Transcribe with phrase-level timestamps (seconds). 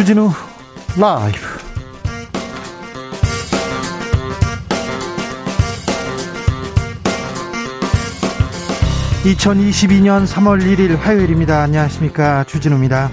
[0.00, 0.30] 주진우
[0.98, 1.38] 라이브.
[9.24, 11.60] (2022년 3월 1일) 화요일입니다.
[11.60, 12.44] 안녕하십니까.
[12.44, 13.10] 주진우입니다.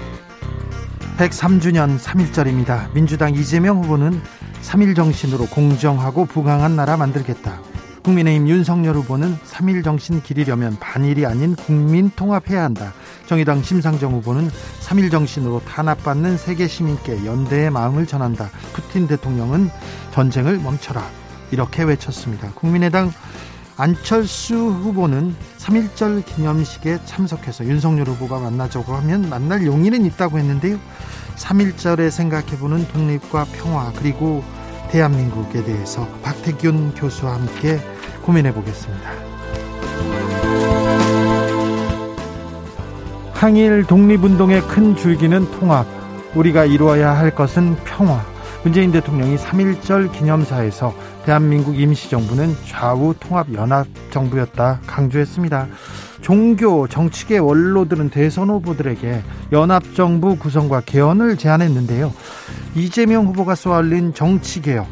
[1.18, 2.90] 103주년 3일절입니다.
[2.94, 4.22] 민주당 이재명 후보는
[4.62, 7.60] 3일 정신으로 공정하고 부강한 나라 만들겠다.
[8.02, 12.94] 국민의힘 윤석열 후보는 3일 정신 기리려면 반일이 아닌 국민 통합해야 한다.
[13.28, 14.50] 정의당 심상정 후보는
[14.80, 18.48] 3일 정신으로 탄압받는 세계 시민께 연대의 마음을 전한다.
[18.72, 19.70] 푸틴 대통령은
[20.12, 21.04] 전쟁을 멈춰라.
[21.50, 22.50] 이렇게 외쳤습니다.
[22.54, 23.12] 국민의당
[23.76, 30.78] 안철수 후보는 3.1절 기념식에 참석해서 윤석열 후보가 만나자고 하면 만날 용의는 있다고 했는데요.
[31.36, 34.42] 3.1절에 생각해보는 독립과 평화 그리고
[34.90, 37.78] 대한민국에 대해서 박태균 교수와 함께
[38.22, 40.47] 고민해 보겠습니다.
[43.38, 45.86] 항일 독립운동의 큰 줄기는 통합,
[46.34, 48.20] 우리가 이루어야 할 것은 평화.
[48.64, 50.92] 문재인 대통령이 3.1절 기념사에서
[51.24, 55.68] 대한민국 임시정부는 좌우 통합 연합 정부였다 강조했습니다.
[56.20, 59.22] 종교, 정치계 원로들은 대선 후보들에게
[59.52, 62.12] 연합 정부 구성과 개헌을 제안했는데요.
[62.74, 64.88] 이재명 후보가 쏘아올린 정치 개혁,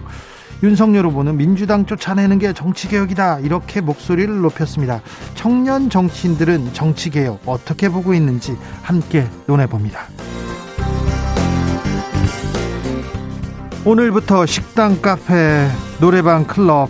[0.63, 5.01] 윤석열 후보는 민주당 쫓아내는 게 정치개혁이다 이렇게 목소리를 높였습니다.
[5.35, 10.07] 청년 정치인들은 정치개혁 어떻게 보고 있는지 함께 논해봅니다.
[13.85, 15.69] 오늘부터 식당, 카페,
[16.01, 16.89] 노래방, 클럽,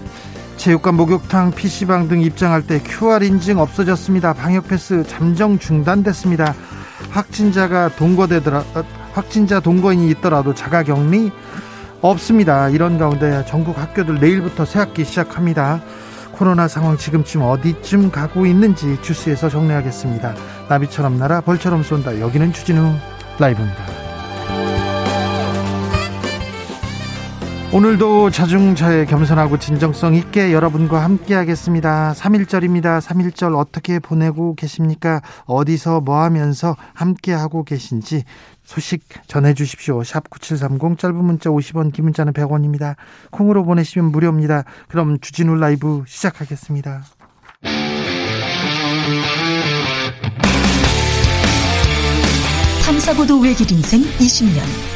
[0.56, 4.32] 체육관, 목욕탕, PC방 등 입장할 때 QR 인증 없어졌습니다.
[4.32, 6.54] 방역 패스 잠정 중단됐습니다.
[7.10, 8.64] 확진자가 동거되더라
[9.12, 11.30] 확진자 동거인이 있더라도 자가격리
[12.10, 12.68] 없습니다.
[12.68, 15.80] 이런 가운데 전국 학교들 내일부터 새학기 시작합니다.
[16.32, 20.34] 코로나 상황 지금쯤 어디쯤 가고 있는지 주스에서 정리하겠습니다.
[20.68, 22.20] 나비처럼 날아 벌처럼 쏜다.
[22.20, 22.92] 여기는 추진우
[23.38, 24.05] 라이브입니다.
[27.72, 32.14] 오늘도 자중차에 겸손하고 진정성 있게 여러분과 함께 하겠습니다.
[32.16, 33.00] 3일절입니다.
[33.00, 35.20] 3일절 어떻게 보내고 계십니까?
[35.46, 38.24] 어디서 뭐 하면서 함께 하고 계신지
[38.64, 40.04] 소식 전해 주십시오.
[40.04, 42.94] 샵 9730 짧은 문자 50원 긴 문자는 100원입니다.
[43.30, 44.64] 콩으로 보내시면 무료입니다.
[44.88, 47.02] 그럼 주진우 라이브 시작하겠습니다.
[52.84, 54.95] 탐사보도 외길 인생 20년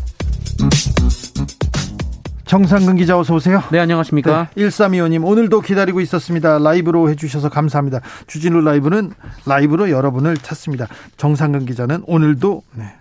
[2.51, 3.63] 정상근 기자 어서 오세요.
[3.71, 4.49] 네, 안녕하십니까.
[4.55, 6.59] 네, 1325님 오늘도 기다리고 있었습니다.
[6.59, 8.01] 라이브로 해주셔서 감사합니다.
[8.27, 9.13] 주진우 라이브는
[9.45, 10.87] 라이브로 여러분을 찾습니다.
[11.15, 12.93] 정상근 기자는 오늘도 네,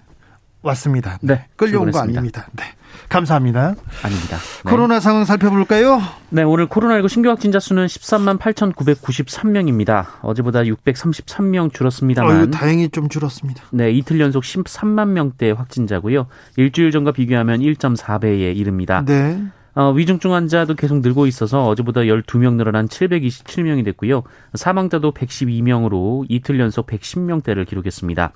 [0.63, 1.19] 왔습니다.
[1.21, 1.47] 네.
[1.57, 2.47] 끌려온 거 아닙니다.
[2.53, 2.63] 네.
[3.09, 3.75] 감사합니다.
[4.03, 4.37] 아닙니다.
[4.65, 4.71] 네.
[4.71, 6.01] 코로나 상황 살펴볼까요?
[6.31, 10.07] 네, 오늘 코로나19 신규 확진자 수는 13만 8,993명입니다.
[10.23, 12.37] 어제보다 633명 줄었습니다만.
[12.37, 13.65] 어휴, 다행히 좀 줄었습니다.
[13.73, 16.27] 네, 이틀 연속 13만 명대 확진자고요.
[16.57, 19.05] 일주일 전과 비교하면 1.4배에 이릅니다.
[19.05, 19.43] 네.
[19.75, 24.25] 어, 위중증 환자도 계속 늘고 있어서 어제보다 12명 늘어난 727명이 됐고요.
[24.55, 28.33] 사망자도 112명으로 이틀 연속 110명대를 기록했습니다.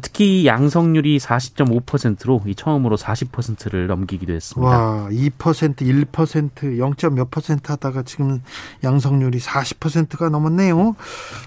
[0.00, 4.70] 특히 양성률이 40.5%로 이 처음으로 40%를 넘기기도 했습니다.
[4.70, 6.94] 와, 2% 1% 0.
[7.14, 8.40] 몇 퍼센트 하다가 지금
[8.82, 10.96] 양성률이 40%가 넘었네요.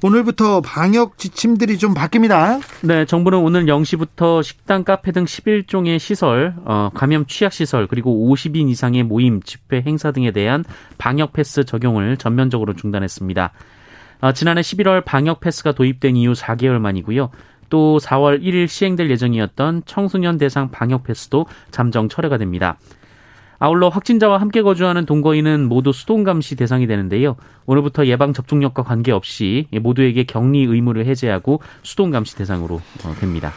[0.03, 2.61] 오늘부터 방역 지침들이 좀 바뀝니다.
[2.81, 8.69] 네, 정부는 오늘 0시부터 식당, 카페 등 11종의 시설, 어, 감염 취약 시설, 그리고 50인
[8.69, 10.63] 이상의 모임, 집회, 행사 등에 대한
[10.97, 13.51] 방역 패스 적용을 전면적으로 중단했습니다.
[14.21, 17.29] 어, 지난해 11월 방역 패스가 도입된 이후 4개월 만이고요.
[17.69, 22.77] 또 4월 1일 시행될 예정이었던 청소년 대상 방역 패스도 잠정 철회가 됩니다.
[23.59, 27.35] 아울러 확진자와 함께 거주하는 동거인은 모두 수동 감시 대상이 되는데요.
[27.65, 32.75] 오늘부터 예방 접종력과 관계없이 모두에게 격리 의무를 해제하고 수동 감시 대상으로
[33.05, 33.53] 어, 됩니다.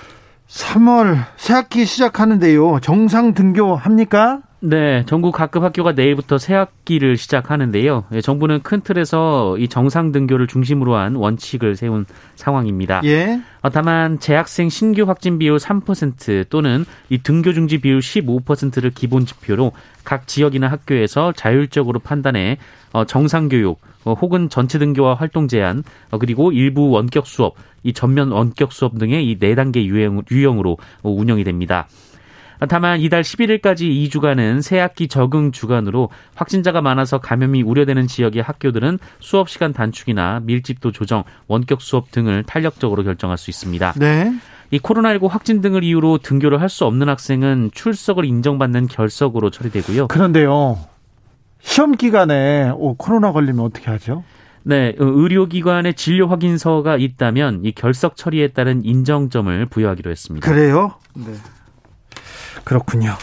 [0.48, 2.80] 3월 새 학기 시작하는데요.
[2.80, 4.40] 정상 등교 합니까?
[4.60, 8.06] 네, 전국 각급 학교가 내일부터 새 학기를 시작하는데요.
[8.12, 13.00] 예, 정부는 큰 틀에서 이 정상 등교를 중심으로 한 원칙을 세운 상황입니다.
[13.04, 13.40] 예.
[13.62, 19.70] 어, 다만 재학생 신규 확진 비율 3% 또는 이 등교 중지 비율 15%를 기본 지표로
[20.02, 22.58] 각 지역이나 학교에서 자율적으로 판단해
[22.92, 25.84] 어, 정상 교육 어, 혹은 전체 등교와 활동 제한
[26.18, 31.44] 그리고 일부 원격 수업, 이 전면 원격 수업 등의 이 네 단계 유형, 유형으로 운영이
[31.44, 31.86] 됩니다.
[32.68, 39.72] 다만 이달 11일까지 2주간은 새학기 적응 주간으로 확진자가 많아서 감염이 우려되는 지역의 학교들은 수업 시간
[39.72, 43.92] 단축이나 밀집도 조정, 원격 수업 등을 탄력적으로 결정할 수 있습니다.
[43.98, 44.32] 네.
[44.70, 50.08] 이 코로나19 확진 등을 이유로 등교를 할 수 없는 학생은 출석을 인정받는 결석으로 처리되고요.
[50.08, 50.78] 그런데요.
[51.60, 54.24] 시험 기간에 오, 코로나 걸리면 어떻게 하죠?
[54.64, 60.46] 네, 어, 의료기관에 진료 확인서가 있다면 이 결석 처리에 따른 인정점을 부여하기로 했습니다.
[60.50, 60.92] 그래요?
[61.14, 61.32] 네.
[62.68, 63.14] 그렇군요.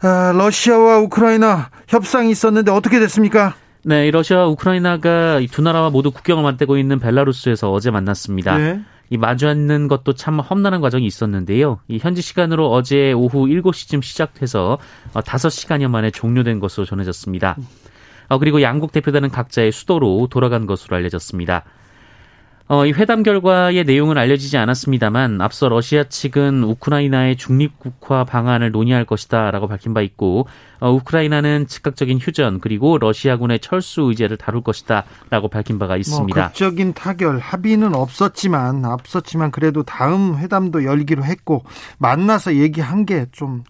[0.00, 3.54] 아, 러시아와 우크라이나 협상이 있었는데 어떻게 됐습니까?
[3.84, 8.56] 네, 러시아와 우크라이나가 두 나라와 모두 국경을 맞대고 있는 벨라루스에서 어제 만났습니다.
[8.56, 8.80] 네.
[9.10, 11.78] 이 마주 앉는 것도 참 험난한 과정이 있었는데요.
[11.88, 14.78] 이 현지 시간으로 어제 오후 7시쯤 시작해서
[15.12, 17.56] 5시간여 어, 만에 종료된 것으로 전해졌습니다.
[18.28, 21.64] 어, 그리고 양국 대표단은 각자의 수도로 돌아간 것으로 알려졌습니다.
[22.68, 29.68] 어, 이 회담 결과의 내용은 알려지지 않았습니다만 앞서 러시아 측은 우크라이나의 중립국화 방안을 논의할 것이다라고
[29.68, 30.48] 밝힌 바 있고
[30.80, 36.40] 어, 우크라이나는 즉각적인 휴전 그리고 러시아군의 철수 의제를 다룰 것이다라고 밝힌 바가 있습니다.
[36.40, 41.62] 뭐 극적인 타결 합의는 없었지만 앞섰지만 그래도 다음 회담도 열기로 했고
[41.98, 43.62] 만나서 얘기한 게 좀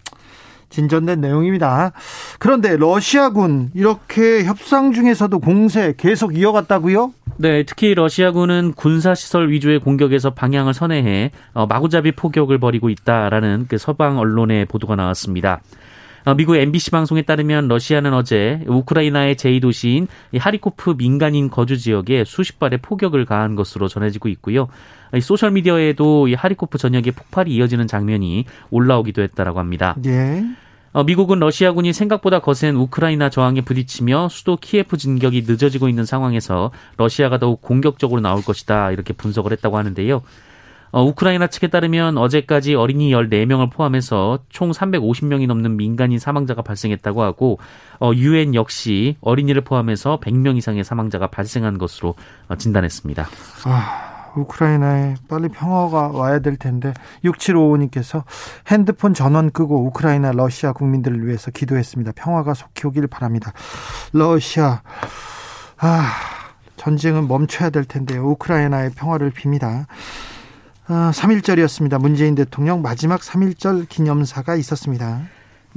[0.69, 1.91] 진전된 내용입니다.
[2.39, 7.13] 그런데 러시아군 이렇게 협상 중에서도 공세 계속 이어갔다고요?
[7.39, 14.17] 네, 특히 러시아군은 군사시설 위주의 공격에서 방향을 선회해 어, 마구잡이 포격을 벌이고 있다라는 그 서방
[14.17, 15.61] 언론의 보도가 나왔습니다.
[16.25, 20.07] 어, 미국 NBC 방송에 따르면 러시아는 어제 우크라이나의 제2도시인
[20.37, 24.67] 하리코프 민간인 거주 지역에 수십 발의 포격을 가한 것으로 전해지고 있고요.
[25.21, 29.95] 소셜 미디어에도 하리코프 전역에 폭발이 이어지는 장면이 올라오기도 했다라고 합니다.
[30.05, 30.43] 예.
[30.93, 37.37] 어, 미국은 러시아군이 생각보다 거센 우크라이나 저항에 부딪히며 수도 키예프 진격이 늦어지고 있는 상황에서 러시아가
[37.37, 40.21] 더욱 공격적으로 나올 것이다 이렇게 분석을 했다고 하는데요.
[40.91, 47.59] 어, 우크라이나 측에 따르면 어제까지 어린이 14명을 포함해서 총 350명이 넘는 민간인 사망자가 발생했다고 하고
[47.99, 52.15] 어, 유엔 역시 어린이를 포함해서 100명 이상의 사망자가 발생한 것으로
[52.47, 53.27] 어, 진단했습니다.
[53.65, 54.16] 아...
[54.41, 56.93] 우크라이나에 빨리 평화가 와야 될 텐데
[57.23, 58.23] 6755님께서
[58.67, 62.13] 핸드폰 전원 끄고 우크라이나 러시아 국민들을 위해서 기도했습니다.
[62.15, 63.51] 평화가 속히 오길 바랍니다.
[64.13, 64.81] 러시아
[65.77, 66.11] 아
[66.77, 68.25] 전쟁은 멈춰야 될 텐데요.
[68.29, 69.85] 우크라이나의 평화를 빕니다.
[70.89, 71.99] 아, 3일절이었습니다.
[71.99, 75.23] 문재인 대통령 마지막 3일절 기념사가 있었습니다.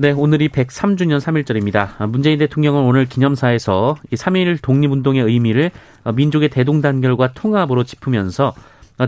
[0.00, 2.08] 네, 오늘이 103주년 3일절입니다.
[2.08, 5.70] 문재인 대통령은 오늘 기념사에서 이 3일 독립운동의 의미를
[6.14, 8.54] 민족의 대동단결과 통합으로 짚으면서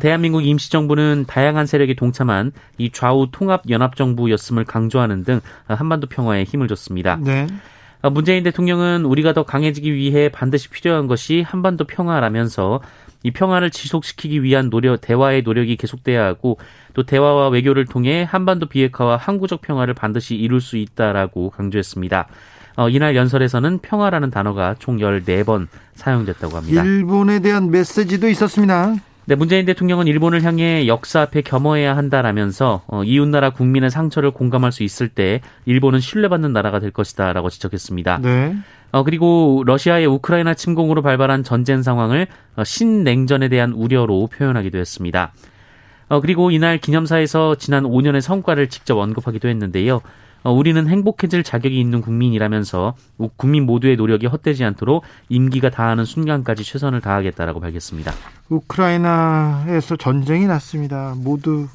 [0.02, 7.16] 대한민국 임시정부는 다양한 세력이 동참한 이 좌우 통합 연합정부였음을 강조하는 등 한반도 평화에 힘을 줬습니다.
[7.22, 7.46] 네.
[8.10, 12.82] 문재인 대통령은 우리가 더 강해지기 위해 반드시 필요한 것이 한반도 평화라면서
[13.22, 16.58] 이 평화를 지속시키기 위한 노력, 대화의 노력이 계속돼야 하고
[16.94, 22.28] 또 대화와 외교를 통해 한반도 비핵화와 항구적 평화를 반드시 이룰 수 있다라고 강조했습니다.
[22.76, 26.82] 어, 이날 연설에서는 평화라는 단어가 총 14번 사용됐다고 합니다.
[26.82, 28.94] 일본에 대한 메시지도 있었습니다.
[29.24, 34.82] 네, 문재인 대통령은 일본을 향해 역사 앞에 겸허해야 한다라면서 어, 이웃나라 국민의 상처를 공감할 수
[34.82, 38.18] 있을 때 일본은 신뢰받는 나라가 될 것이다라고 지적했습니다.
[38.22, 38.56] 네.
[38.92, 45.32] 어, 그리고 러시아의 우크라이나 침공으로 발발한 전쟁 상황을 어, 신냉전에 대한 우려로 표현하기도 했습니다.
[46.08, 50.02] 어, 그리고 이날 기념사에서 지난 5년의 성과를 직접 언급하기도 했는데요.
[50.44, 52.94] 어, 우리는 행복해질 자격이 있는 국민이라면서
[53.36, 58.12] 국민 모두의 노력이 헛되지 않도록 임기가 다하는 순간까지 최선을 다하겠다라고 밝혔습니다.
[58.50, 61.14] 우크라이나에서 전쟁이 났습니다.
[61.16, 61.66] 모두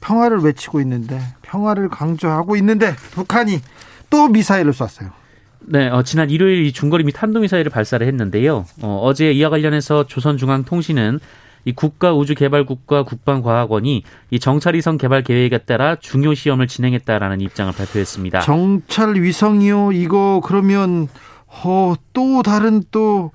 [0.00, 3.60] 평화를 외치고 있는데 평화를 강조하고 있는데 북한이
[4.08, 5.23] 또 미사일을 쐈어요.
[5.66, 8.66] 네, 어, 지난 일요일 이 중거리 및 탄도미사일을 발사를 했는데요.
[8.82, 11.20] 어, 제 이와 관련해서 조선중앙통신은
[11.66, 18.40] 이 국가우주개발국과 국방과학원이 이 정찰위성 개발 계획에 따라 중요 시험을 진행했다라는 입장을 발표했습니다.
[18.40, 19.92] 정찰위성이요?
[19.92, 21.08] 이거 그러면
[21.46, 23.30] 어, 또 다른 또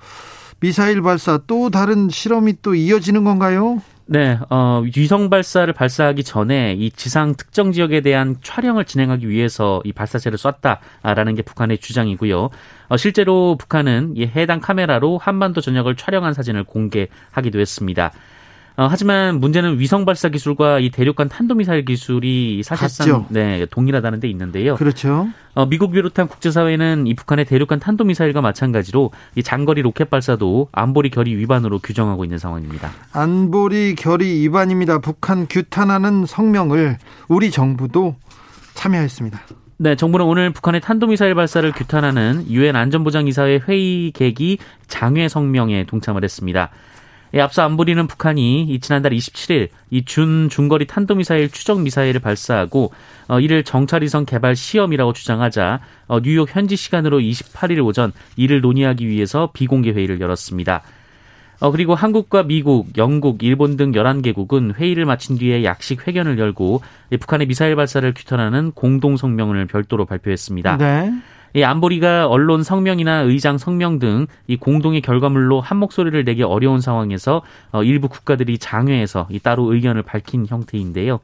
[0.60, 3.82] 미사일 발사 또 다른 실험이 또 이어지는 건가요?
[4.12, 9.92] 네, 어, 위성 발사를 발사하기 전에 이 지상 특정 지역에 대한 촬영을 진행하기 위해서 이
[9.92, 12.50] 발사체를 쐈다라는 게 북한의 주장이고요.
[12.88, 18.10] 어, 실제로 북한은 이 해당 카메라로 한반도 전역을 촬영한 사진을 공개하기도 했습니다.
[18.76, 24.76] 어, 하지만 문제는 위성 발사 기술과 이 대륙간 탄도미사일 기술이 사실상 네, 동일하다는 데 있는데요.
[24.76, 25.28] 그렇죠.
[25.54, 31.36] 어, 미국 비롯한 국제사회는 이 북한의 대륙간 탄도미사일과 마찬가지로 이 장거리 로켓 발사도 안보리 결의
[31.36, 32.90] 위반으로 규정하고 있는 상황입니다.
[33.12, 35.00] 안보리 결의 위반입니다.
[35.00, 36.98] 북한 규탄하는 성명을
[37.28, 38.16] 우리 정부도
[38.74, 39.40] 참여했습니다.
[39.82, 44.58] 네, 정부는 오늘 북한의 탄도미사일 발사를 규탄하는 유엔 안전보장이사회 회의 계기
[44.88, 46.68] 장외 성명에 동참을 했습니다.
[47.34, 52.92] 예, 앞서 안보리는 북한이 지난달 27일 이 준 중거리 탄도미사일 추적 미사일을 발사하고
[53.28, 59.50] 어, 이를 정찰위성 개발 시험이라고 주장하자 어, 뉴욕 현지 시간으로 28일 오전 이를 논의하기 위해서
[59.52, 60.82] 비공개 회의를 열었습니다.
[61.60, 66.80] 어, 그리고 한국과 미국, 영국, 일본 등 11개국은 회의를 마친 뒤에 약식 회견을 열고
[67.20, 70.78] 북한의 미사일 발사를 규탄하는 공동 성명을 별도로 발표했습니다.
[70.78, 71.12] 네.
[71.54, 77.42] 이 안보리가 언론 성명이나 의장 성명 등 이 공동의 결과물로 한 목소리를 내기 어려운 상황에서
[77.72, 81.20] 어, 일부 국가들이 장외에서 이 따로 의견을 밝힌 형태인데요.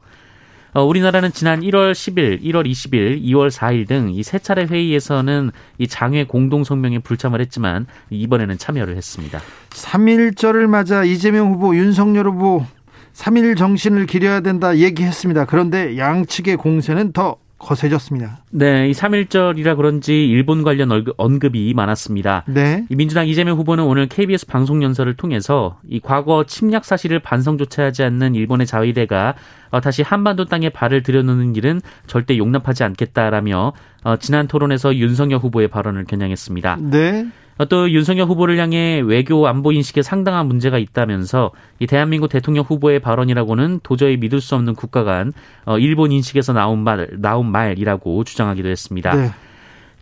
[0.73, 5.87] 어, 우리나라는 지난 1월 10일, 1월 20일, 2월 4일 등 이 세 차례 회의에서는 이
[5.87, 9.39] 장외 공동 성명에 불참을 했지만 이번에는 참여를 했습니다.
[9.69, 12.65] 3일절을 맞아 이재명 후보, 윤석열 후보
[13.13, 15.45] 3일 정신을 기려야 된다 얘기했습니다.
[15.45, 18.39] 그런데 양측의 공세는 더 거세졌습니다.
[18.51, 22.43] 네, 이 3일절이라 그런지 일본 관련 언급이 많았습니다.
[22.47, 22.85] 네.
[22.89, 28.03] 이 민주당 이재명 후보는 오늘 KBS 방송 연설을 통해서 이 과거 침략 사실을 반성조차 하지
[28.03, 29.35] 않는 일본의 자위대가
[29.69, 33.73] 어, 다시 한반도 땅에 발을 들여놓는 일은 절대 용납하지 않겠다라며
[34.03, 36.77] 어, 지난 토론에서 윤석열 후보의 발언을 겨냥했습니다.
[36.91, 37.27] 네.
[37.65, 43.79] 또 윤석열 후보를 향해 외교 안보 인식에 상당한 문제가 있다면서 이 대한민국 대통령 후보의 발언이라고는
[43.83, 45.33] 도저히 믿을 수 없는 국가 간
[45.65, 49.15] 어, 일본 인식에서 나온 말 나온 말이라고 주장하기도 했습니다.
[49.15, 49.31] 네.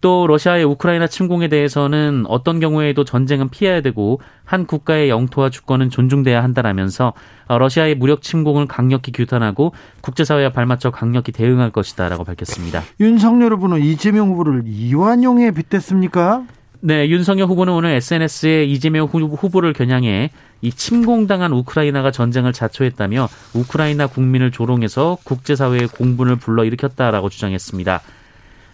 [0.01, 6.43] 또 러시아의 우크라이나 침공에 대해서는 어떤 경우에도 전쟁은 피해야 되고 한 국가의 영토와 주권은 존중돼야
[6.43, 7.13] 한다라면서
[7.47, 12.83] 어, 러시아의 무력 침공을 강력히 규탄하고 국제사회와 발맞춰 강력히 대응할 것이다라고 밝혔습니다.
[12.99, 16.43] 윤석열 후보는 이재명 후보를 이완용에 빗댔습니까?
[16.85, 20.29] 네, 윤석열 후보는 오늘 SNS에 이재명 후보를 겨냥해
[20.61, 28.01] 이 침공당한 우크라이나가 전쟁을 자초했다며 우크라이나 국민을 조롱해서 국제사회의 공분을 불러일으켰다라고 주장했습니다.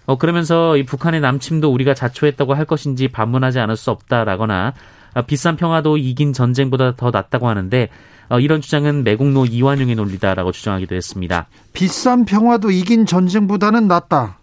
[0.07, 4.73] 어, 그러면서 이 북한의 남침도 우리가 자초했다고 할 것인지 반문하지 않을 수 없다라거나
[5.13, 7.87] 아, 비싼 평화도 이긴 전쟁보다 더 낫다고 하는데
[8.27, 11.47] 어, 이런 주장은 매국노 이완용의 논리다라고 주장하기도 했습니다.
[11.71, 14.40] 비싼 평화도 이긴 전쟁보다는 낫다.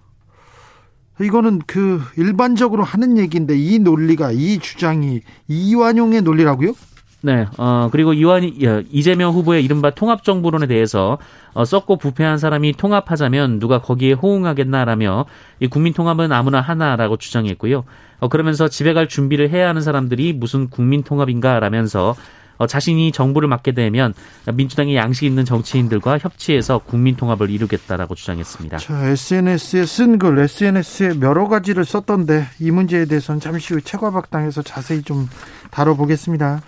[1.21, 6.75] 이거는 그 일반적으로 하는 얘기인데 이 논리가 이 주장이 이완용의 논리라고요?
[7.21, 8.45] 네, 어, 그리고 이완,
[8.93, 11.19] 이재명 후보의 이른바 통합정부론에 대해서,
[11.53, 15.25] 어, 썩고 부패한 사람이 통합하자면 누가 거기에 호응하겠나라며,
[15.59, 17.83] 이 국민통합은 아무나 하나라고 주장했고요.
[18.21, 22.15] 어, 그러면서 집에 갈 준비를 해야 하는 사람들이 무슨 국민통합인가 라면서, 어,
[22.67, 24.15] 자신이 정부를 맡게 되면
[24.53, 28.79] 민주당의 양식 있는 정치인들과 협치해서 국민 통합을 이루겠다라고 주장했습니다.
[28.79, 35.03] 자, SNS에 쓴 글, SNS에 여러 가지를 썼던데 이 문제에 대해서는 잠시 후 최과박당에서 자세히
[35.03, 35.29] 좀
[35.71, 36.63] 다뤄보겠습니다.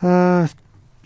[0.00, 0.46] 아,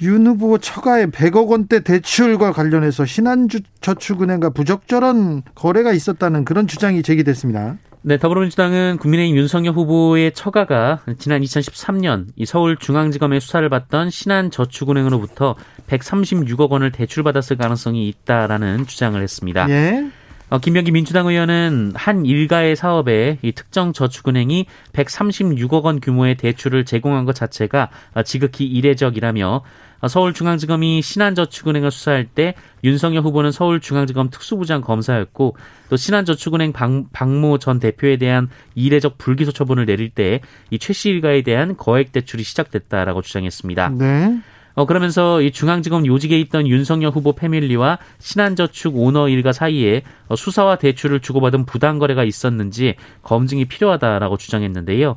[0.03, 7.77] 윤 후보 처가의 100억 원대 대출과 관련해서 신한저축은행과 부적절한 거래가 있었다는 그런 주장이 제기됐습니다.
[8.03, 15.55] 네, 더불어민주당은 국민의힘 윤석열 후보의 처가가 지난 2013년 이 서울중앙지검의 수사를 받던 신한저축은행으로부터
[15.87, 19.69] 136억 원을 대출받았을 가능성이 있다라는 주장을 했습니다.
[19.69, 20.11] 예.
[20.49, 27.25] 어, 김병기 민주당 의원은 한 일가의 사업에 이 특정 저축은행이 136억 원 규모의 대출을 제공한
[27.25, 27.91] 것 자체가
[28.25, 29.63] 지극히 이례적이라며
[30.09, 32.55] 서울중앙지검이 신한저축은행을 수사할 때
[32.85, 35.57] 윤석열 후보는 서울중앙지검 특수부장 검사였고
[35.91, 40.41] 또 신한저축은행 박, 박모 전 대표에 대한 이례적 불기소 처분을 내릴 때
[40.71, 43.89] 이 최씨 일가에 대한 거액 대출이 시작됐다라고 주장했습니다.
[43.91, 44.41] 네.
[44.75, 50.77] 어, 그러면서 이 중앙지검 요직에 있던 윤석열 후보 패밀리와 신한저축 오너 일가 사이에 어, 수사와
[50.77, 55.17] 대출을 주고받은 부당 거래가 있었는지 검증이 필요하다라고 주장했는데요.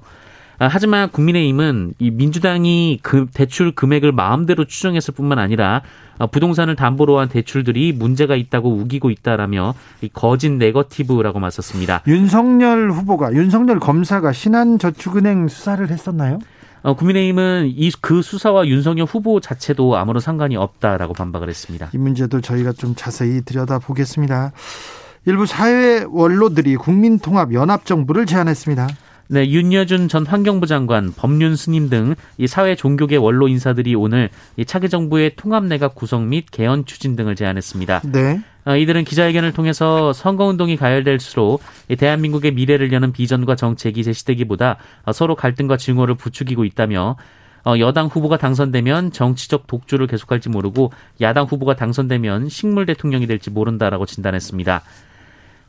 [0.60, 5.82] 아, 하지만 국민의힘은 이 민주당이 그 대출 금액을 마음대로 추정했을 뿐만 아니라
[6.20, 12.04] 아, 부동산을 담보로 한 대출들이 문제가 있다고 우기고 있다라며 이 거짓 네거티브라고 맞섰습니다.
[12.08, 16.40] 윤석열 후보가 윤석열 검사가 신한저축은행 수사를 했었나요?
[16.84, 21.90] 어, 국민의힘은 이 그 수사와 윤석열 후보 자체도 아무런 상관이 없다라고 반박을 했습니다.
[21.94, 24.52] 이 문제도 저희가 좀 자세히 들여다보겠습니다.
[25.26, 28.90] 일부 사회 원로들이 국민통합 연합 정부를 제안했습니다.
[29.34, 34.66] 네, 윤여준 전 환경부 장관, 법륜 스님 등 이 사회 종교계 원로 인사들이 오늘 이
[34.66, 38.02] 차기 정부의 통합 내각 구성 및 개헌 추진 등을 제안했습니다.
[38.12, 38.42] 네.
[38.66, 41.64] 어, 이들은 기자회견을 통해서 선거운동이 가열될수록
[41.98, 47.16] 대한민국의 미래를 여는 비전과 정책이 제시되기보다 어, 서로 갈등과 증오를 부추기고 있다며
[47.66, 54.06] 어, 여당 후보가 당선되면 정치적 독주를 계속할지 모르고 야당 후보가 당선되면 식물 대통령이 될지 모른다라고
[54.06, 54.82] 진단했습니다.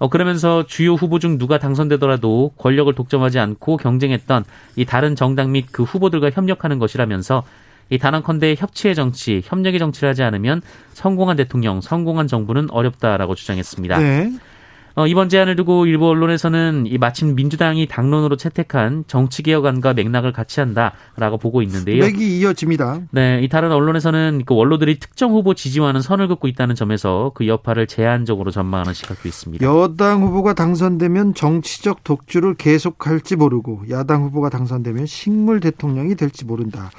[0.05, 4.45] 어, 그러면서 주요 후보 중 누가 당선되더라도 권력을 독점하지 않고 경쟁했던
[4.77, 7.43] 이 다른 정당 및 그 후보들과 협력하는 것이라면서
[7.89, 10.61] 이 단언컨대 협치의 정치, 협력의 정치를 하지 않으면
[10.93, 13.99] 성공한 대통령, 성공한 정부는 어렵다라고 주장했습니다.
[13.99, 14.33] 네.
[14.97, 21.39] 어, 이번 제안을 두고 일부 언론에서는 이 마침 민주당이 당론으로 채택한 정치개혁안과 맥락을 같이 한다라고
[21.39, 22.05] 보고 있는데요.
[22.05, 23.01] 맥이 이어집니다.
[23.11, 27.89] 네, 이 다른 언론에서는 그 원로들이 특정 후보 지지와는 선을 긋고 있다는 점에서 그 여파를
[27.89, 29.67] 제한적으로 전망하는 시각도 있습니다.
[29.67, 36.91] 여당 후보가 당선되면 정치적 독주를 계속할지 모르고 야당 후보가 당선되면 식물 대통령이 될지 모른다.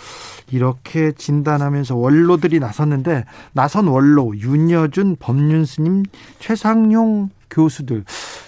[0.52, 3.24] 이렇게 진단하면서 원로들이 나섰는데
[3.54, 6.04] 나선 원로 윤여준 법륜스님
[6.40, 8.04] 최상용 교수들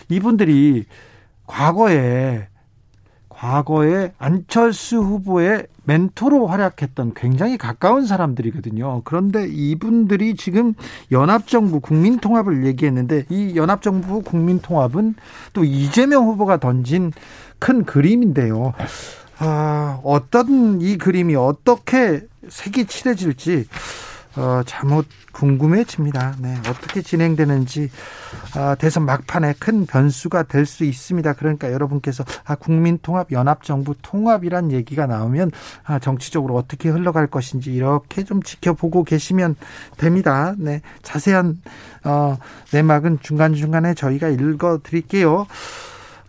[0.10, 0.86] 이분들이
[1.46, 2.48] 과거에
[3.30, 9.04] 과거에 안철수 후보의 멘토로 활약했던 굉장히 가까운 사람들이거든요.
[9.06, 10.74] 그런데 이분들이 지금
[11.12, 15.16] 연합정부 국민통합을 얘기했는데 이 연합정부 국민통합은
[15.54, 17.13] 또 이재명 후보가 던진
[17.60, 18.74] 큰 그림인데요.
[19.38, 23.68] 아, 어떤 이 그림이 어떻게 색이 칠해질지
[24.38, 26.36] 어, 잘못 궁금해집니다.
[26.39, 27.89] 네, 어떻게 진행되는지
[28.56, 31.34] 아, 대선 막판에 큰 변수가 될 수 있습니다.
[31.34, 35.51] 그러니까 여러분께서 아, 국민통합, 연합정부 통합이란 얘기가 나오면
[35.86, 39.56] 아, 정치적으로 어떻게 흘러갈 것인지 이렇게 좀 지켜보고 계시면
[39.98, 40.53] 됩니다.
[40.58, 41.62] 네, 자세한
[42.03, 42.38] 어,
[42.74, 45.48] 내막은 중간 중간에 저희가 읽어드릴게요.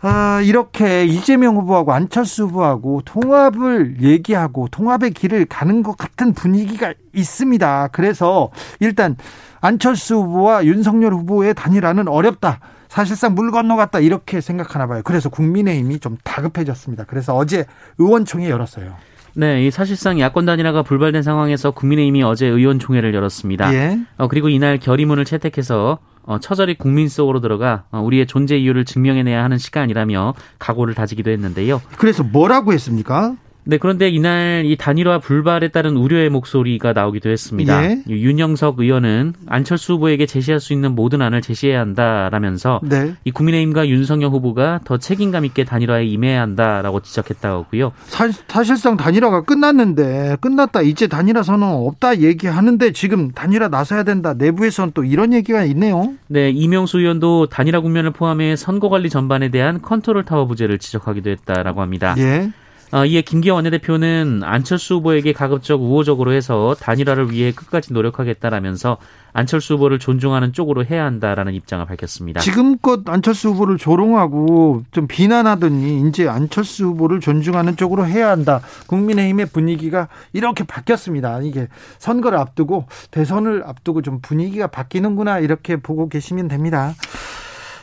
[0.01, 7.89] 아, 이렇게 이재명 후보하고 안철수 후보하고 통합을 얘기하고 통합의 길을 가는 것 같은 분위기가 있습니다.
[7.89, 9.17] 그래서 일단
[9.61, 12.61] 안철수 후보와 윤석열 후보의 단일화는 어렵다.
[12.89, 15.03] 사실상 물 건너갔다 이렇게 생각하나 봐요.
[15.05, 17.05] 그래서 국민의힘이 좀 다급해졌습니다.
[17.05, 17.67] 그래서 어제
[17.99, 18.95] 의원총회 열었어요.
[19.35, 23.75] 네, 이 사실상 야권 단일화가 불발된 상황에서 국민의힘이 어제 의원총회를 열었습니다.
[23.75, 23.99] 예.
[24.17, 29.43] 어, 그리고 이날 결의문을 채택해서 어, 처절히 국민 속으로 들어가 어, 우리의 존재 이유를 증명해내야
[29.43, 31.81] 하는 시간이라며 각오를 다지기도 했는데요.
[31.97, 33.35] 그래서 뭐라고 했습니까?
[33.69, 37.85] 네, 그런데 이날 이 단일화 불발에 따른 우려의 목소리가 나오기도 했습니다.
[37.85, 38.03] 예?
[38.09, 43.13] 윤영석 의원은 안철수 후보에게 제시할 수 있는 모든 안을 제시해야 한다라면서 네.
[43.27, 47.93] 이 국민의힘과 윤석열 후보가 더 책임감 있게 단일화에 임해야 한다라고 지적했다고요.
[48.07, 54.93] 사, 사실상 단일화가 끝났는데 끝났다 이제 단일화 선언 없다 얘기하는데 지금 단일화 나서야 된다 내부에서는
[54.95, 56.15] 또 이런 얘기가 있네요.
[56.29, 61.83] 네, 이명수 의원도 단일화 국면을 포함해 선거 관리 전반에 대한 컨트롤 타워 부재를 지적하기도 했다라고
[61.83, 62.15] 합니다.
[62.17, 62.51] 예.
[62.91, 68.97] 어, 이에 김기현 원내대표는 안철수 후보에게 가급적 우호적으로 해서 단일화를 위해 끝까지 노력하겠다라면서
[69.35, 72.41] 안철수 후보를 존중하는 쪽으로 해야 한다라는 입장을 밝혔습니다.
[72.41, 78.63] 지금껏 안철수 후보를 조롱하고 좀 비난하더니 이제 안철수 후보를 존중하는 쪽으로 해야 한다.
[78.87, 81.43] 국민의힘의 분위기가 이렇게 바뀌었습니다.
[81.43, 86.95] 이게 선거를 앞두고 대선을 앞두고 좀 분위기가 바뀌는구나 이렇게 보고 계시면 됩니다.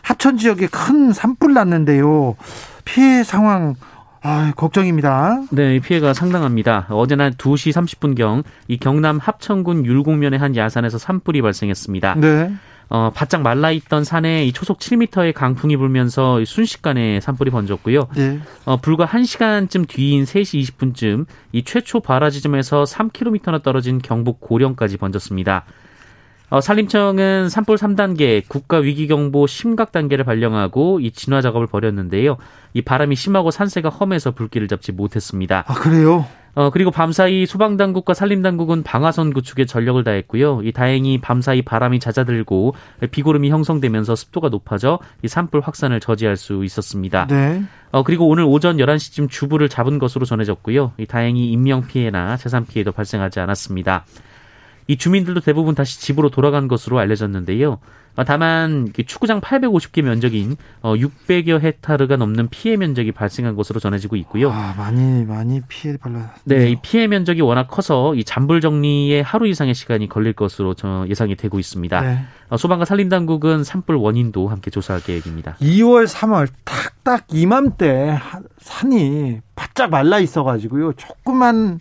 [0.01, 2.35] 하천 지역에 큰 산불 났는데요.
[2.85, 3.75] 피해 상황
[4.27, 5.43] 아, 걱정입니다.
[5.51, 6.87] 네, 피해가 상당합니다.
[6.89, 12.15] 어제 날 2시 30분경 이 경남 합천군 율곡면의 한 야산에서 산불이 발생했습니다.
[12.15, 12.51] 네.
[12.89, 18.07] 어, 바짝 말라 있던 산에 이 초속 7m의 강풍이 불면서 순식간에 산불이 번졌고요.
[18.15, 18.39] 네.
[18.65, 25.65] 어, 불과 1시간쯤 뒤인 3시 20분쯤 이 최초 발화 지점에서 3km나 떨어진 경북 고령까지 번졌습니다.
[26.49, 32.37] 어, 산림청은 산불 3단계 국가 위기 경보 심각 단계를 발령하고 이 진화 작업을 벌였는데요.
[32.73, 35.63] 이 바람이 심하고 산세가 험해서 불길을 잡지 못했습니다.
[35.67, 36.25] 아 그래요?
[36.53, 40.61] 어 그리고 밤사이 소방당국과 산림당국은 방화선 구축에 전력을 다했고요.
[40.63, 42.75] 이 다행히 밤사이 바람이 잦아들고
[43.11, 47.27] 비구름이 형성되면서 습도가 높아져 이 산불 확산을 저지할 수 있었습니다.
[47.27, 47.61] 네.
[47.91, 50.93] 어 그리고 오늘 오전 11시쯤 주부를 잡은 것으로 전해졌고요.
[50.97, 54.05] 이 다행히 인명 피해나 재산 피해도 발생하지 않았습니다.
[54.87, 57.79] 이 주민들도 대부분 다시 집으로 돌아간 것으로 알려졌는데요.
[58.17, 64.51] 어, 다만 축구장 850개 면적인 600여 어, 헥타르가 넘는 피해 면적이 발생한 것으로 전해지고 있고요.
[64.51, 66.33] 아, 많이 많이 피해 발라.
[66.45, 70.75] 네, 이 피해 면적이 워낙 커서 이 잔불 정리에 하루 이상의 시간이 걸릴 것으로
[71.09, 72.01] 예상이 되고 있습니다.
[72.01, 72.19] 네.
[72.49, 75.57] 어, 소방과 산림 당국은 산불 원인도 함께 조사할 계획입니다.
[75.59, 78.17] 2월, 3월 딱딱 이맘때
[78.59, 80.93] 산이 바짝 말라 있어 가지고요.
[80.93, 81.79] 조그만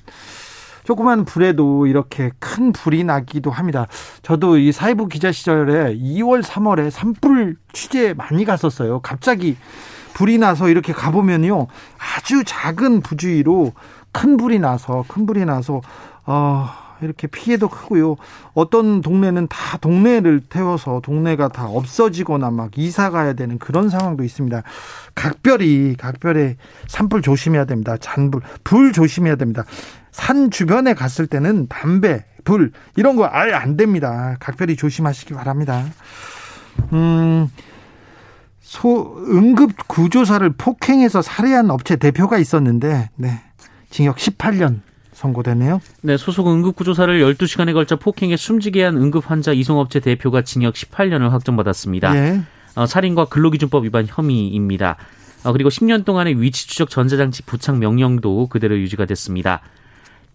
[0.84, 3.86] 조그만 불에도 이렇게 큰 불이 나기도 합니다.
[4.22, 9.00] 저도 이 사회부 기자 시절에 2월, 3월에 산불 취재 많이 갔었어요.
[9.00, 9.56] 갑자기
[10.14, 11.66] 불이 나서 이렇게 가보면요.
[11.98, 13.72] 아주 작은 부주의로
[14.12, 15.80] 큰 불이 나서, 큰 불이 나서,
[16.24, 16.68] 어,
[17.04, 18.16] 이렇게 피해도 크고요.
[18.54, 24.62] 어떤 동네는 다 동네를 태워서 동네가 다 없어지거나 막 이사 가야 되는 그런 상황도 있습니다.
[25.14, 26.56] 각별히 각별히
[26.88, 27.96] 산불 조심해야 됩니다.
[27.98, 29.64] 잔불, 불 조심해야 됩니다.
[30.10, 34.36] 산 주변에 갔을 때는 담배, 불 이런 거 아예 안 됩니다.
[34.40, 35.84] 각별히 조심하시기 바랍니다.
[36.92, 37.48] 음.
[38.60, 43.40] 소 응급 구조사를 폭행해서 살해한 업체 대표가 있었는데 네.
[43.90, 44.80] 징역 18년
[45.14, 45.80] 선고되네요.
[46.02, 52.16] 네, 소속 응급구조사를 12시간에 걸쳐 폭행해 숨지게 한 응급환자 이송업체 대표가 징역 18년을 확정받았습니다.
[52.16, 52.40] 예.
[52.74, 54.96] 어, 살인과 근로기준법 위반 혐의입니다.
[55.44, 59.60] 어, 그리고 10년 동안의 위치 추적 전자장치 부착 명령도 그대로 유지가 됐습니다.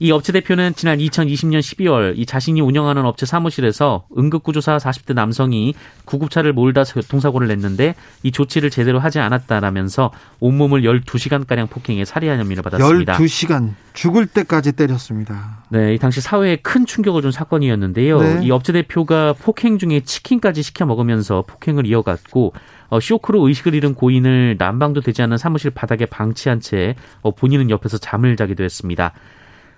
[0.01, 6.53] 이 업체 대표는 지난 2020년 12월 이 자신이 운영하는 업체 사무실에서 응급구조사 40대 남성이 구급차를
[6.53, 13.17] 몰다 교통사고를 냈는데 이 조치를 제대로 하지 않았다라면서 온몸을 12시간가량 폭행해 살해한 혐의를 받았습니다.
[13.17, 15.63] 12시간 죽을 때까지 때렸습니다.
[15.67, 18.21] 네, 이 당시 사회에 큰 충격을 준 사건이었는데요.
[18.21, 18.39] 네.
[18.43, 22.53] 이 업체 대표가 폭행 중에 치킨까지 시켜 먹으면서 폭행을 이어갔고
[22.87, 27.97] 어, 쇼크로 의식을 잃은 고인을 난방도 되지 않은 사무실 바닥에 방치한 채 어, 본인은 옆에서
[27.97, 29.13] 잠을 자기도 했습니다.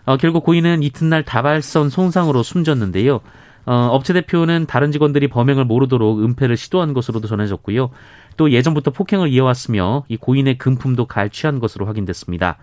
[0.05, 3.21] 어, 결국 고인은 이튿날 다발성 손상으로 숨졌는데요.
[3.65, 7.91] 어, 업체 대표는 다른 직원들이 범행을 모르도록 은폐를 시도한 것으로도 전해졌고요.
[8.37, 12.57] 또 예전부터 폭행을 이어왔으며 이 고인의 금품도 갈취한 것으로 확인됐습니다.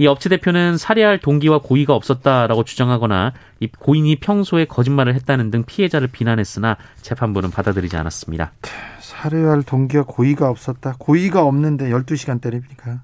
[0.00, 6.06] 이 업체 대표는 살해할 동기와 고의가 없었다라고 주장하거나 이 고인이 평소에 거짓말을 했다는 등 피해자를
[6.06, 8.52] 비난했으나 재판부는 받아들이지 않았습니다.
[9.00, 10.94] 살해할 동기와 고의가 없었다.
[10.98, 13.00] 고의가 없는데 12시간 때립니까?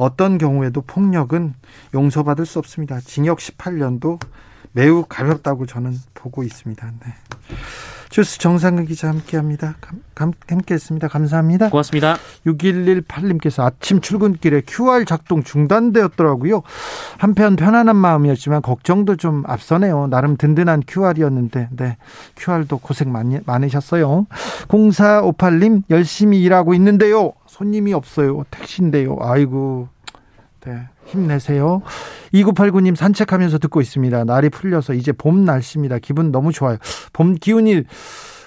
[0.00, 0.04] 네.
[0.04, 1.54] 어떤 경우에도 폭력은
[1.94, 3.00] 용서받을 수 없습니다.
[3.00, 4.20] 징역 18년도
[4.72, 6.92] 매우 가볍다고 저는 보고 있습니다.
[7.04, 7.14] 네.
[8.10, 9.76] 주스 정상근 기자 함께합니다.
[10.48, 11.06] 함께했습니다.
[11.08, 11.70] 감사합니다.
[11.70, 12.16] 고맙습니다.
[12.44, 16.62] 6118님께서 아침 출근길에 QR 작동 중단되었더라고요.
[17.18, 20.08] 한편 편안한 마음이었지만 걱정도 좀 앞서네요.
[20.08, 21.96] 나름 든든한 QR이었는데 네
[22.36, 24.26] QR도 고생 많이 많으셨어요.
[24.66, 27.32] 0458님 열심히 일하고 있는데요.
[27.46, 28.44] 손님이 없어요.
[28.50, 29.16] 택시인데요.
[29.20, 29.88] 아이고.
[30.66, 30.88] 네.
[31.10, 31.82] 힘내세요.
[32.32, 34.24] 2989님 산책하면서 듣고 있습니다.
[34.24, 35.98] 날이 풀려서 이제 봄 날씨입니다.
[35.98, 36.78] 기분 너무 좋아요.
[37.12, 37.84] 봄 기운이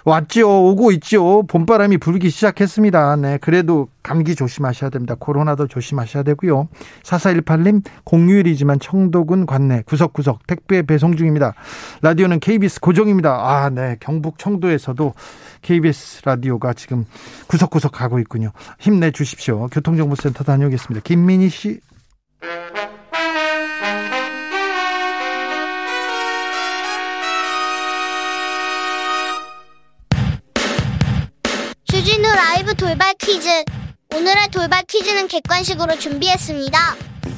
[0.06, 0.65] 왔죠.
[0.65, 1.43] 오고 있죠.
[1.47, 3.15] 봄바람이 불기 시작했습니다.
[3.17, 3.38] 네.
[3.38, 5.15] 그래도 감기 조심하셔야 됩니다.
[5.17, 6.67] 코로나도 조심하셔야 되고요.
[7.04, 11.54] 4418님, 공휴일이지만 청도군 관내 구석구석 택배 배송 중입니다.
[12.02, 13.32] 라디오는 KBS 고정입니다.
[13.32, 13.95] 아, 네.
[14.02, 15.13] 경북 청도에서도
[15.62, 17.06] KBS 라디오가 지금
[17.47, 18.52] 구석구석 가고 있군요.
[18.80, 19.67] 힘내 주십시오.
[19.67, 21.02] 교통정보센터 다녀오겠습니다.
[21.06, 21.80] 김민희 씨.
[31.86, 33.47] 주진우 라이브 돌발 퀴즈.
[34.13, 36.95] 오늘의 돌발 퀴즈는 객관식으로 준비했습니다.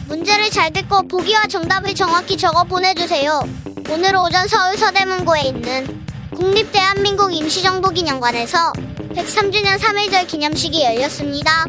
[0.08, 3.48] 문제를 잘 듣고 보기와 정답을 정확히 적어 보내주세요.
[3.92, 6.04] 오늘 오전 서울 서대문고에 있는
[6.36, 8.74] 국립대한민국 임시정부기념관에서
[9.14, 11.66] 103주년 3.1절 기념식이 열렸습니다.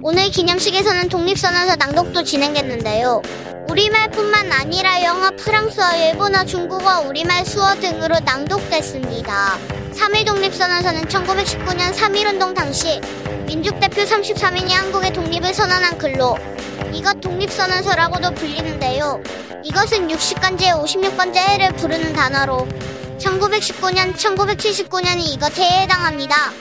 [0.00, 3.20] 오늘 기념식에서는 독립선언서 낭독도 진행했는데요.
[3.68, 9.58] 우리말뿐만 아니라 영어, 프랑스어, 일본어, 중국어, 우리말, 수어 등으로 낭독됐습니다.
[9.92, 13.00] 3.1 독립선언서는 1919년 3.1운동 당시
[13.46, 16.36] 민족대표 33인이 한국의 독립을 선언한 글로
[16.92, 19.20] 이것 독립선언서라고도 불리는데요.
[19.64, 22.68] 이것은 60간지의 56번째 해를 부르는 단어로
[23.18, 26.52] 1919년, 1979년이 이것 해에 해당합니다.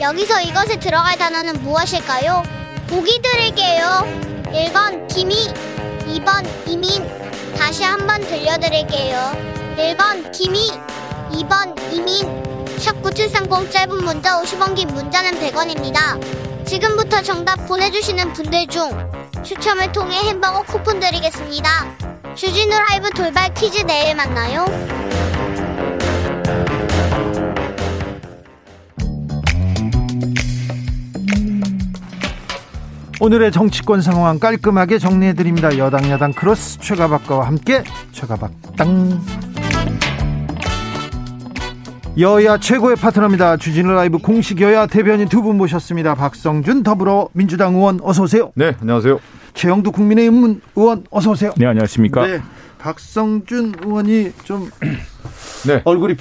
[0.00, 2.63] 여기서 이것에 들어갈 단어는 무엇일까요?
[2.88, 4.04] 보기 드릴게요.
[4.52, 5.48] 1번 김희,
[6.06, 7.06] 2번 이민.
[7.56, 9.32] 다시 한번 들려드릴게요.
[9.76, 10.70] 1번 김희,
[11.32, 12.44] 2번 이민.
[12.78, 16.66] 샵9730 짧은 문자 50원 긴 문자는 100원입니다.
[16.66, 18.90] 지금부터 정답 보내주시는 분들 중
[19.42, 21.96] 추첨을 통해 햄버거 쿠폰 드리겠습니다.
[22.34, 24.64] 주진우 라이브 돌발 퀴즈 내일 만나요.
[33.20, 35.76] 오늘의 정치권 상황 깔끔하게 정리해드립니다.
[35.78, 39.20] 여당 야당 크로스 최가박당과 함께 최가박땅
[42.18, 43.56] 여야 최고의 파트너입니다.
[43.56, 46.14] 주진우 라이브 공식 여야 대변인 두 분 모셨습니다.
[46.14, 48.52] 박성준 더불어민주당 의원 어서 오세요.
[48.54, 49.18] 네, 안녕하세요.
[49.54, 51.52] 최영두 국민의힘 의원 어서 오세요.
[51.56, 52.26] 네, 안녕하십니까.
[52.26, 52.40] 네,
[52.78, 54.70] 박성준 의원이 좀
[55.66, 55.80] 네.
[55.86, 56.16] 얼굴이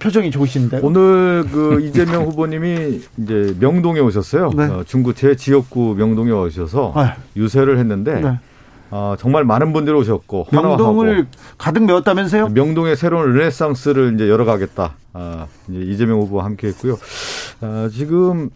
[0.00, 4.50] 표정이 좋으신데 오늘 그 이재명 후보님이 이제 명동에 오셨어요.
[4.56, 4.64] 네.
[4.64, 7.14] 어, 중구 제 지역구 명동에 오셔서 아.
[7.36, 8.38] 유세를 했는데 네.
[8.90, 11.26] 어, 정말 많은 분들이 오셨고 명동을
[11.58, 12.48] 가득 메웠다면서요?
[12.48, 14.94] 명동의 새로운 르네상스를 이제 열어가겠다.
[15.12, 16.98] 아, 이제 이재명 후보와 함께했고요.
[17.60, 18.50] 아, 지금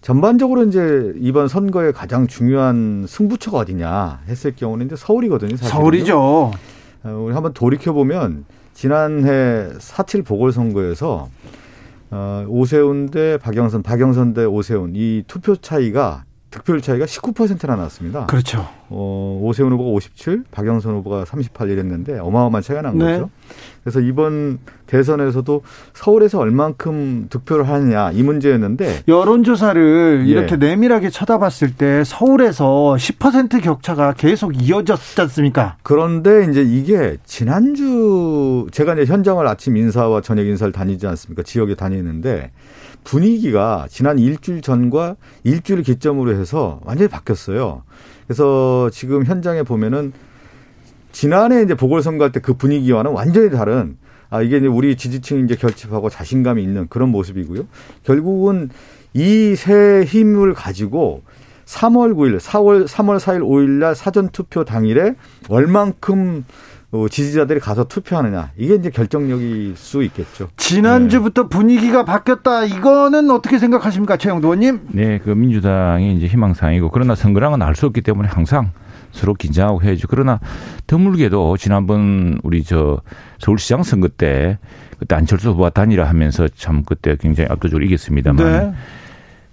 [0.00, 5.56] 전반적으로 이제 이번 선거의 가장 중요한 승부처가 어디냐 했을 경우는 이제 서울이거든요.
[5.56, 5.80] 사실은요.
[5.80, 6.18] 서울이죠.
[7.04, 8.44] 어, 우리 한번 돌이켜 보면
[8.74, 11.28] 지난해 4.7 보궐선거에서
[12.10, 18.26] 어, 오세훈 대 박영선, 박영선 대 오세훈 이 투표 차이가 득표율 차이가 19%나 났습니다.
[18.26, 18.68] 그렇죠.
[18.90, 23.12] 어, 오세훈 후보가 57, 박영선 후보가 38 이랬는데 어마어마한 차이가 난 네.
[23.12, 23.30] 거죠.
[23.82, 25.62] 그래서 이번 대선에서도
[25.94, 30.30] 서울에서 얼만큼 득표를 하느냐 이 문제였는데 여론조사를 예.
[30.30, 35.78] 이렇게 내밀하게 쳐다봤을 때 서울에서 10% 격차가 계속 이어졌지 않습니까?
[35.82, 41.42] 그런데 이제 이게 지난주 제가 이제 현장을 아침 인사와 저녁 인사를 다니지 않습니까?
[41.42, 42.50] 지역에 다니는데
[43.04, 47.82] 분위기가 지난 일주일 전과 일주일 기점으로 해서 완전히 바뀌었어요.
[48.26, 50.12] 그래서 지금 현장에 보면은
[51.12, 53.96] 지난해 이제 보궐선거 할 때 그 분위기와는 완전히 다른
[54.30, 57.64] 아 이게 이제 우리 지지층이 이제 결집하고 자신감이 있는 그런 모습이고요.
[58.04, 58.70] 결국은
[59.14, 61.22] 이 새 힘을 가지고
[61.66, 65.14] 3월 9일, 4월 3월 4일 5일 날 사전 투표 당일에
[65.50, 66.44] 얼만큼 어,
[67.10, 70.48] 지지자들이 가서 투표하느냐 이게 이제 결정력일 수 있겠죠.
[70.56, 71.48] 지난주부터 네.
[71.48, 72.64] 분위기가 바뀌었다.
[72.64, 74.80] 이거는 어떻게 생각하십니까, 최영도 의원님?
[74.88, 78.70] 네, 그 민주당이 이제 희망사항이고 그러나 선거랑은 알 수 없기 때문에 항상
[79.12, 80.08] 서로 긴장하고 해야죠.
[80.08, 80.40] 그러나
[80.86, 83.00] 드물게도 지난번 우리 저
[83.38, 84.58] 서울시장 선거 때
[84.98, 88.44] 그때 안철수 후보와 단일화 하면서 참 그때 굉장히 압도적으로 이겼습니다만.
[88.44, 88.72] 네.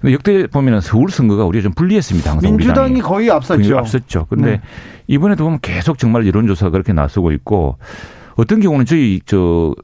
[0.06, 2.32] 역대 보면은 서울 선거가 우리가 좀 불리했습니다.
[2.32, 3.78] 항상 민주당이 우리 거의 앞섰죠.
[3.78, 4.28] 앞섰죠.
[4.30, 4.62] 근데 네.
[5.08, 7.78] 이번에도 보면 계속 정말 여론조사가 그렇게 나서고 있고
[8.36, 9.76] 어떤 경우는 저희 저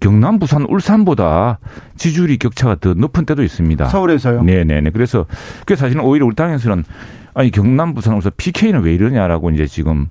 [0.00, 1.58] 경남, 부산, 울산보다
[1.96, 3.86] 지지율이 격차가 더 높은 때도 있습니다.
[3.86, 4.42] 서울에서요?
[4.42, 4.90] 네네네.
[4.90, 5.26] 그래서
[5.66, 6.84] 그 사실은 오히려 우리 당에서는
[7.34, 10.08] 아니 경남, 부산, 울산 PK는 왜 이러냐라고 이제 지금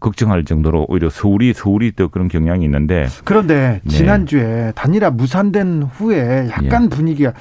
[0.00, 3.90] 걱정할 정도로 오히려 서울이 서울이 더 그런 경향이 있는데 그런데 네.
[3.90, 6.88] 지난주에 단일화 무산된 후에 약간 예.
[6.88, 7.32] 분위기가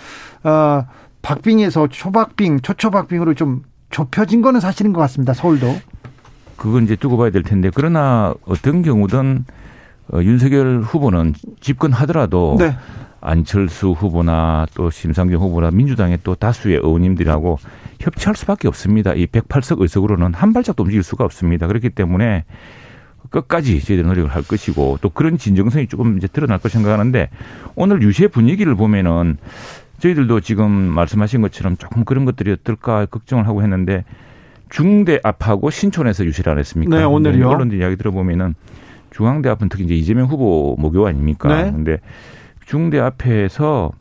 [0.44, 0.86] 어
[1.21, 5.34] 박빙에서 초박빙, 초초박빙으로 좀 좁혀진 거는 사실인 것 같습니다.
[5.34, 5.75] 서울도.
[6.55, 9.45] 그건 이제 두고 봐야 될 텐데 그러나 어떤 경우든
[10.12, 12.75] 어, 윤석열 후보는 집권하더라도 네.
[13.21, 17.60] 안철수 후보나 또 심상정 후보나 민주당의 또 다수의 의원님들하고
[17.99, 19.13] 협치할 수밖에 없습니다.
[19.13, 21.67] 이 108석 의석으로는 한 발짝도 움직일 수가 없습니다.
[21.67, 22.45] 그렇기 때문에
[23.29, 27.29] 끝까지 저희들 노력을 할 것이고 또 그런 진정성이 조금 이제 드러날 것 생각하는데
[27.75, 29.38] 오늘 유세 분위기를 보면은
[30.00, 34.04] 저희들도 지금 말씀하신 것처럼 조금 그런 것들이 어떨까 걱정을 하고 했는데
[34.70, 36.98] 중대 앞하고 신촌에서 유세를 안 했습니까?
[36.98, 37.50] 네, 오늘요.
[37.50, 38.56] 언론들 이야기 들어보면은
[39.12, 41.64] 중앙대 앞은 특히 이제 이재명 후보 목요 아닙니까?
[41.64, 41.72] 네.
[41.72, 42.00] 근데
[42.66, 43.92] 중대 앞에서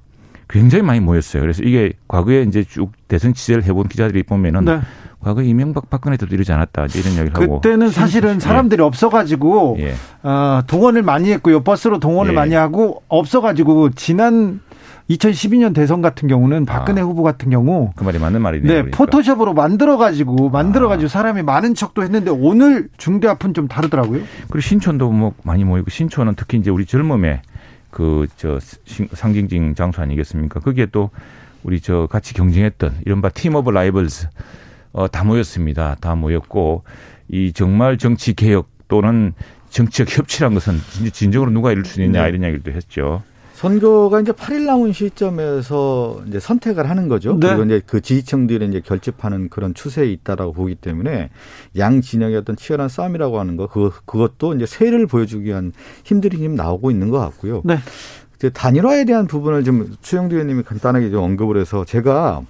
[0.49, 1.43] 굉장히 많이 모였어요.
[1.43, 4.81] 그래서 이게 과거에 이제 쭉 대선 취재를 해본 기자들이 보면은 네.
[5.21, 8.41] 과거 이명박 박근혜 때도 이러지 않았다 이런 이야기를 하고 그때는 사실은 예.
[8.41, 8.87] 사람들이 예.
[8.87, 9.95] 없어가지고 예.
[10.23, 12.37] 어, 동원을 많이 했고요 버스로 동원을 예.
[12.37, 14.61] 많이 하고 없어가지고 지난
[15.11, 18.69] 2012년 대선 같은 경우는 박근혜 아, 후보 같은 경우 그 말이 맞는 말이네요.
[18.69, 18.97] 네, 그러니까.
[18.97, 21.09] 포토샵으로 만들어 가지고 만들어 가지고 아.
[21.09, 24.23] 사람이 많은 척도 했는데 오늘 중대 앞은 좀 다르더라고요.
[24.49, 27.41] 그리고 신촌도 뭐 많이 모이고 신촌은 특히 이제 우리 젊음의
[27.91, 28.59] 그 저
[29.13, 30.61] 상징징 장소 아니겠습니까?
[30.61, 31.11] 거기에 또
[31.63, 34.29] 우리 저 같이 경쟁했던 이른바 team of rivals
[34.93, 35.97] 어, 다 모였습니다.
[36.01, 36.85] 다 모였고
[37.29, 39.35] 이 정말 정치 개혁 또는
[39.71, 40.77] 정치적 협치란 것은
[41.13, 42.29] 진정으로 누가 이룰 수 있느냐 네.
[42.31, 43.23] 이런 이야기도 했죠.
[43.59, 47.37] 선거가 이제 8일 남은 시점에서 이제 선택을 하는 거죠.
[47.41, 47.49] 네.
[47.49, 51.31] 그리고 이제 그 지지층들이 이제 결집하는 그런 추세에 있다라고 보기 때문에
[51.77, 55.73] 양 진영의 어떤 치열한 싸움이라고 하는 거, 그, 그것도 이제 세를 보여주기 위한
[56.05, 57.63] 힘들이 지금 나오고 있는 것 같고요.
[57.65, 57.79] 네.
[58.37, 62.43] 이제 단일화에 대한 부분을 좀 추영두 의원님이 간단하게 좀 언급을 해서 제가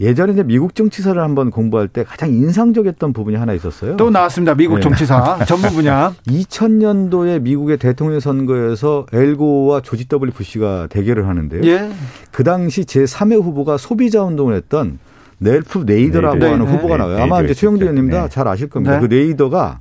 [0.00, 3.98] 예전에 이제 미국 정치사를 한번 공부할 때 가장 인상적이었던 부분이 하나 있었어요.
[3.98, 4.54] 또 나왔습니다.
[4.54, 4.80] 미국 네.
[4.80, 6.14] 정치사 전문 분야.
[6.26, 11.62] 2000년도에 미국의 대통령 선거에서 앨 고어와 조지 W 부시가 대결을 하는데요.
[11.64, 11.90] 예.
[12.30, 14.98] 그 당시 제3의 후보가 소비자 운동을 했던
[15.38, 17.16] 랠프 네이더라고 네, 하는 네, 후보가 나와요.
[17.16, 18.50] 네, 아마 이제 최형두 의원님 다 잘 네.
[18.50, 18.98] 아실 겁니다.
[18.98, 19.06] 네.
[19.06, 19.80] 그 네이더가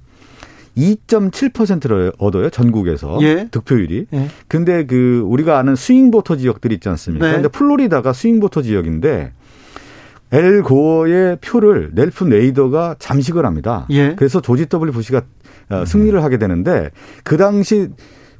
[0.77, 3.47] 2.7%를 얻어요 전국에서 예.
[3.51, 4.07] 득표율이.
[4.13, 4.27] 예.
[4.47, 7.25] 근데 그 우리가 아는 swing voter 지역들이 있지 않습니까?
[7.25, 7.33] 네.
[7.33, 9.31] 근데 플로리다가 swing voter 지역인데
[10.31, 13.87] 앨 고어의 표를 랠프 네이더가 잠식을 합니다.
[13.89, 14.15] 예.
[14.15, 15.21] 그래서 조지 W 부시가
[15.69, 16.89] 어, 승리를 하게 되는데
[17.23, 17.89] 그 당시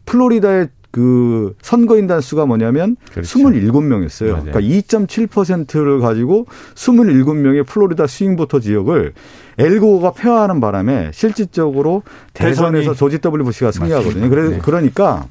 [0.06, 3.40] 플로리다의 그 선거인단 수가 뭐냐면 그렇죠.
[3.40, 4.32] 27명이었어요.
[4.32, 4.44] 맞아요.
[4.46, 9.14] 그러니까 2.7%를 가지고 27명의 플로리다 스윙보터 지역을
[9.60, 12.02] 엘고가 폐화하는 바람에 실질적으로
[12.34, 14.30] 대선에서 조지 W 부시가 승리하거든요.
[14.30, 14.60] 그래, 네.
[14.60, 15.28] 그러니까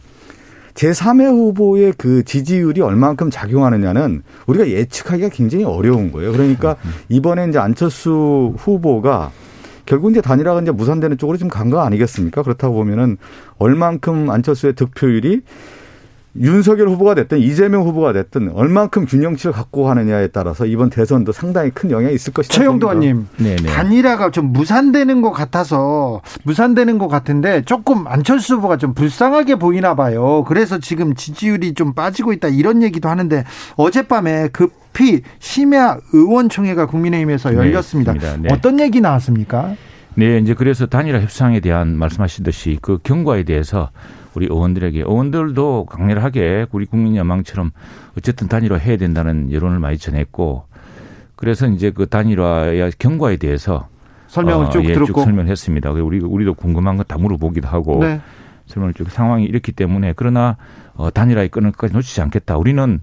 [0.78, 6.30] 제3회 후보의 그 지지율이 얼만큼 작용하느냐는 우리가 예측하기가 굉장히 어려운 거예요.
[6.30, 6.76] 그러니까
[7.08, 9.32] 이번에 이제 안철수 후보가
[9.86, 12.42] 결국 이제 단일화가 이제 무산되는 쪽으로 좀간거 아니겠습니까?
[12.42, 13.16] 그렇다고 보면은
[13.58, 15.40] 얼만큼 안철수의 득표율이
[16.36, 21.90] 윤석열 후보가 됐든 이재명 후보가 됐든 얼만큼 균형치를 갖고 하느냐에 따라서 이번 대선도 상당히 큰
[21.90, 22.54] 영향이 있을 것이다.
[22.54, 23.26] 최영도 의원님,
[23.66, 30.44] 단일화가 좀 무산되는 것 같아서 무산되는 것 같은데 조금 안철수 후보가 좀 불쌍하게 보이나 봐요.
[30.46, 33.44] 그래서 지금 지지율이 좀 빠지고 있다 이런 얘기도 하는데
[33.76, 38.12] 어젯밤에 급히 심야 의원총회가 국민의힘에서 네, 열렸습니다.
[38.12, 38.48] 네, 네.
[38.52, 39.74] 어떤 얘기 나왔습니까?
[40.14, 43.90] 네, 이제 그래서 단일화 협상에 대한 말씀하시듯이 그 경과에 대해서
[44.34, 47.70] 우리 의원들에게 의원들도 강렬하게 우리 국민 여망처럼
[48.16, 50.64] 어쨌든 단일화 해야 된다는 여론을 많이 전했고
[51.36, 53.88] 그래서 이제 그 단일화의 경과에 대해서
[54.26, 55.90] 설명을 어, 쭉 예, 들었고 쭉 설명했습니다.
[55.92, 58.20] 우리 우리도 궁금한 거 다 물어보기도 하고 네.
[58.66, 60.56] 설명을 쭉 상황이 이렇기 때문에 그러나
[60.94, 62.58] 어, 단일화의 끈을 끝까지 놓치지 않겠다.
[62.58, 63.00] 우리는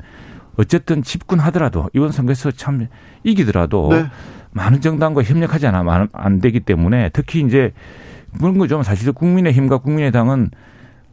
[0.58, 2.88] 어쨌든 집권하더라도 이번 선거에서 참
[3.24, 4.06] 이기더라도 네.
[4.52, 7.74] 많은 정당과 협력하지 않으면 안 되기 때문에 특히 이제
[8.38, 8.84] 그런 거죠.
[8.84, 10.52] 사실 국민의힘과 국민의당은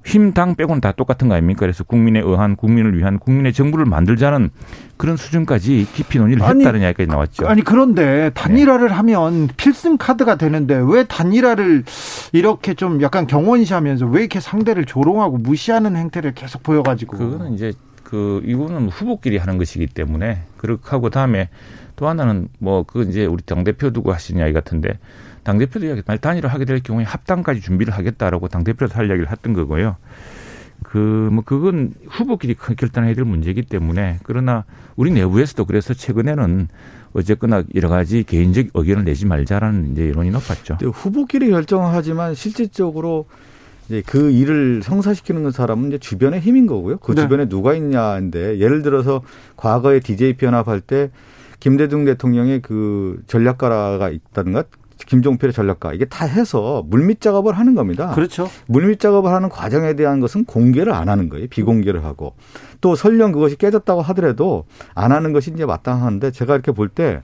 [0.04, 1.60] 힘 당 빼고는 다 똑같은 거 아닙니까?
[1.60, 4.50] 그래서 국민의 의한, 국민을 위한, 국민의 정부를 만들자는
[4.96, 7.46] 그런 수준까지 깊이 논의를 아니, 했다는 이야기까지 나왔죠.
[7.46, 8.94] 아니 그런데 단일화를 네.
[8.94, 11.84] 하면 필승 카드가 되는데 왜 단일화를
[12.32, 18.42] 이렇게 좀 약간 경원시하면서 왜 이렇게 상대를 조롱하고 무시하는 행태를 계속 보여가지고 그거는 이제 그
[18.44, 21.48] 이거는 후보끼리 하는 것이기 때문에 그렇게 하고 다음에
[21.96, 24.98] 또 하나는 뭐 그 이제 우리 당 대표 두고 하신 이야기 같은데
[25.42, 29.52] 당 대표도 이야기 단일화 하게 될 경우에 합당까지 준비를 하겠다라고 당 대표도 할 이야기를 했던
[29.52, 29.96] 거고요.
[30.82, 34.64] 그 뭐 그건 후보끼리 결단해야 될 문제이기 때문에 그러나
[34.96, 36.68] 우리 내부에서도 그래서 최근에는
[37.14, 40.78] 어쨌거나 여러 가지 개인적 의견을 내지 말자라는 이제 여론이 높았죠.
[40.82, 43.26] 후보끼리 결정하지만 실질적으로
[43.86, 46.98] 이제 그 일을 성사시키는 사람은 이제 주변의 힘인 거고요.
[46.98, 47.22] 그 네.
[47.22, 49.22] 주변에 누가 있냐인데 예를 들어서
[49.56, 51.10] 과거에 DJP 연합할 때
[51.60, 54.64] 김대중 대통령의 그 전략가가 있다든가
[55.06, 58.10] 김종필의 전략가 이게 다 해서 물밑 작업을 하는 겁니다.
[58.14, 58.48] 그렇죠.
[58.66, 61.46] 물밑 작업을 하는 과정에 대한 것은 공개를 안 하는 거예요.
[61.48, 62.34] 비공개를 하고
[62.80, 67.22] 또 설령 그것이 깨졌다고 하더라도 안 하는 것이 이제 마땅한데 제가 이렇게 볼 때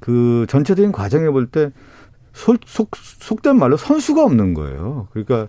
[0.00, 1.70] 그 전체적인 과정에 볼 때
[2.32, 2.60] 속,
[2.94, 5.08] 속된 말로 선수가 없는 거예요.
[5.12, 5.48] 그러니까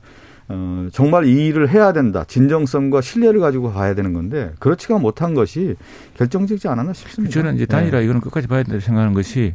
[0.49, 2.25] 어, 정말 이 일을 해야 된다.
[2.27, 5.75] 진정성과 신뢰를 가지고 가야 되는 건데 그렇지가 못한 것이
[6.17, 7.33] 결정적이지 않았나 싶습니다.
[7.33, 8.03] 저는 이제 단일화 네.
[8.03, 9.53] 이거는 끝까지 봐야 된다고 생각하는 것이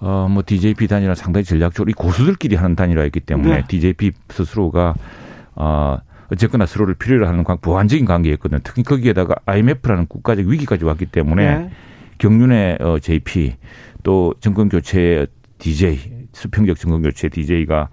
[0.00, 3.64] 어, 뭐 DJP 단일화 상당히 전략적으로 이 고수들끼리 하는 단일화였기 때문에 네.
[3.68, 4.94] DJP 스스로가
[5.54, 5.98] 어,
[6.32, 8.60] 어쨌거나 서로를 필요로 하는 보완적인 관계였거든요.
[8.62, 11.70] 특히 거기에다가 IMF라는 국가적 위기까지 왔기 때문에 네.
[12.18, 13.54] 경륜의 어, JP
[14.02, 15.26] 또 정권 교체
[15.58, 17.88] DJ 수평적 정권 교체 DJ가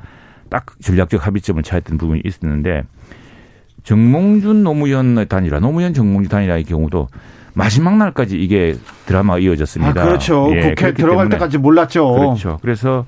[0.49, 2.83] 딱 전략적 합의점을 찾았던 부분이 있었는데
[3.87, 7.07] 정몽준 노무현의 단일화, 노무현 정몽준 단일화의 경우도
[7.53, 10.01] 마지막 날까지 이게 드라마가 이어졌습니다.
[10.01, 10.51] 아, 그렇죠.
[10.53, 12.11] 예, 국회 들어갈 때까지 몰랐죠.
[12.11, 12.59] 그렇죠.
[12.61, 13.05] 그래서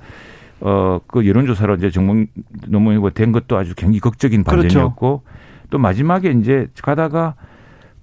[0.62, 2.28] 어, 그 여론조사로 이제 정몽
[2.68, 5.68] 노무현 후보 된 것도 아주 굉장히 극적인 반전이었고 그렇죠.
[5.70, 7.36] 또 마지막에 이제 가다가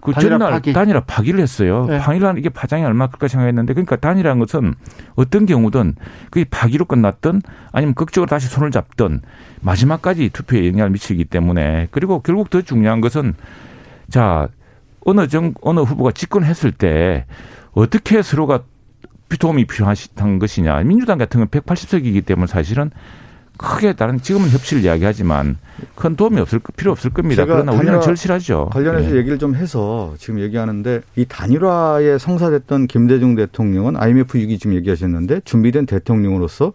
[0.07, 0.73] 그 단일화 전날 파기.
[0.73, 1.87] 단일화 파기를 했어요.
[1.89, 1.99] 네.
[1.99, 4.75] 파기란 이게 파장이 얼마 클까 생각했는데 그러니까 단일화한 것은
[5.17, 5.97] 어떤 경우든
[6.31, 7.43] 그게 파기로 끝났든
[7.73, 9.21] 아니면 극적으로 다시 손을 잡든
[9.63, 13.35] 마지막까지 투표에 영향을 미치기 때문에 그리고 결국 더 중요한 것은
[14.09, 14.49] 자
[15.05, 17.27] 어느 정 어느 후보가 집권했을 때
[17.73, 18.63] 어떻게 서로가
[19.41, 19.97] 도움이 필요한
[20.39, 22.93] 것이냐 민주당 같은 경우는 180석이기 때문에 사실은
[23.57, 25.57] 크게 다른 지금은 협치를 이야기하지만
[25.95, 27.45] 큰 도움이 없을 필요 없을 겁니다.
[27.45, 28.71] 그러나 우리는 절실하죠.
[28.73, 29.17] 관련해서 네.
[29.17, 35.87] 얘기를 좀 해서 지금 얘기하는데 이 단일화에 성사됐던 김대중 대통령은 IMF 위기 지금 얘기하셨는데 준비된
[35.87, 36.73] 대통령으로서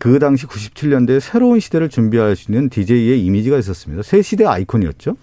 [0.00, 4.02] 그 당시 97년대에 새로운 시대를 준비할 수 있는 DJ의 이미지가 있었습니다.
[4.02, 5.14] 새 시대 아이콘이었죠.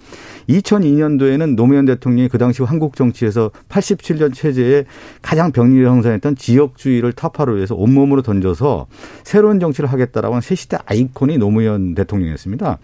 [0.49, 4.85] 2002년도에는 노무현 대통령이 그 당시 한국 정치에서 87년 체제에
[5.23, 8.85] 가장 병리를 형성했던 지역주의를 타파로 해서 온몸으로 던져서
[9.23, 12.77] 새로운 정치를 하겠다라고 하는 새 시대 아이콘이 노무현 대통령이었습니다.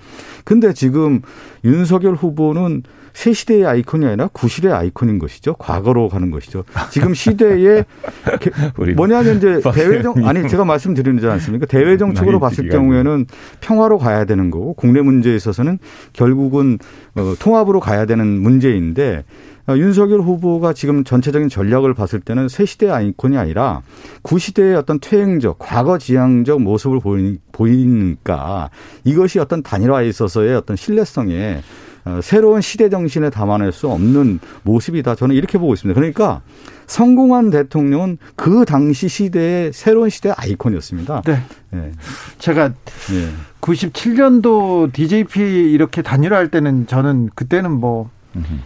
[0.46, 1.22] 근데 지금
[1.64, 2.82] 윤석열 후보는
[3.14, 5.54] 새 시대의 아이콘이 아니라 구시대의 아이콘인 것이죠.
[5.56, 6.64] 과거로 가는 것이죠.
[6.92, 7.84] 지금 시대에
[8.96, 11.68] 뭐냐면 이제 대외정 아니 제가 말씀드리는 지 않습니까?
[11.68, 13.28] 대외 정책으로 봤을 경우에는
[13.62, 15.78] 평화로 가야 되는 거고 국내 문제에 있어서는
[16.14, 16.80] 결국은
[17.16, 19.24] 어, 통합으로 가야 되는 문제인데
[19.66, 23.82] 어, 윤석열 후보가 지금 전체적인 전략을 봤을 때는 새 시대 의 아이콘이 아니라
[24.24, 27.00] 구시대의 어떤 퇴행적, 과거 지향적 모습을
[27.52, 28.70] 보이니까
[29.06, 31.62] 이것이 어떤 단일화에 있어서의 어떤 신뢰성에 어,
[32.22, 35.16] 새로운 시대 정신에 담아낼 수 없는 모습이다.
[35.16, 35.98] 저는 이렇게 보고 있습니다.
[36.00, 36.42] 그러니까
[36.86, 41.22] 성공한 대통령은 그 당시 시대의 새로운 시대의 아이콘이었습니다.
[41.26, 41.42] 네.
[41.72, 41.92] 네.
[42.40, 43.30] 제가 네.
[43.62, 48.10] 97년도 DJP 이렇게 단일화할 때는 저는 그때는 뭐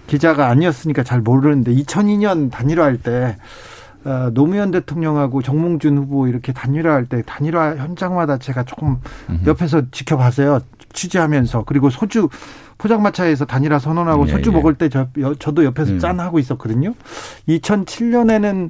[0.08, 3.38] 기자가 아니었으니까 잘 모르는데 2002년 단일화할 때
[4.06, 8.98] 어, 노무현 대통령하고 정몽준 후보 이렇게 단일화할 때 단일화 현장마다 제가 조금
[9.46, 10.62] 옆에서 지켜봤어요.
[10.98, 12.28] 취재하면서 그리고 소주
[12.78, 14.54] 포장마차에서 단일화 선언하고 예, 소주 예.
[14.54, 15.08] 먹을 때 저,
[15.40, 16.00] 저도 옆에서 음.
[16.00, 16.94] 짠 하고 있었거든요.
[17.48, 18.70] 2007년에는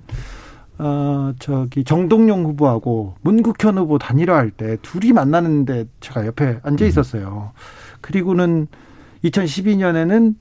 [0.80, 6.88] 어 저기 정동영 후보하고 문국현 후보 단일화할 때 둘이 만나는데 제가 옆에 앉아 음.
[6.88, 7.52] 있었어요.
[7.56, 7.60] 음.
[8.02, 8.68] 그리고는
[9.24, 10.36] 2012년에는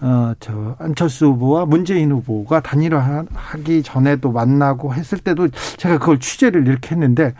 [0.00, 6.94] 어 저 안철수 후보와 문재인 후보가 단일화하기 전에도 만나고 했을 때도 제가 그걸 취재를 이렇게
[6.94, 7.34] 했는데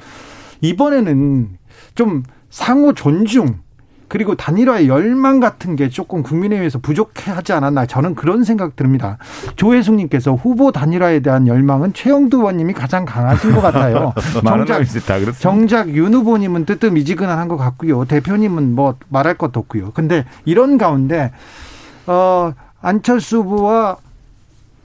[0.62, 1.58] 이번에는
[1.94, 3.60] 좀 상호 존중
[4.08, 9.18] 그리고 단일화의 열망 같은 게 조금 국민의힘에서 부족하지 않았나 저는 그런 생각 듭니다.
[9.56, 14.12] 조혜숙님께서 후보 단일화에 대한 열망은 최영두 의원님이 가장 강하신 것 같아요.
[14.44, 14.78] 정작,
[15.40, 18.04] 정작 윤 후보님은 뜨뜻미지근한 것 같고요.
[18.04, 19.92] 대표님은 뭐 말할 것도 없고요.
[19.92, 21.32] 근데 이런 가운데
[22.06, 23.96] 어 안철수 후보와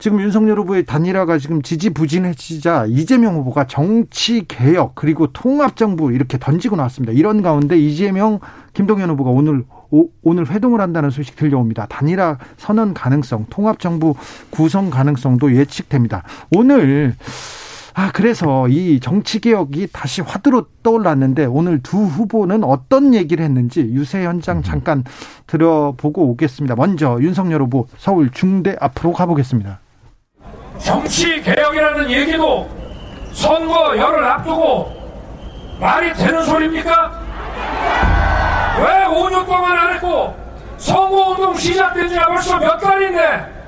[0.01, 6.75] 지금 윤석열 후보의 단일화가 지금 지지부진해지자 이재명 후보가 정치 개혁 그리고 통합 정부 이렇게 던지고
[6.75, 7.13] 나왔습니다.
[7.13, 8.39] 이런 가운데 이재명
[8.73, 11.87] 김동연 후보가 오늘 오, 오늘 회동을 한다는 소식 들려옵니다.
[11.87, 14.15] 단일화 선언 가능성, 통합 정부
[14.49, 16.23] 구성 가능성도 예측됩니다.
[16.55, 17.15] 오늘
[17.93, 24.23] 아, 그래서 이 정치 개혁이 다시 화두로 떠올랐는데 오늘 두 후보는 어떤 얘기를 했는지 유세
[24.23, 24.63] 현장 음.
[24.63, 25.03] 잠깐
[25.47, 26.75] 들어보고 오겠습니다.
[26.75, 29.79] 먼저 윤석열 후보 서울 중대 앞으로 가보겠습니다.
[30.77, 32.69] 정치 개혁이라는 얘기도
[33.33, 34.89] 선거 열을 앞두고
[35.79, 37.21] 말이 되는 소리입니까?
[38.81, 40.35] 왜 5년 동안 안 했고
[40.77, 43.61] 선거운동 시작된 지가 벌써 몇 달인데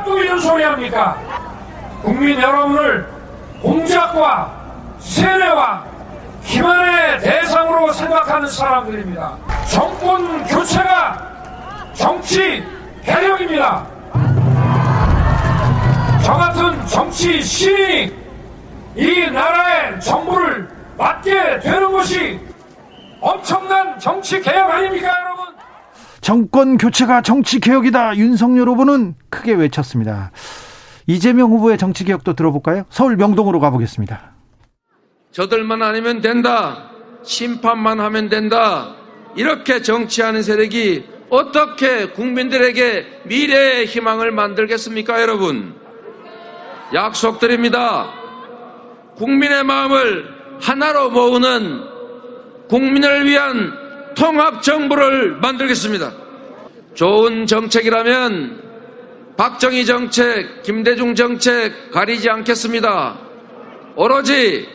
[0.00, 1.16] 앞두고 이런 소리 합니까?
[2.02, 3.06] 국민 여러분을
[3.62, 4.52] 공작과
[4.98, 5.84] 세뇌와
[6.44, 9.36] 기만의 대상으로 생각하는 사람들입니다.
[9.70, 11.28] 정권 교체가
[11.94, 12.64] 정치
[13.04, 13.86] 개혁입니다.
[16.22, 18.14] 저 같은 정치 신이
[18.96, 22.40] 이 나라의 정부를 맡게 되는 것이
[23.20, 25.54] 엄청난 정치 개혁 아닙니까, 여러분?
[26.20, 28.16] 정권 교체가 정치 개혁이다.
[28.16, 30.30] 윤석열 후보는 크게 외쳤습니다.
[31.06, 32.84] 이재명 후보의 정치 개혁도 들어볼까요?
[32.90, 34.32] 서울 명동으로 가보겠습니다.
[35.32, 36.90] 저들만 아니면 된다.
[37.22, 38.94] 심판만 하면 된다.
[39.36, 45.74] 이렇게 정치하는 세력이 어떻게 국민들에게 미래의 희망을 만들겠습니까, 여러분?
[46.92, 48.10] 약속드립니다.
[49.16, 50.24] 국민의 마음을
[50.60, 51.89] 하나로 모으는
[52.70, 53.72] 국민을 위한
[54.14, 56.12] 통합 정부를 만들겠습니다.
[56.94, 58.62] 좋은 정책이라면
[59.36, 63.18] 박정희 정책, 김대중 정책 가리지 않겠습니다.
[63.96, 64.68] 오로지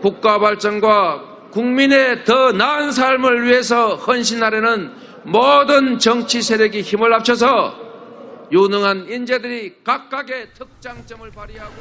[0.00, 4.90] 국가 발전과 국민의 더 나은 삶을 위해서 헌신하려는
[5.24, 7.74] 모든 정치 세력이 힘을 합쳐서
[8.50, 11.74] 유능한 인재들이 각각의 특장점을 발휘하고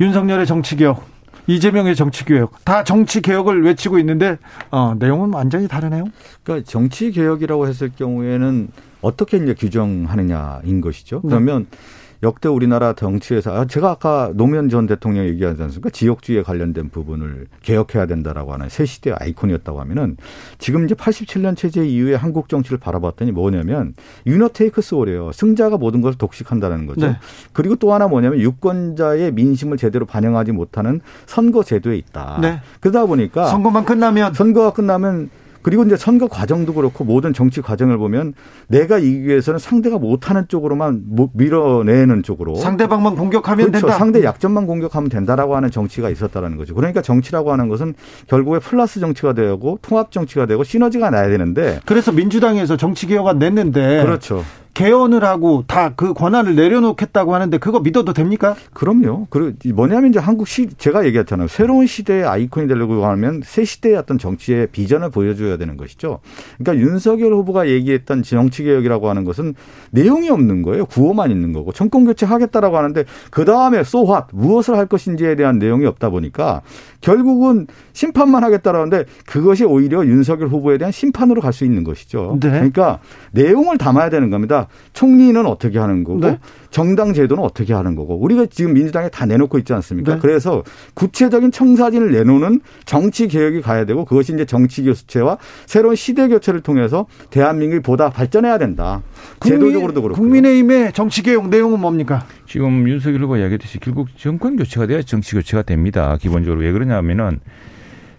[0.00, 1.04] 윤석열의 정치개혁,
[1.48, 4.36] 이재명의 정치 개혁 다 정치 개혁을 외치고 있는데
[4.70, 6.04] 어, 내용은 완전히 다르네요.
[6.44, 8.68] 그러니까 정치 개혁이라고 했을 경우에는
[9.00, 11.22] 어떻게 이제 규정하느냐인 것이죠.
[11.24, 11.30] 네.
[11.30, 11.78] 그러면 네.
[12.22, 15.90] 역대 우리나라 정치에서 아, 제가 아까 노무현 전 대통령 얘기하지 않습니까?
[15.90, 20.16] 지역주의에 관련된 부분을 개혁해야 된다라고 하는 새 시대의 아이콘이었다고 하면은
[20.58, 23.94] 지금 이제 87년 체제 이후에 한국 정치를 바라봤더니 뭐냐면
[24.26, 25.30] 유너 테이크스 오래요.
[25.32, 27.06] 승자가 모든 것을 독식한다는 거죠.
[27.06, 27.16] 네.
[27.52, 32.38] 그리고 또 하나 뭐냐면 유권자의 민심을 제대로 반영하지 못하는 선거 제도에 있다.
[32.42, 32.60] 네.
[32.80, 35.30] 그러다 보니까 선거만 끝나면 선거가 끝나면
[35.62, 38.34] 그리고 이제 선거 과정도 그렇고 모든 정치 과정을 보면
[38.68, 43.86] 내가 이기기 위해서는 상대가 못하는 쪽으로만 밀어내는 쪽으로 상대방만 공격하면 그렇죠.
[43.86, 43.98] 된다.
[43.98, 46.74] 상대 약점만 공격하면 된다라고 하는 정치가 있었다라는 거죠.
[46.74, 47.94] 그러니까 정치라고 하는 것은
[48.28, 54.02] 결국에 플러스 정치가 되고 통합 정치가 되고 시너지가 나야 되는데 그래서 민주당에서 정치 개혁안 냈는데
[54.04, 54.44] 그렇죠.
[54.78, 58.54] 개헌을 하고 다 그 권한을 내려놓겠다고 하는데 그거 믿어도 됩니까?
[58.72, 59.26] 그럼요.
[59.30, 61.48] 그 뭐냐면 이제 한국 시 제가 얘기했잖아요.
[61.48, 66.20] 새로운 시대의 아이콘이 되려고 하면 새 시대의 어떤 정치의 비전을 보여줘야 되는 것이죠.
[66.58, 69.54] 그러니까 윤석열 후보가 얘기했던 정치 개혁이라고 하는 것은
[69.90, 70.86] 내용이 없는 거예요.
[70.86, 75.86] 구호만 있는 거고 정권 교체 하겠다라고 하는데 그 다음에 소화 무엇을 할 것인지에 대한 내용이
[75.86, 76.62] 없다 보니까
[77.00, 82.38] 결국은 심판만 하겠다라는데 그것이 오히려 윤석열 후보에 대한 심판으로 갈 수 있는 것이죠.
[82.40, 82.50] 네.
[82.50, 83.00] 그러니까
[83.32, 84.67] 내용을 담아야 되는 겁니다.
[84.92, 86.38] 총리는 어떻게 하는 거고 네.
[86.70, 90.14] 정당 제도는 어떻게 하는 거고 우리가 지금 민주당에 다 내놓고 있지 않습니까?
[90.14, 90.20] 네.
[90.20, 90.62] 그래서
[90.94, 97.06] 구체적인 청사진을 내놓는 정치 개혁이 가야 되고 그것이 이제 정치 교체와 새로운 시대 교체를 통해서
[97.30, 99.02] 대한민국이 보다 발전해야 된다.
[99.38, 102.24] 국민, 제도적으로도 그렇고 국민의힘의 정치 개혁 내용은 뭡니까?
[102.46, 106.16] 지금 윤석열 후보가 이야기했듯이 결국 정권 교체가 돼야 정치 교체가 됩니다.
[106.20, 107.40] 기본적으로 왜 그러냐면은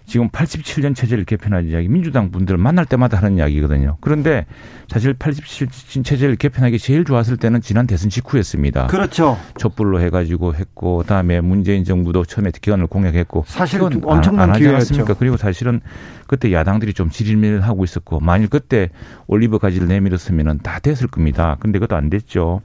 [0.10, 3.98] 지금 87년 체제를 개편한 이야기 민주당 분들을 만날 때마다 하는 이야기거든요.
[4.02, 4.48] 그런데
[4.88, 8.88] 사실 87년 체제를 개편하기 제일 좋았을 때는 지난 대선 직후였습니다.
[8.88, 9.38] 그렇죠.
[9.58, 15.14] 촛불로 해가지고 했고 그다음에 문재인 정부도 처음에 기원을 공약했고 사실 엄청난 기회였습니까?
[15.14, 15.80] 그리고 사실은
[16.30, 18.92] 그때 야당들이 좀 지질밀하고 있었고 만일 그때
[19.26, 21.58] 올리브 가지를 내밀었으면은 다 됐을 겁니다.
[21.60, 22.62] 근데 그것도 안 됐죠.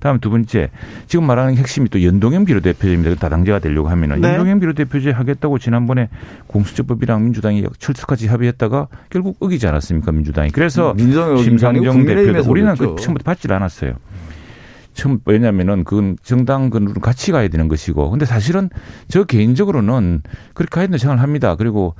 [0.00, 0.70] 다음 두 번째
[1.06, 3.14] 지금 말하는 핵심이 또 연동형 비례대표제입니다.
[3.14, 4.30] 다당제가 되려고 하면은 네.
[4.30, 6.08] 연동형 비례대표제 하겠다고 지난번에
[6.48, 10.50] 공수처법이랑 민주당이 철수까지 합의했다가 결국 어기지 않았습니까 민주당이.
[10.50, 13.94] 그래서 음, 심상정 대표도 우리는 그 처음부터 받질 않았어요.
[14.94, 18.70] 처음 왜냐면은 그건 정당 그 같이 가야 되는 것이고 근데 사실은
[19.08, 20.22] 저 개인적으로는
[20.54, 21.56] 그렇게 가야 된다고 생각을 합니다.
[21.56, 21.94] 그리고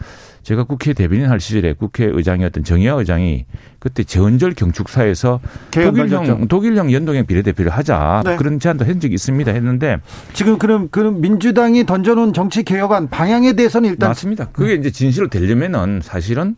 [0.45, 3.47] 제가 국회 대변인 할 시절에 국회의장이었던 정의화 의장이
[3.79, 5.41] 그때 재헌절 경축사에서
[5.71, 8.37] 독일형 독일형 연동형 비례대표를 하자 네.
[8.37, 9.99] 그런 제안도 한 적이 있습니다 했는데
[10.35, 14.51] 지금 그럼 그럼 민주당이 던져놓은 정치 개혁안 방향에 대해서는 일단 맞습니다.
[14.53, 16.57] 그게 이제 진실로 되려면은 사실은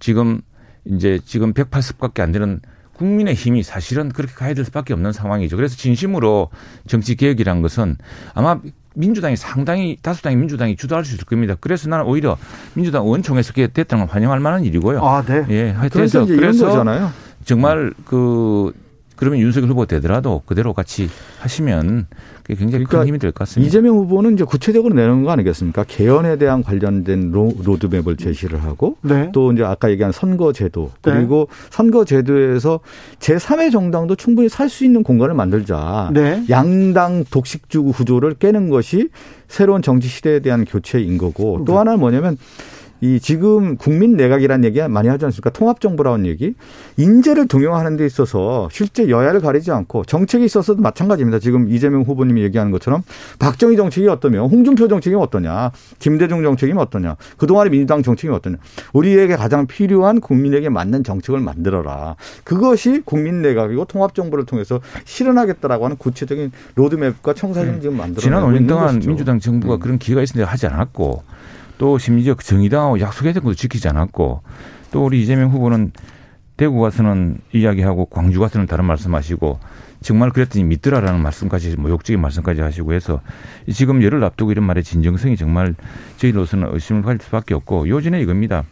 [0.00, 0.40] 지금
[0.84, 2.60] 이제 지금 180밖에 안 되는
[2.94, 5.56] 국민의 힘이 사실은 그렇게 가야 될 수밖에 없는 상황이죠.
[5.56, 6.50] 그래서 진심으로
[6.86, 7.96] 정치 개혁이란 것은
[8.34, 8.60] 아마
[8.94, 11.56] 민주당이 상당히 다수당이 민주당이 주도할 수 있을 겁니다.
[11.60, 12.36] 그래서 나는 오히려
[12.74, 15.04] 민주당 의원총회에서 그게 됐다는 건 환영할 만한 일이고요.
[15.04, 15.44] 아, 네.
[15.50, 17.10] 예, 그래서 그래서 거잖아요.
[17.44, 18.72] 정말 그
[19.16, 21.08] 그러면 윤석열 후보 되더라도 그대로 같이
[21.40, 22.06] 하시면
[22.42, 23.68] 그게 굉장히 그러니까 큰 힘이 될 것 같습니다.
[23.68, 25.84] 이재명 후보는 이제 구체적으로 내놓은 거 아니겠습니까?
[25.84, 29.30] 개헌에 대한 관련된 로, 드맵을 제시를 하고 네.
[29.32, 31.12] 또 이제 아까 얘기한 선거제도 네.
[31.12, 31.56] 그리고 네.
[31.70, 32.80] 선거제도에서
[33.20, 36.10] 제3의 정당도 충분히 살 수 있는 공간을 만들자.
[36.14, 36.42] 네.
[36.48, 39.10] 양당 독식주 구조를 깨는 것이
[39.48, 41.78] 새로운 정치 시대에 대한 교체인 거고 또 네.
[41.78, 42.38] 하나는 뭐냐면
[43.02, 45.50] 이 지금 국민 내각이라는 얘기 많이 하지 않습니까?
[45.50, 46.54] 통합정부라는 얘기.
[46.96, 51.40] 인재를 등용하는 데 있어서 실제 여야를 가리지 않고 정책이 있어서도 마찬가지입니다.
[51.40, 53.02] 지금 이재명 후보님이 얘기하는 것처럼
[53.40, 58.58] 박정희 정책이 어떠며 홍준표 정책이 어떠냐, 김대중 정책이 어떠냐, 그동안의 민주당 정책이 어떠냐.
[58.92, 62.14] 우리에게 가장 필요한 국민에게 맞는 정책을 만들어라.
[62.44, 67.80] 그것이 국민 내각이고 통합정부를 통해서 실현하겠다라고 하는 구체적인 로드맵과 청사진을 네.
[67.80, 69.80] 지금 만들어 지난 5년 동안 민주당 정부가 음.
[69.80, 71.24] 그런 기회가 있었는데 하지 않았고
[71.82, 74.42] 또 심지어 정의당하고 약속했던 것도 지키지 않았고
[74.92, 75.90] 또 우리 이재명 후보는
[76.56, 79.58] 대구 가서는 이야기하고 광주 가서는 다른 말씀하시고
[80.00, 83.20] 정말 그랬더니 믿더라라는 말씀까지 모욕적인 말씀까지 하시고 해서
[83.72, 85.74] 지금 열을 앞두고 이런 말의 진정성이 정말
[86.18, 88.62] 저희로서는 의심을 가질 수밖에 없고 요즘에 이겁니다.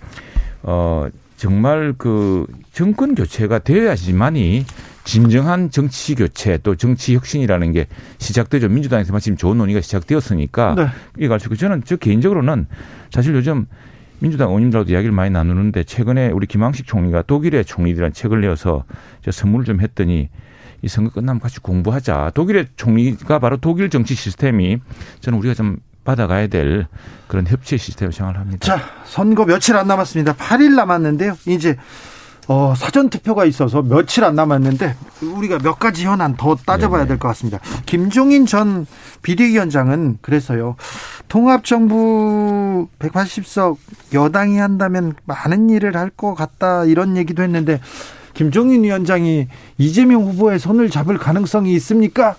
[0.62, 4.66] 어 정말 그 정권 교체가 되어야지만이
[5.04, 7.86] 진정한 정치 교체 또 정치 혁신이라는 게
[8.18, 8.68] 시작되죠.
[8.68, 10.86] 민주당에서 마침 좋은 논의가 시작되었으니까 네.
[11.16, 12.66] 이게 갈수 있고 저는 저 개인적으로는
[13.10, 13.66] 사실 요즘
[14.20, 18.84] 민주당 의원님들하고도 이야기를 많이 나누는데 최근에 우리 김황식 총리가 독일의 총리들한 책을 내어서
[19.24, 20.28] 저 선물을 좀 했더니
[20.82, 22.32] 이 선거 끝나면 같이 공부하자.
[22.34, 24.78] 독일의 총리가 바로 독일 정치 시스템이
[25.20, 26.86] 저는 우리가 좀 받아가야 될
[27.28, 28.66] 그런 협치 시스템을 생각을 합니다.
[28.66, 30.34] 자, 선거 며칠 안 남았습니다.
[30.34, 31.36] 8일 남았는데요.
[31.46, 31.76] 이제
[32.52, 34.96] 어, 사전 투표가 있어서 며칠 안 남았는데
[35.36, 37.60] 우리가 몇 가지 현안 더 따져봐야 될 것 같습니다.
[37.86, 38.86] 김종인 전
[39.22, 40.74] 비대위원장은 그래서요.
[41.28, 43.76] 통합정부 180석
[44.12, 47.80] 여당이 한다면 많은 일을 할 것 같다 이런 얘기도 했는데
[48.34, 49.46] 김종인 위원장이
[49.78, 52.34] 이재명 후보의 손을 잡을 가능성이 있습니까?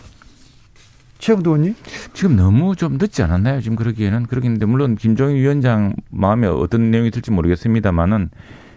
[1.20, 1.76] 최영도 의원님?
[2.14, 3.62] 지금 너무 좀 늦지 않았나요?
[3.62, 8.30] 지금 그러기에는 그러겠는데 물론 김종인 위원장 마음에 어떤 내용이 들지 모르겠습니다만은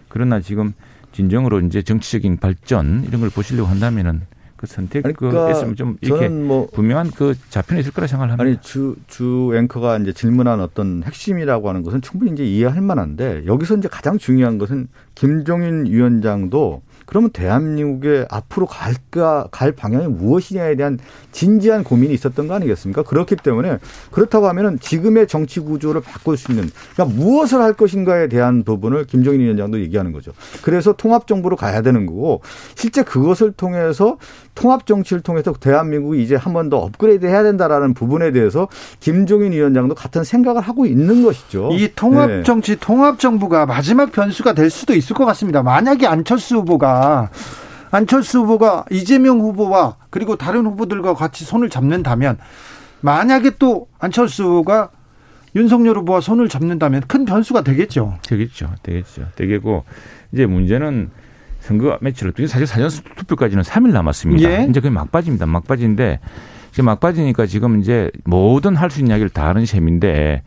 [0.07, 0.73] 그러나 지금
[1.15, 4.21] 진정으로 이제 정치적인 발전 이런 걸 보시려고 한다면은
[4.57, 8.43] 그 선택 그러니까 그좀 이렇게 뭐 분명한 그 자편이 있을 거라 생각을 합니다.
[8.49, 13.77] 아니 주 주 앵커가 이제 질문한 어떤 핵심이라고 하는 것은 충분히 이제 이해할 만한데 여기서
[13.77, 20.99] 이제 가장 중요한 것은 김종인 위원장도 그러면 대한민국의 앞으로 갈까 갈 방향이 무엇이냐에 대한
[21.31, 23.03] 진지한 고민이 있었던 거 아니겠습니까?
[23.03, 23.79] 그렇기 때문에
[24.11, 29.41] 그렇다고 하면은 지금의 정치 구조를 바꿀 수 있는 그러니까 무엇을 할 것인가에 대한 부분을 김정인
[29.41, 30.31] 위원장도 얘기하는 거죠.
[30.61, 32.41] 그래서 통합 정부로 가야 되는 거고
[32.75, 34.17] 실제 그것을 통해서
[34.55, 38.67] 통합 정치를 통해서 대한민국이 이제 한 번 더 업그레이드 해야 된다라는 부분에 대해서
[38.99, 41.69] 김종인 위원장도 같은 생각을 하고 있는 것이죠.
[41.73, 42.43] 이 통합 네.
[42.43, 42.79] 정치, 네.
[42.79, 45.61] 통합 정부가 마지막 변수가 될 수도 있을 것 같습니다.
[45.61, 47.29] 만약에 안철수 후보가
[47.91, 52.37] 안철수 후보가 이재명 후보와 그리고 다른 후보들과 같이 손을 잡는다면
[53.01, 54.89] 만약에 또 안철수 후보가
[55.55, 58.17] 윤석열 후보와 손을 잡는다면 큰 변수가 되겠죠.
[58.27, 58.71] 되겠죠.
[58.83, 59.27] 되겠죠.
[59.35, 59.83] 되겠고
[60.33, 61.11] 이제 문제는
[61.65, 64.49] 선거 며칠 을 사실 사전 투표까지는 3일 남았습니다.
[64.49, 64.67] 예.
[64.69, 65.47] 이제 그게 막바지입니다.
[65.47, 66.19] 막바지인데
[66.71, 70.43] 지금 막바지니까 지금 이제 뭐든 할 수 있는 이야기를 다 하는 셈인데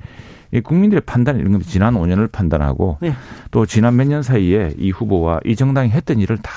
[0.52, 3.14] 이 국민들의 판단 이런 건 지난 5년을 판단하고 예.
[3.50, 6.52] 또 지난 몇 년 사이에 이 후보와 이 정당이 했던 일을 다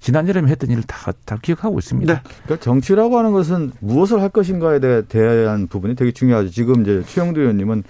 [0.00, 2.14] 지난 여름에 했던 일을 다, 다 기억하고 있습니다.
[2.14, 2.20] 네.
[2.44, 6.48] 그러니까 정치라고 하는 것은 무엇을 할 것인가에 대한 부분이 되게 중요하죠.
[6.48, 7.84] 지금 이제 최영두 의원님은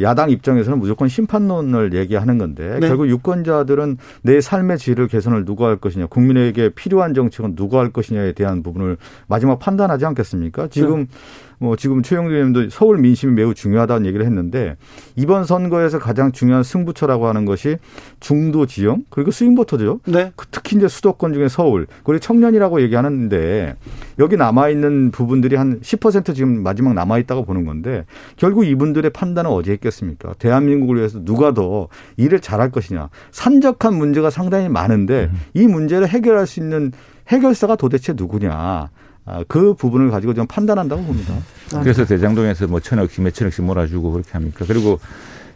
[0.00, 2.88] 야당 입장에서는 무조건 심판론을 얘기하는 건데 네.
[2.88, 8.32] 결국 유권자들은 내 삶의 질을 개선을 누가 할 것이냐, 국민에게 필요한 정책은 누가 할 것이냐에
[8.32, 10.68] 대한 부분을 마지막 판단하지 않겠습니까?
[10.68, 11.06] 지금 네.
[11.62, 14.76] 뭐 지금 최영두 의원도 서울 민심이 매우 중요하다는 얘기를 했는데
[15.14, 17.76] 이번 선거에서 가장 중요한 승부처라고 하는 것이
[18.18, 20.00] 중도 지형 그리고 스윙보터죠.
[20.06, 20.32] 네.
[20.34, 23.76] 그 특히 이제 수도권 중에 서울 그리고 청년이라고 얘기하는데
[24.18, 29.48] 여기 남아 있는 부분들이 한 10% 지금 마지막 남아 있다고 보는 건데 결국 이분들의 판단은
[29.48, 30.34] 어디에 있겠습니까?
[30.40, 31.86] 대한민국을 위해서 누가 더
[32.16, 33.08] 일을 잘할 것이냐.
[33.30, 35.40] 산적한 문제가 상당히 많은데 음.
[35.54, 36.90] 이 문제를 해결할 수 있는
[37.28, 38.90] 해결사가 도대체 누구냐.
[39.24, 41.34] 아, 그 부분을 가지고 좀 판단한다고 봅니다.
[41.70, 44.64] 그래서 대장동에서 뭐 천억씩 몇 천억씩 몰아주고 그렇게 합니까?
[44.66, 44.98] 그리고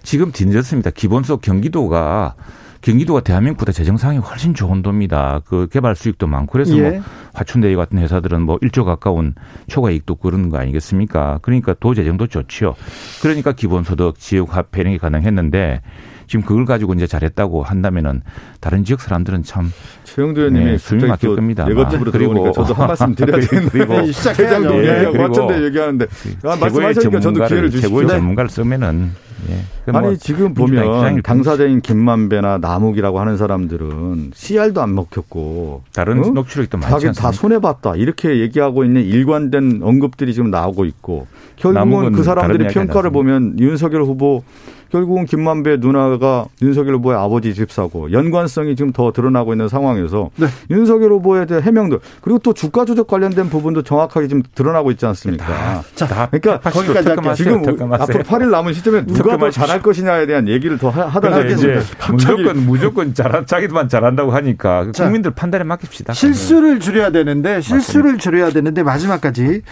[0.03, 0.91] 지금 뒤늦었습니다.
[0.91, 2.37] 기본적 경기도가
[2.81, 5.41] 경기도가 대한민국보다 재정 상황이 훨씬 좋은 도입니다.
[5.45, 6.91] 그 개발 수익도 많고 그래서 뭐 예.
[6.91, 7.03] 뭐
[7.35, 9.35] 화춘대유 같은 회사들은 뭐 1조 가까운
[9.67, 11.41] 초과 이익도 그러는 거 아니겠습니까?
[11.43, 12.77] 그러니까 도 재정도 좋지요.
[13.23, 15.83] 그러니까 기본소득 지역 화폐 이런 게 가능했는데
[16.27, 18.23] 지금 그걸 가지고 이제 잘했다고 한다면은
[18.61, 19.73] 다른 지역 사람들은 참
[20.05, 21.67] 최영도 의원님이 네, 숨이 막힐 겁니다.
[21.67, 24.85] 네거티브로 들어오니까 저도 한 말씀 드려야 되는데 시작해야죠.
[24.85, 26.07] 예, 그리고 얘기하는데
[26.45, 27.89] 아, 말씀하시니까 저도 기회를 주시죠.
[27.89, 29.11] 최고의 전문가를 쓰면은
[29.51, 29.93] 예.
[29.93, 36.31] 아니 뭐 지금 보면 당사자인 김만배나 남욱이라고 하는 사람들은 CR도 안 먹혔고 다른 어?
[36.31, 42.23] 녹취록도 많지 다 손해 봤다 이렇게 얘기하고 있는 일관된 언급들이 지금 나오고 있고 결국은 그
[42.23, 44.43] 사람들이 평가를 보면 윤석열 후보
[44.91, 50.47] 결국은 김만배 누나가 윤석열 후보의 아버지 집사고 연관성이 지금 더 드러나고 있는 상황에서 네.
[50.71, 55.45] 윤석열 후보에 대한 해명들 그리고 또 주가 조작 관련된 부분도 정확하게 지금 드러나고 있지 않습니까?
[55.45, 57.35] 다, 자, 그러니까 거기까지 할게요.
[57.35, 61.81] 지금 앞으로 8일 남은 시점에 누가 더 잘할 것이냐에 대한 얘기를 더 하다가 이제
[62.11, 66.13] 무조건 무조건 잘한 자기만 잘한다고 하니까 자, 국민들 판단에 맡깁시다.
[66.13, 68.23] 실수를 줄여야 되는데 실수를 맞습니다.
[68.23, 69.63] 줄여야 되는데 마지막까지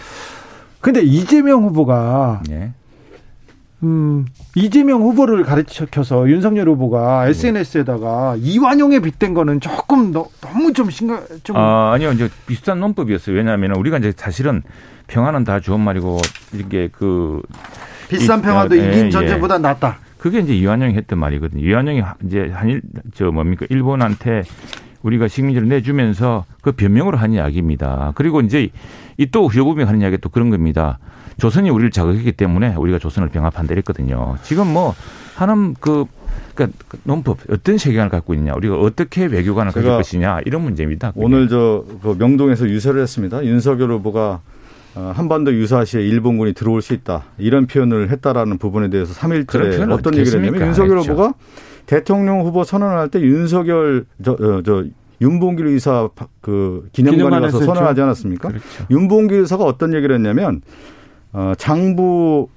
[0.81, 2.73] 근데 이재명 후보가 네.
[3.83, 11.27] 음, 이재명 후보를 가르쳐서 윤석열 후보가 SNS에다가 이완용에 빗댄 거는 조금 너, 너무 좀 심각
[11.43, 12.11] 좀 아, 아니요.
[12.13, 13.35] 이제 비슷한 논법이었어요.
[13.35, 14.63] 왜냐하면 우리가 이제 사실은
[15.07, 16.19] 평화는 다 좋은 말이고
[16.53, 17.41] 이게 그
[18.09, 19.59] 비싼 평화도 이, 긴 예, 전쟁보다 예.
[19.59, 19.97] 낫다.
[20.17, 21.63] 그게 이제 이완용이 했던 말이거든요.
[21.63, 22.81] 이완용이 이제 한일
[23.13, 24.43] 저 뭡니까 일본한테
[25.05, 28.13] 우리가 식민지를 내주면서 그 변명으로 한 이야기입니다.
[28.15, 28.69] 그리고 이제
[29.17, 30.99] 이 또 여부이 하는 이야기 또 그런 겁니다.
[31.37, 34.35] 조선이 우리를 자극했기 때문에 우리가 조선을 병합한다 이랬거든요.
[34.43, 34.93] 지금 뭐
[35.35, 36.05] 하는 그
[36.53, 41.11] 그러니까 그 논법 어떤 세계관을 갖고 있냐 우리가 어떻게 외교관을 가질 것이냐 이런 문제입니다.
[41.15, 43.45] 오늘 저 그 명동에서 유세를 했습니다.
[43.45, 44.41] 윤석열 후보가
[44.95, 50.39] 어, 한반도 유사시에 일본군이 들어올 수 있다 이런 표현을 했다라는 부분에 대해서 3일째 어떤 얘기를
[50.41, 51.11] 했냐면 윤석열 했죠.
[51.11, 51.33] 후보가
[51.85, 54.85] 대통령 후보 선언을 할때 윤석열 저, 어, 저
[55.21, 56.09] 윤봉길 의사
[56.41, 58.49] 그 기념관에 가서 선언하지 않았습니까?
[58.49, 58.85] 그렇죠.
[58.89, 60.61] 윤봉길 의사가 어떤 얘기를 했냐면
[61.31, 62.49] 어, 장부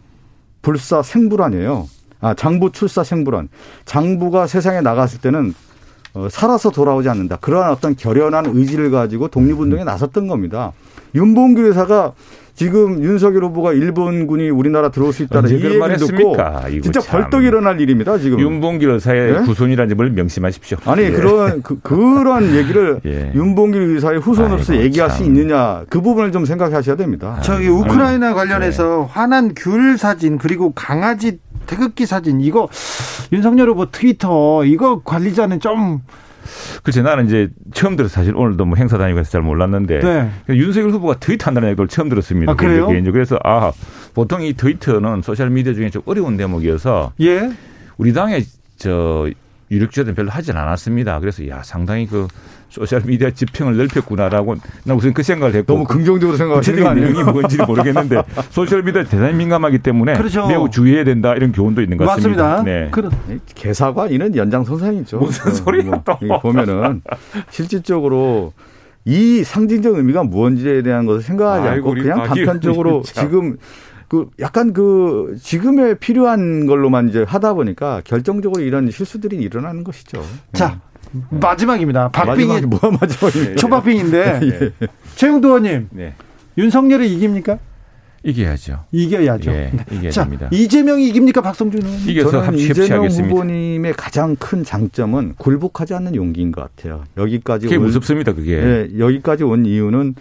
[0.62, 1.88] 불사 생불안이에요.
[2.20, 3.48] 아, 장부 출사 생불안.
[3.84, 5.54] 장부가 세상에 나갔을 때는
[6.14, 7.36] 어, 살아서 돌아오지 않는다.
[7.36, 10.72] 그러한 어떤 결연한 의지를 가지고 독립운동에 나섰던 겁니다.
[11.14, 12.12] 윤봉길 의사가
[12.58, 16.36] 지금 윤석열 후보가 일본군이 우리나라 들어올 수 있다는 이 얘기를 듣고
[16.82, 17.20] 진짜 참.
[17.22, 18.18] 벌떡 일어날 일입니다.
[18.18, 19.38] 지금 윤봉길 의사의 네?
[19.38, 20.78] 후손이라는 점을 명심하십시오.
[20.86, 21.10] 아니 예.
[21.12, 23.30] 그런 그, 그런 얘기를 예.
[23.32, 25.18] 윤봉길 의사의 후손으로서 아이고, 얘기할 참.
[25.18, 27.38] 수 있느냐 그 부분을 좀 생각하셔야 됩니다.
[27.44, 29.12] 저기 우크라이나 관련해서 네.
[29.12, 31.38] 화난 귤 사진 그리고 강아지
[31.68, 32.68] 태극기 사진 이거
[33.32, 36.00] 윤석열 후보 트위터 이거 관리자는 좀
[36.82, 40.30] 그렇지 나는 이제 처음 들어서 사실 오늘도 뭐 행사 다니고 해서 잘 몰랐는데 네.
[40.50, 42.52] 윤석열 후보가 트윗한다는 얘기를 처음 들었습니다.
[42.52, 42.88] 아, 그래요?
[43.12, 43.72] 그래서 아
[44.14, 47.50] 보통 이 트위터는 소셜 미디어 중에 좀 어려운 대목이어서 예.
[47.96, 48.44] 우리 당의
[48.76, 49.28] 저
[49.70, 51.20] 유력 주자들은 별로 하진 않았습니다.
[51.20, 52.26] 그래서 야 상당히 그
[52.68, 57.32] 소셜 미디어 지평을 넓혔구나라고 나 우선 그 생각을 했고 너무 긍정적으로 생각하시는 거 아니에요?
[57.32, 60.46] 뭔지 모르겠는데 소셜 미디어 대단히 민감하기 때문에 그렇죠.
[60.46, 62.42] 매우 주의해야 된다 이런 교훈도 있는 것 같습니다.
[62.42, 62.62] 맞습니다.
[62.70, 62.88] 네.
[62.90, 63.10] 그런
[63.54, 65.18] 개사관이는 연장선상이죠.
[65.18, 67.02] 무슨 소리야 또 뭐, 보면은
[67.50, 68.52] 실질적으로
[69.04, 73.56] 이 상징적 의미가 무엇인지에 대한 것을 생각하지 않고 그냥 단편적으로 지금
[74.08, 80.22] 그 약간 그 지금에 필요한 걸로만 이제 하다 보니까 결정적으로 이런 실수들이 일어나는 것이죠.
[80.54, 80.80] 자,
[81.30, 82.08] 마지막입니다.
[82.08, 83.56] 박빙이 뭐가 마지막입니까?
[83.56, 84.40] 초박빙인데
[84.80, 84.86] 예.
[85.14, 86.14] 최영도 의원님 네.
[86.56, 87.58] 윤석열이 이깁니까?
[88.24, 88.84] 이겨야죠.
[88.90, 89.50] 이겨야죠.
[89.52, 90.48] 예, 이겨야 자, 됩니다.
[90.52, 92.00] 이재명이 이깁니까 박성준 의원?
[92.00, 97.04] 이겨서 저는 이재명 후보님의 가장 큰 장점은 굴복하지 않는 용기인 것 같아요.
[97.16, 98.32] 여기까지 그게 온, 무섭습니다.
[98.32, 98.54] 그게.
[98.54, 100.16] 예, 여기까지 온 이유는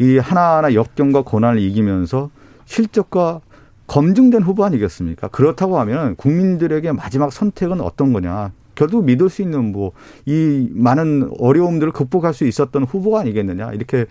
[0.00, 2.30] 이 하나하나 역경과 고난을 이기면서
[2.68, 3.40] 실적과
[3.86, 5.28] 검증된 후보 아니겠습니까?
[5.28, 8.52] 그렇다고 하면 국민들에게 마지막 선택은 어떤 거냐?
[8.74, 9.90] 결국 믿을 수 있는 뭐
[10.26, 14.04] 이 많은 어려움들을 극복할 수 있었던 후보가 아니겠느냐 이렇게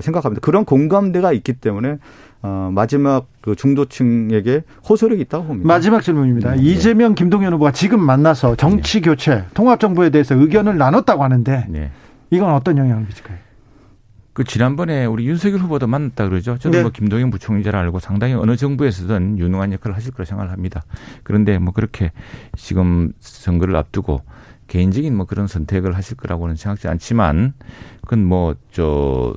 [0.00, 0.40] 생각합니다.
[0.40, 1.98] 그런 공감대가 있기 때문에
[2.42, 5.68] 어, 마지막 그 중도층에게 호소력이 있다고 봅니다.
[5.68, 6.54] 마지막 질문입니다.
[6.54, 6.62] 네.
[6.62, 9.10] 이재명, 김동연 후보가 지금 만나서 정치 네.
[9.10, 11.90] 교체, 통합 정부에 대해서 의견을 나눴다고 하는데 네.
[12.30, 13.36] 이건 어떤 영향을 미칠까요?
[14.38, 16.58] 그 지난번에 우리 윤석열 후보도 만났다 그러죠.
[16.58, 16.82] 저는 네.
[16.82, 20.84] 뭐 김동연 부총리 잘 알고 상당히 어느 정부에서든 유능한 역할을 하실 거라 생각을 합니다.
[21.24, 22.12] 그런데 뭐 그렇게
[22.56, 24.22] 지금 선거를 앞두고
[24.68, 27.54] 개인적인 뭐 그런 선택을 하실 거라고는 생각지 않지만
[28.02, 29.34] 그건 뭐 저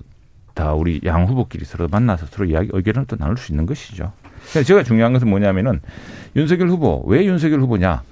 [0.54, 4.12] 다 우리 양 후보끼리 서로 만나서 서로 이야기 의견을 또 나눌 수 있는 것이죠.
[4.66, 5.82] 제가 중요한 것은 뭐냐면은
[6.36, 8.04] 윤석열 후보 왜 윤석열 후보냐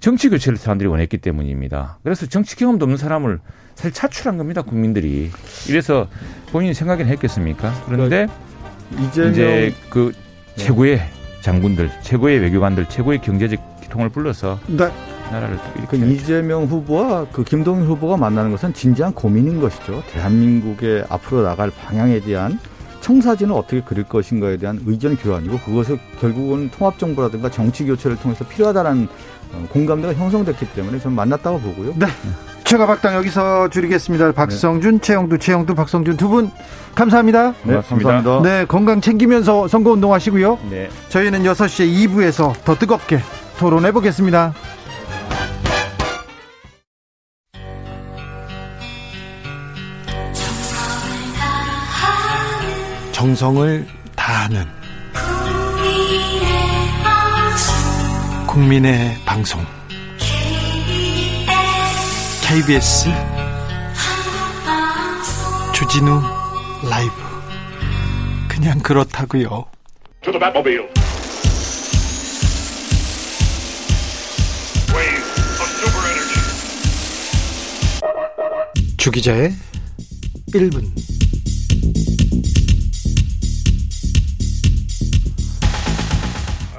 [0.00, 1.98] 정치 교체를 사람들이 원했기 때문입니다.
[2.02, 3.40] 그래서 정치 경험도 없는 사람을
[3.74, 5.30] 사실 차출한 겁니다, 국민들이.
[5.68, 6.08] 이래서
[6.52, 7.72] 본인이 생각은 했겠습니까?
[7.86, 8.26] 그런데
[8.90, 10.12] 그러니까 이제 그
[10.56, 10.64] 네.
[10.64, 11.00] 최고의
[11.40, 14.90] 장군들, 최고의 외교관들, 최고의 경제적 기통을 불러서 네.
[15.30, 15.58] 나라를
[15.88, 20.02] 그 이재명 후보와 그 김동연 후보가 만나는 것은 진지한 고민인 것이죠.
[20.10, 22.58] 대한민국의 앞으로 나갈 방향에 대한
[23.00, 29.08] 청사진을 어떻게 그릴 것인가에 대한 의견 교환이고 그것을 결국은 통합 정부라든가 정치 교체를 통해서 필요하다는
[29.52, 31.94] 어, 공감대가 형성됐기 때문에 저는 만났다고 보고요.
[31.96, 32.06] 네.
[32.64, 34.32] 최가 박당 여기서 줄이겠습니다.
[34.32, 35.00] 박성준, 네.
[35.00, 36.50] 최영두, 최영두, 박성준 두 분
[36.94, 37.52] 감사합니다.
[37.64, 38.42] 네, 감사합니다.
[38.42, 40.58] 네, 건강 챙기면서 선거운동 하시고요.
[40.70, 40.88] 네.
[41.10, 43.20] 저희는 6시에 2부에서 더 뜨겁게
[43.58, 44.54] 토론해 보겠습니다.
[53.12, 53.86] 정성을
[54.16, 54.64] 다하는
[58.46, 59.64] 국민의 방송
[62.54, 63.06] KBS
[65.74, 66.20] 주진우
[66.88, 67.12] 라이브.
[68.48, 69.64] 그냥 그렇다고요.
[78.98, 79.52] 주기자의
[80.52, 80.84] 1분.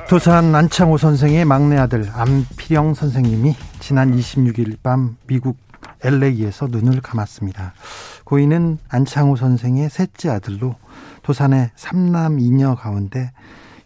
[0.07, 5.64] 도산 안창호 선생의 막내 아들 안필영 선생님이 지난 26일 밤 미국
[6.05, 7.73] LA에서 눈을 감았습니다.
[8.23, 10.75] 고인은 안창호 선생의 셋째 아들로
[11.23, 13.31] 도산의 삼남 이녀 가운데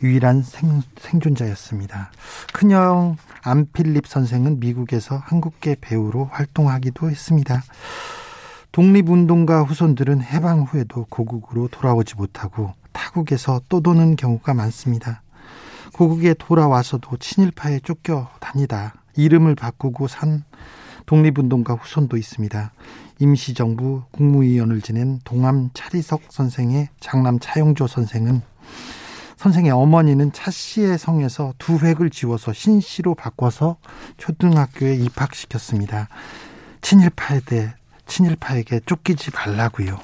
[0.03, 2.11] 유일한 생, 생존자였습니다.
[2.53, 7.63] 큰형 안필립 선생은 미국에서 한국계 배우로 활동하기도 했습니다.
[8.71, 15.21] 독립운동가 후손들은 해방 후에도 고국으로 돌아오지 못하고 타국에서 또 도는 경우가 많습니다.
[15.93, 20.43] 고국에 돌아와서도 친일파에 쫓겨 다니다 이름을 바꾸고 산
[21.09, 22.71] 독립운동가 후손도 있습니다.
[23.17, 28.43] 임시정부 국무위원을 지낸 동암 차리석 선생의 장남 차용조 선생은
[29.35, 33.77] 선생의 어머니는 차 씨의 성에서 두 획을 지워서 신 씨로 바꿔서
[34.17, 36.09] 초등학교에 입학시켰습니다.
[36.81, 37.73] 친일파에 대해
[38.05, 39.99] 친일파에게 쫓기지 말라고요.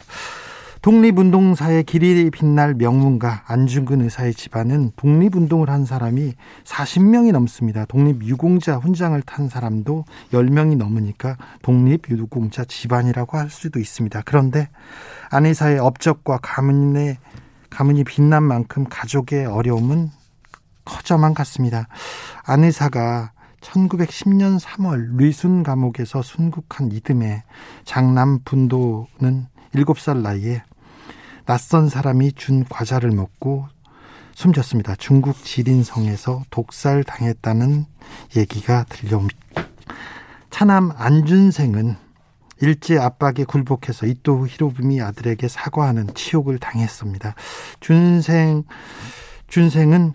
[0.86, 7.86] 독립운동사의 길이 빛날 명문가 안중근 의사의 집안은 독립운동을 한 사람이 40명이 넘습니다.
[7.86, 14.22] 독립유공자 훈장을 탄 사람도 10명이 넘으니까 독립유공자 집안이라고 할 수도 있습니다.
[14.26, 14.70] 그런데
[15.32, 17.18] 안 의사의 업적과 가문의
[17.72, 20.12] 가문이 빛난 만큼 가족의 어려움은
[20.86, 21.88] 커져만 갔습니다.
[22.44, 27.44] 안 의사가 1910년 3월 리순 감옥에서 순국한 이듬해
[27.86, 30.62] 장남 분도는 7살 나이에
[31.46, 33.68] 낯선 사람이 준 과자를 먹고
[34.34, 34.96] 숨졌습니다.
[34.96, 37.86] 중국 지린성에서 독살 당했다는
[38.36, 39.40] 얘기가 들려옵니다.
[40.50, 41.98] 차남 안준생은
[42.62, 47.36] 일제 압박에 굴복해서 이토 히로부미 아들에게 사과하는 치욕을 당했습니다.
[47.80, 48.64] 준생
[49.48, 50.14] 준생은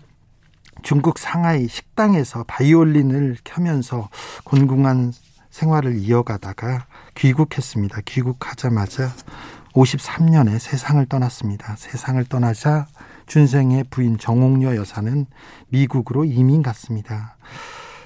[0.83, 4.09] 중국 상하이 식당에서 바이올린을 켜면서
[4.43, 5.13] 곤궁한
[5.51, 8.01] 생활을 이어가다가 귀국했습니다.
[8.05, 9.11] 귀국하자마자
[9.73, 11.75] 53년에 세상을 떠났습니다.
[11.77, 12.87] 세상을 떠나자
[13.27, 15.25] 준생의 부인 정옥녀 여사는
[15.69, 17.37] 미국으로 이민 갔습니다.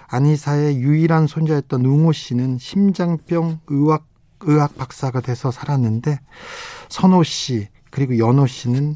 [0.08, 4.06] 안희사의 유일한 손자였던 웅호 씨는 심장병 의학
[4.42, 6.20] 의학 박사가 돼서 살았는데
[6.90, 8.96] 선호 씨 그리고 연호 씨는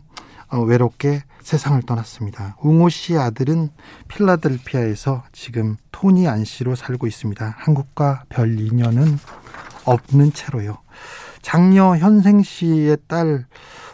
[0.49, 2.57] 어, 외롭게 세상을 떠났습니다.
[2.61, 3.69] 웅호 씨의 아들은
[4.07, 7.55] 필라델피아에서 지금 토니 안 씨로 살고 있습니다.
[7.57, 9.17] 한국과 별 인연은
[9.85, 10.77] 없는 채로요.
[11.41, 13.45] 장녀 현생 씨의 딸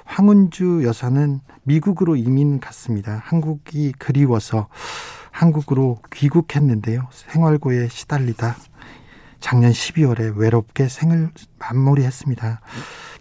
[0.05, 3.21] 황은주 여사는 미국으로 이민 갔습니다.
[3.25, 4.67] 한국이 그리워서
[5.31, 7.07] 한국으로 귀국했는데요.
[7.11, 8.55] 생활고에 시달리다
[9.39, 11.29] 작년 12월에 외롭게 생을
[11.59, 12.61] 마무리했습니다.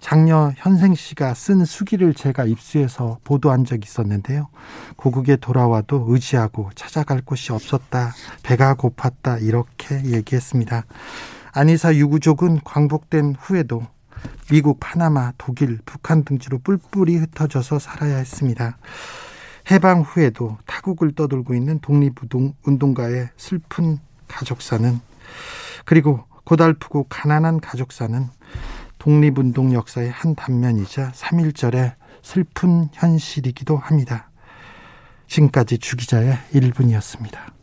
[0.01, 4.49] 장녀 현생 씨가 쓴 수기를 제가 입수해서 보도한 적이 있었는데요.
[4.97, 8.12] 고국에 돌아와도 의지하고 찾아갈 곳이 없었다.
[8.43, 9.43] 배가 고팠다.
[9.43, 10.85] 이렇게 얘기했습니다.
[11.53, 13.87] 안희사 유구족은 광복된 후에도
[14.51, 18.79] 미국, 파나마, 독일, 북한 등지로 뿔뿔이 흩어져서 살아야 했습니다.
[19.70, 23.99] 해방 후에도 타국을 떠돌고 있는 독립운동가의 슬픈
[24.29, 25.01] 가족사는
[25.85, 28.29] 그리고 고달프고 가난한 가족사는
[28.99, 34.31] 독립운동 역사의 한 단면이자 3.1절의 슬픈 현실이기도 합니다.
[35.27, 37.53] 지금까지 주기자의 1분이었습니다.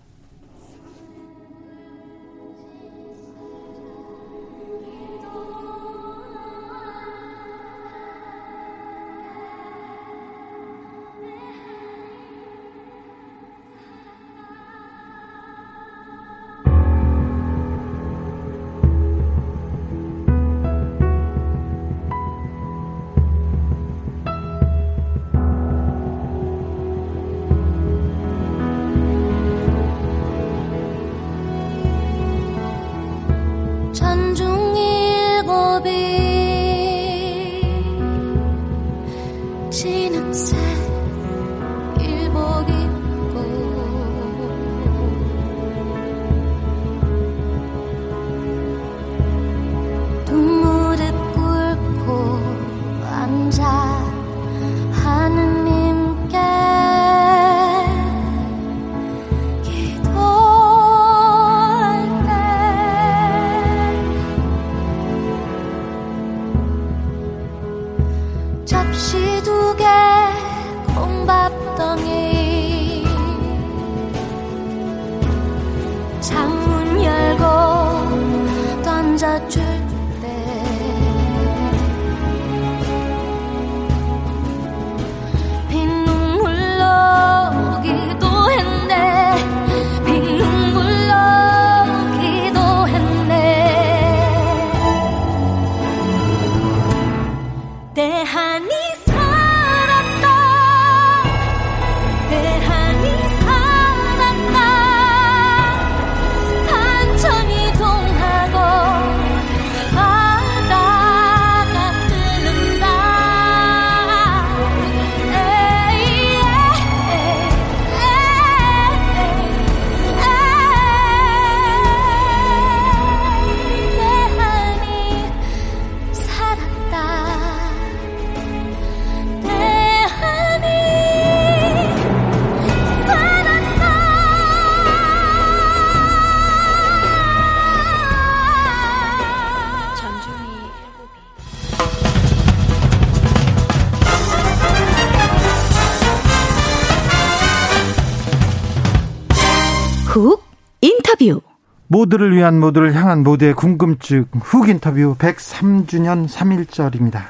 [152.01, 157.21] 모두를 위한 모두를 향한 모두의 궁금증 훅 인터뷰 103주년 3일절입니다.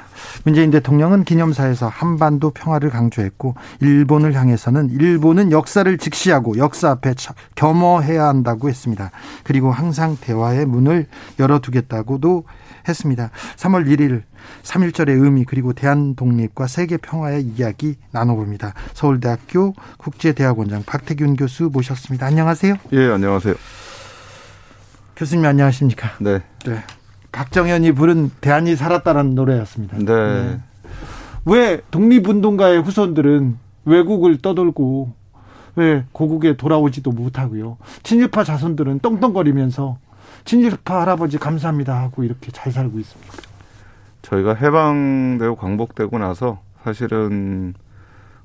[0.44, 7.14] 문재인 대통령은 기념사에서 한반도 평화를 강조했고 일본을 향해서는 일본은 역사를 직시하고 역사 앞에
[7.54, 9.10] 겸허해야 한다고 했습니다.
[9.44, 11.06] 그리고 항상 대화의 문을
[11.38, 12.44] 열어두겠다고도
[12.88, 13.30] 했습니다.
[13.56, 14.22] 3월 1일
[14.62, 18.72] 3.1절의 의미 그리고 대한 독립과 세계 평화의 이야기 나눠봅니다.
[18.94, 22.24] 서울대학교 국제대학원장 박태균 교수 모셨습니다.
[22.26, 22.76] 안녕하세요.
[22.92, 23.54] 예, 안녕하세요.
[25.22, 26.10] 교수님 안녕하십니까?
[26.18, 26.40] 네.
[26.64, 26.82] 네.
[27.30, 29.98] 박정현이 부른 대한이 살았다는 노래였습니다.
[29.98, 30.04] 네.
[30.04, 30.60] 네.
[31.44, 35.12] 왜 독립운동가의 후손들은 외국을 떠돌고
[35.76, 37.76] 왜 고국에 돌아오지도 못하고요.
[38.02, 39.96] 친일파 자손들은 떵떵거리면서
[40.44, 43.36] 친일파 할아버지 감사합니다 하고 이렇게 잘 살고 있습니까?
[44.22, 47.74] 저희가 해방되고 광복되고 나서 사실은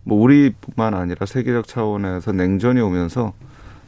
[0.04, 3.34] 뭐 우리뿐만 아니라 세계적 차원에서 냉전이 오면서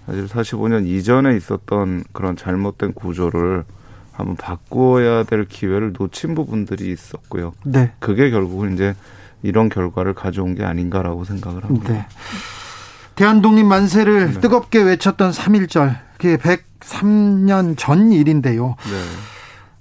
[0.10, 3.64] 사실 45년 이전에 있었던 그런 잘못된 구조를
[4.12, 7.54] 한번 바꿔야 될 기회를 놓친 부분들이 있었고요.
[7.64, 7.94] 네.
[8.00, 8.96] 그게 결국은 이제
[9.44, 11.94] 이런 결과를 가져온 게 아닌가라고 생각을 합니다.
[11.94, 12.06] 네.
[13.16, 14.40] 대한독립 만세를 네.
[14.40, 18.76] 뜨겁게 외쳤던 3.1절, 그게 103년 전 일인데요.
[18.90, 19.04] 네.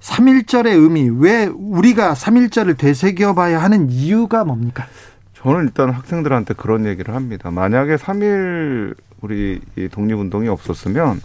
[0.00, 4.86] 3.1절의 의미, 왜 우리가 3.1절을 되새겨봐야 하는 이유가 뭡니까?
[5.34, 7.50] 저는 일단 학생들한테 그런 얘기를 합니다.
[7.50, 9.60] 만약에 3.1 우리
[9.90, 11.20] 독립운동이 없었으면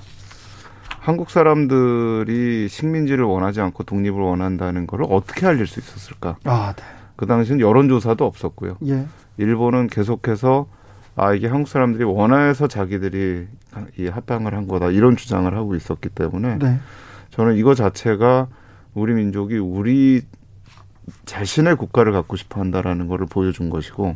[0.99, 6.37] 한국 사람들이 식민지를 원하지 않고 독립을 원한다는 것을 어떻게 알릴 수 있었을까?
[6.45, 6.83] 아, 네.
[7.15, 8.77] 그 당시는 여론조사도 없었고요.
[8.87, 9.05] 예.
[9.37, 10.67] 일본은 계속해서
[11.15, 13.47] 아 이게 한국 사람들이 원해서 자기들이
[13.97, 16.79] 이 합방을 한 거다 이런 주장을 하고 있었기 때문에 네.
[17.29, 18.47] 저는 이거 자체가
[18.93, 20.21] 우리 민족이 우리
[21.25, 24.15] 자신의 국가를 갖고 싶어 한다라는 것을 보여준 것이고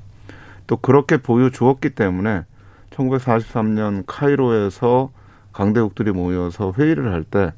[0.68, 2.44] 또 그렇게 보여주었기 때문에
[2.98, 5.12] 1943년 카이로에서
[5.54, 7.54] 강대국들이 모여서 회의를 할 때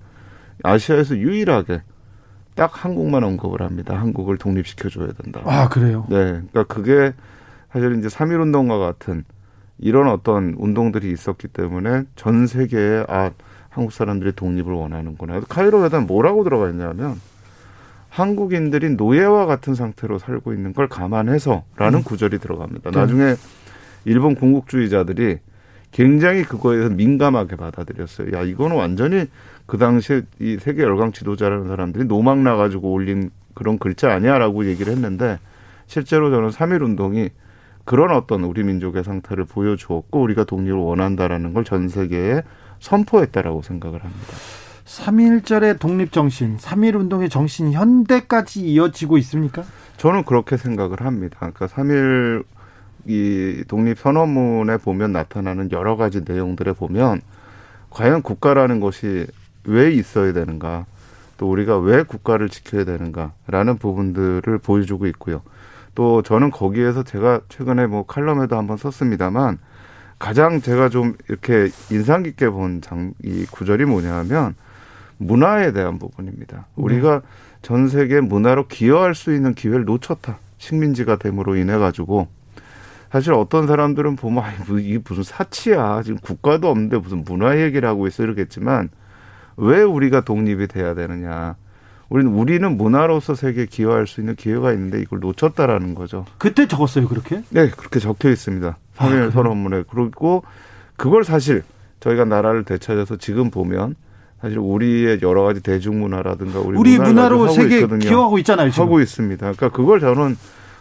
[0.63, 1.81] 아시아에서 유일하게
[2.55, 3.97] 딱 한국만 언급을 합니다.
[3.97, 5.41] 한국을 독립시켜줘야 된다.
[5.45, 6.05] 아, 그래요?
[6.09, 6.17] 네.
[6.51, 7.13] 그러니까 그게
[7.71, 9.23] 사실 이제 3.1 운동과 같은
[9.77, 13.31] 이런 어떤 운동들이 있었기 때문에 전 세계에 아,
[13.69, 15.39] 한국 사람들이 독립을 원하는구나.
[15.47, 17.21] 카이로 회담 뭐라고 들어가 있냐면
[18.09, 22.03] 한국인들이 노예와 같은 상태로 살고 있는 걸 감안해서라는 음.
[22.03, 22.91] 구절이 들어갑니다.
[22.91, 22.99] 네.
[22.99, 23.35] 나중에
[24.05, 25.37] 일본 군국주의자들이
[25.91, 28.37] 굉장히 그거에 서 민감하게 받아들였어요.
[28.37, 29.25] 야, 이거는 완전히
[29.65, 35.39] 그 당시에 이 세계 열강 지도자라는 사람들이 노망 나가지고 올린 그런 글자 아니야라고 얘기를 했는데
[35.87, 37.29] 실제로 저는 3.1 운동이
[37.85, 42.43] 그런 어떤 우리 민족의 상태를 보여주었고 우리가 독립을 원한다라는 걸 전 세계에
[42.79, 44.27] 선포했다라고 생각을 합니다.
[44.85, 49.63] 3.1절의 독립 정신, 3.1 운동의 정신이 현대까지 이어지고 있습니까?
[49.97, 51.37] 저는 그렇게 생각을 합니다.
[51.39, 52.43] 그러니까 3.1
[53.05, 57.21] 이 독립 선언문에 보면 나타나는 여러 가지 내용들에 보면
[57.89, 59.25] 과연 국가라는 것이
[59.63, 60.85] 왜 있어야 되는가
[61.37, 65.41] 또 우리가 왜 국가를 지켜야 되는가라는 부분들을 보여주고 있고요.
[65.95, 69.57] 또 저는 거기에서 제가 최근에 뭐 칼럼에도 한번 썼습니다만
[70.19, 74.55] 가장 제가 좀 이렇게 인상 깊게 본 장, 이 구절이 뭐냐면
[75.17, 76.67] 문화에 대한 부분입니다.
[76.75, 77.27] 우리가 네.
[77.61, 80.37] 전 세계 문화로 기여할 수 있는 기회를 놓쳤다.
[80.57, 82.27] 식민지가 됨으로 인해 가지고
[83.11, 86.03] 사실 어떤 사람들은 보면 아, 이게 무슨 사치야.
[86.03, 88.89] 지금 국가도 없는데 무슨 문화 얘기를 하고 있어 이러겠지만
[89.57, 91.55] 왜 우리가 독립이 돼야 되느냐.
[92.09, 96.25] 우리는 우리는 문화로서 세계에 기여할 수 있는 기회가 있는데 이걸 놓쳤다라는 거죠.
[96.39, 97.43] 그때 적었어요, 그렇게?
[97.49, 98.77] 네, 그렇게 적혀 있습니다.
[98.97, 99.83] 3일 아, 선언문에.
[99.89, 100.43] 그리고
[100.97, 101.63] 그걸 사실
[101.99, 103.95] 저희가 나라를 되찾아서 지금 보면
[104.41, 108.71] 사실 우리의 여러 가지 대중문화라든가 우리, 우리 문화로 세계 기여하고 있잖아요.
[108.71, 108.85] 지금.
[108.85, 109.39] 하고 있습니다.
[109.39, 110.35] 그러니까 그걸 저는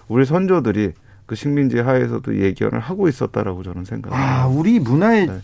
[0.09, 0.93] 우리 선조들이
[1.29, 4.43] 그 식민지 하에서도 예견을 하고 있었다라고 저는 생각합니다.
[4.43, 5.41] 아, 우리 문화의 네.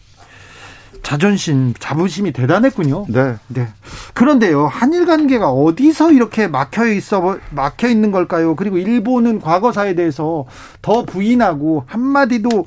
[1.02, 3.04] 자존심, 자부심이 대단했군요.
[3.10, 3.36] 네.
[3.48, 3.68] 네.
[4.14, 8.56] 그런데요, 한일 관계가 어디서 이렇게 막혀 있어, 막혀 있는 걸까요?
[8.56, 10.46] 그리고 일본은 과거사에 대해서
[10.80, 12.64] 더 부인하고 한마디도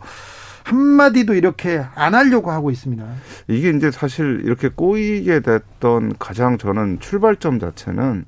[0.62, 3.04] 한마디도 이렇게 안 하려고 하고 있습니다.
[3.48, 8.26] 이게 이제 사실 이렇게 꼬이게 됐던 가장 저는 출발점 자체는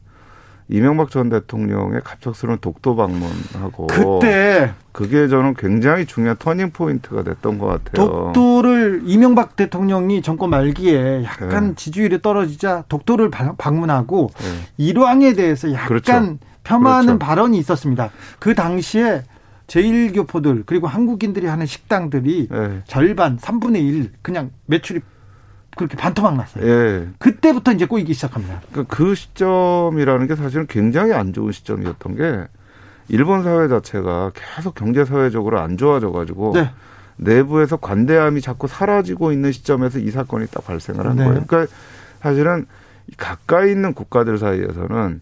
[0.69, 7.65] 이명박 전 대통령의 갑작스러운 독도 방문하고 그때 그게 저는 굉장히 중요한 터닝 포인트가 됐던 것
[7.65, 8.05] 같아요.
[8.05, 11.75] 독도를 이명박 대통령이 정권 말기에 약간 네.
[11.75, 14.45] 지지율이 떨어지자 독도를 방문하고 네.
[14.77, 16.37] 일왕에 대해서 약간 그렇죠.
[16.63, 17.19] 폄하하는 그렇죠.
[17.19, 18.11] 발언이 있었습니다.
[18.37, 19.23] 그 당시에
[19.65, 22.81] 제1교포들 그리고 한국인들이 하는 식당들이 네.
[22.85, 24.99] 절반 3분의 1 그냥 매출이
[25.79, 26.67] 그렇게 반토막 났어요.
[26.67, 27.07] 예.
[27.19, 28.59] 그때부터 이제 꼬이기 시작합니다.
[28.69, 32.47] 그러니까 그 시점이라는 게 사실은 굉장히 안 좋은 시점이었던 게
[33.07, 36.69] 일본 사회 자체가 계속 경제 사회적으로 안 좋아져 가지고 네.
[37.15, 41.23] 내부에서 관대함이 자꾸 사라지고 있는 시점에서 이 사건이 딱 발생을 한 네.
[41.23, 41.45] 거예요.
[41.47, 41.73] 그러니까
[42.21, 42.65] 사실은
[43.15, 45.21] 가까이 있는 국가들 사이에서는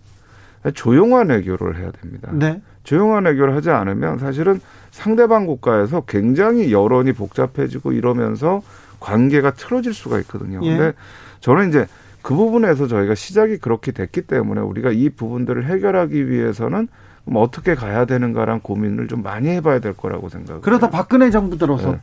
[0.73, 2.31] 조용한 외교를 해야 됩니다.
[2.33, 2.61] 네.
[2.83, 8.63] 조용한 외교를 하지 않으면 사실은 상대방 국가에서 굉장히 여론이 복잡해지고 이러면서
[8.99, 10.59] 관계가 틀어질 수가 있거든요.
[10.63, 10.69] 예.
[10.69, 10.93] 근데
[11.39, 11.87] 저는 이제
[12.21, 16.87] 그 부분에서 저희가 시작이 그렇게 됐기 때문에 우리가 이 부분들을 해결하기 위해서는
[17.23, 20.61] 뭐 어떻게 가야 되는가란 고민을 좀 많이 해봐야 될 거라고 생각해요.
[20.61, 21.99] 그러다 박근혜 정부 들어서 네.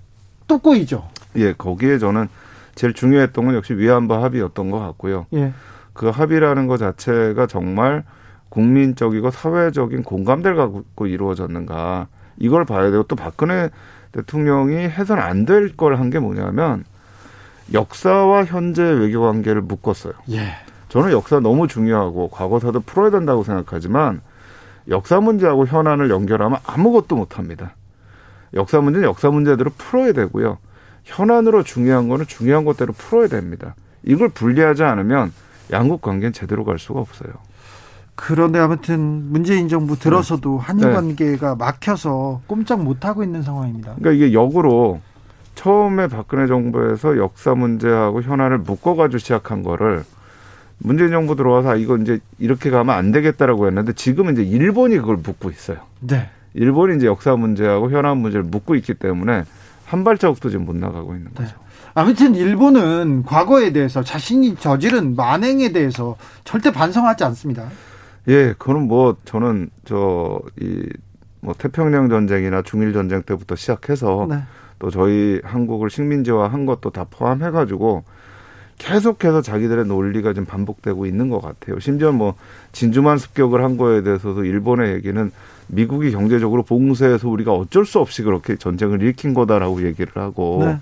[0.46, 1.08] 또 꼬이죠.
[1.36, 2.28] 예, 거기에 저는
[2.74, 5.26] 제일 중요했던 건 역시 위안부 합의였던 것 같고요.
[5.34, 5.52] 예.
[5.92, 8.04] 그 합의라는 것 자체가 정말
[8.48, 13.70] 국민적이고 사회적인 공감대를 갖고 이루어졌는가 이걸 봐야 되고 또 박근혜
[14.14, 16.84] 대통령이 해서는 안될 걸 한 게 뭐냐면
[17.72, 20.12] 역사와 현재 외교 관계를 묶었어요.
[20.30, 20.52] 예.
[20.88, 24.20] 저는 역사 너무 중요하고 과거사도 풀어야 된다고 생각하지만
[24.88, 27.74] 역사 문제하고 현안을 연결하면 아무것도 못 합니다.
[28.52, 30.58] 역사 문제는 역사 문제대로 풀어야 되고요.
[31.04, 33.74] 현안으로 중요한 거는 중요한 것대로 풀어야 됩니다.
[34.04, 35.32] 이걸 분리하지 않으면
[35.72, 37.32] 양국 관계는 제대로 갈 수가 없어요.
[38.16, 39.00] 그런데 아무튼
[39.30, 40.64] 문재인 정부 들어서도 네.
[40.64, 41.56] 한일 관계가 네.
[41.58, 43.94] 막혀서 꼼짝 못 하고 있는 상황입니다.
[43.96, 45.00] 그러니까 이게 역으로
[45.54, 50.04] 처음에 박근혜 정부에서 역사 문제하고 현안을 묶어가지고 시작한 거를
[50.78, 55.16] 문재인 정부 들어와서 아, 이거 이제 이렇게 가면 안 되겠다라고 했는데 지금은 이제 일본이 그걸
[55.16, 55.78] 묶고 있어요.
[56.00, 56.28] 네.
[56.54, 59.44] 일본이 이제 역사 문제하고 현안 문제를 묶고 있기 때문에
[59.86, 61.44] 한 발자국도 지금 못 나가고 있는 네.
[61.44, 61.56] 거죠.
[61.56, 61.64] 네.
[61.94, 67.68] 아무튼 일본은 과거에 대해서 자신이 저지른 만행에 대해서 절대 반성하지 않습니다.
[68.28, 70.86] 예, 그거는 뭐 저는 저이
[71.40, 74.42] 뭐 태평양 전쟁이나 중일 전쟁 때부터 시작해서 네.
[74.78, 78.04] 또 저희 한국을 식민지화 한 것도 다 포함해 가지고
[78.78, 81.78] 계속해서 자기들의 논리가 지금 반복되고 있는 것 같아요.
[81.80, 82.34] 심지어 뭐
[82.72, 85.30] 진주만 습격을 한 거에 대해서도 일본의 얘기는
[85.68, 90.78] 미국이 경제적으로 봉쇄해서 우리가 어쩔 수 없이 그렇게 전쟁을 일으킨 거다라고 얘기를 하고 네.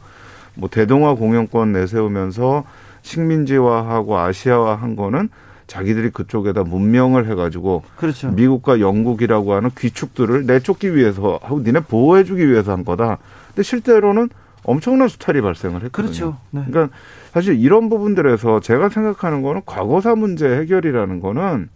[0.54, 2.64] 뭐 대동아 공영권 내세우면서
[3.02, 5.28] 식민지화하고 아시아화한 거는
[5.72, 8.30] 자기들이 그쪽에다 문명을 해가지고 그렇죠.
[8.30, 13.16] 미국과 영국이라고 하는 귀축들을 내쫓기 위해서 하고 니네 보호해주기 위해서 한 거다.
[13.48, 14.28] 근데 실제로는
[14.64, 15.92] 엄청난 수탈이 발생을 했거든요.
[15.92, 16.36] 그렇죠.
[16.50, 16.62] 네.
[16.68, 16.94] 그러니까
[17.32, 21.70] 사실 이런 부분들에서 제가 생각하는 거는 과거사 문제 해결이라는 거는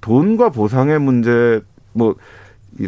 [0.00, 1.60] 돈과 보상의 문제
[1.92, 2.16] 뭐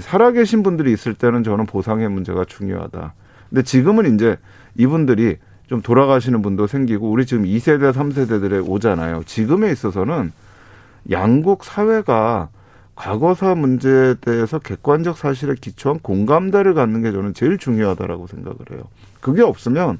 [0.00, 3.12] 살아계신 분들이 있을 때는 저는 보상의 문제가 중요하다.
[3.50, 4.38] 근데 지금은 이제
[4.74, 5.36] 이분들이
[5.66, 9.22] 좀 돌아가시는 분도 생기고 우리 지금 2세대, 3세대들에 오잖아요.
[9.24, 10.32] 지금에 있어서는
[11.10, 12.48] 양국 사회가
[12.96, 18.82] 과거사 문제에 대해서 객관적 사실에 기초한 공감대를 갖는 게 저는 제일 중요하다라고 생각을 해요.
[19.20, 19.98] 그게 없으면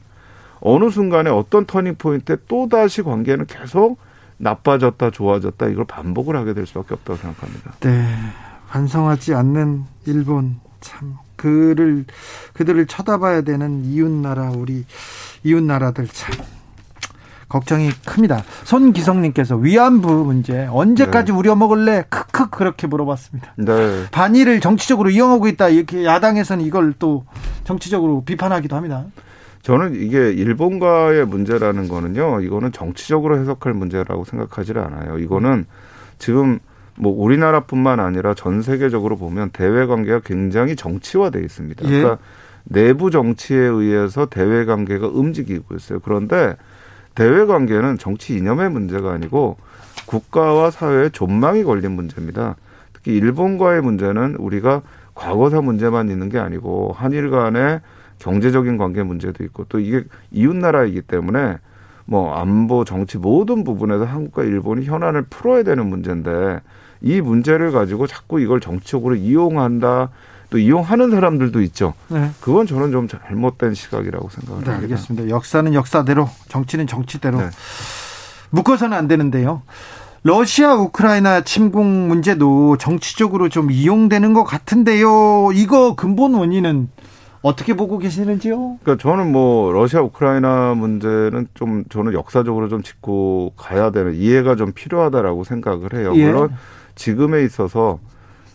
[0.61, 3.99] 어느 순간에 어떤 터닝 포인트에 또 다시 관계는 계속
[4.37, 7.73] 나빠졌다 좋아졌다 이걸 반복을 하게 될 수밖에 없다고 생각합니다.
[7.81, 8.07] 네.
[8.69, 12.05] 반성하지 않는 일본 참 그를
[12.55, 14.85] 그들을 쳐다봐야 되는 이웃 나라 우리
[15.45, 16.35] 이웃 나라들 참
[17.49, 18.43] 걱정이 큽니다.
[18.65, 21.39] 손기성님께서 위안부 문제 언제까지 네.
[21.39, 22.05] 우려 먹을래?
[22.09, 23.55] 크크 그렇게 물어봤습니다.
[23.59, 24.07] 네.
[24.11, 27.25] 반일을 정치적으로 이용하고 있다 이렇게 야당에서는 이걸 또
[27.63, 29.05] 정치적으로 비판하기도 합니다.
[29.63, 35.19] 저는 이게 일본과의 문제라는 거는요, 이거는 정치적으로 해석할 문제라고 생각하지 않아요.
[35.19, 35.65] 이거는
[36.19, 36.59] 지금
[36.97, 41.85] 뭐 우리나라뿐만 아니라 전 세계적으로 보면 대외 관계가 굉장히 정치화돼 있습니다.
[41.85, 41.89] 예.
[41.89, 42.19] 그러니까
[42.65, 46.01] 내부 정치에 의해서 대외 관계가 움직이고 있어요.
[46.01, 46.57] 그런데
[47.15, 49.57] 대외 관계는 정치 이념의 문제가 아니고
[50.07, 52.57] 국가와 사회의 존망이 걸린 문제입니다.
[52.93, 54.83] 특히 일본과의 문제는 우리가
[55.15, 57.81] 과거사 문제만 있는 게 아니고 한일 간의
[58.19, 61.59] 경제적인 관계 문제도 있고 또 이게 이웃 나라이기 때문에
[62.07, 66.61] 뭐 안보 정치 모든 부분에서 한국과 일본이 현안을 풀어야 되는 문제인데
[67.01, 70.11] 이 문제를 가지고 자꾸 이걸 정치적으로 이용한다
[70.51, 71.95] 또 이용하는 사람들도 있죠.
[72.09, 72.31] 네.
[72.41, 74.95] 그건 저는 좀 잘못된 시각이라고 생각을 네, 합니다.
[74.95, 75.29] 알겠습니다.
[75.29, 77.51] 역사는 역사대로, 정치는 정치대로 네.
[78.51, 79.63] 묶어서는 안 되는데요.
[80.23, 85.51] 러시아 우크라이나 침공 문제도 정치적으로 좀 이용되는 것 같은데요.
[85.53, 86.89] 이거 근본 원인은
[87.43, 88.79] 어떻게 보고 계시는지요?
[88.83, 94.73] 그러니까 저는 뭐 러시아 우크라이나 문제는 좀 저는 역사적으로 좀 짚고 가야 되는 이해가 좀
[94.73, 96.13] 필요하다라고 생각을 해요.
[96.17, 96.25] 예.
[96.25, 96.55] 물론
[96.95, 97.99] 지금에 있어서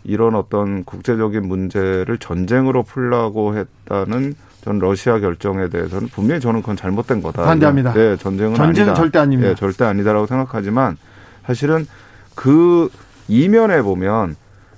[0.04, 7.22] 이런 어떤 국제적인 문제를 전쟁으로 풀라고 했다는 전 러시아 결정에 대해서는 분명히 저는 그건 잘못된
[7.22, 7.43] 거다.
[7.43, 7.93] 반대합니다.
[7.93, 9.02] 네, 전쟁은 전쟁은 아니다.
[9.02, 9.50] 절대 아닙니다.
[9.50, 10.97] 네, 절대 아니다라고 생각하지만
[11.45, 11.88] 사실은
[12.36, 12.89] 그
[13.28, 14.36] 이면에 보면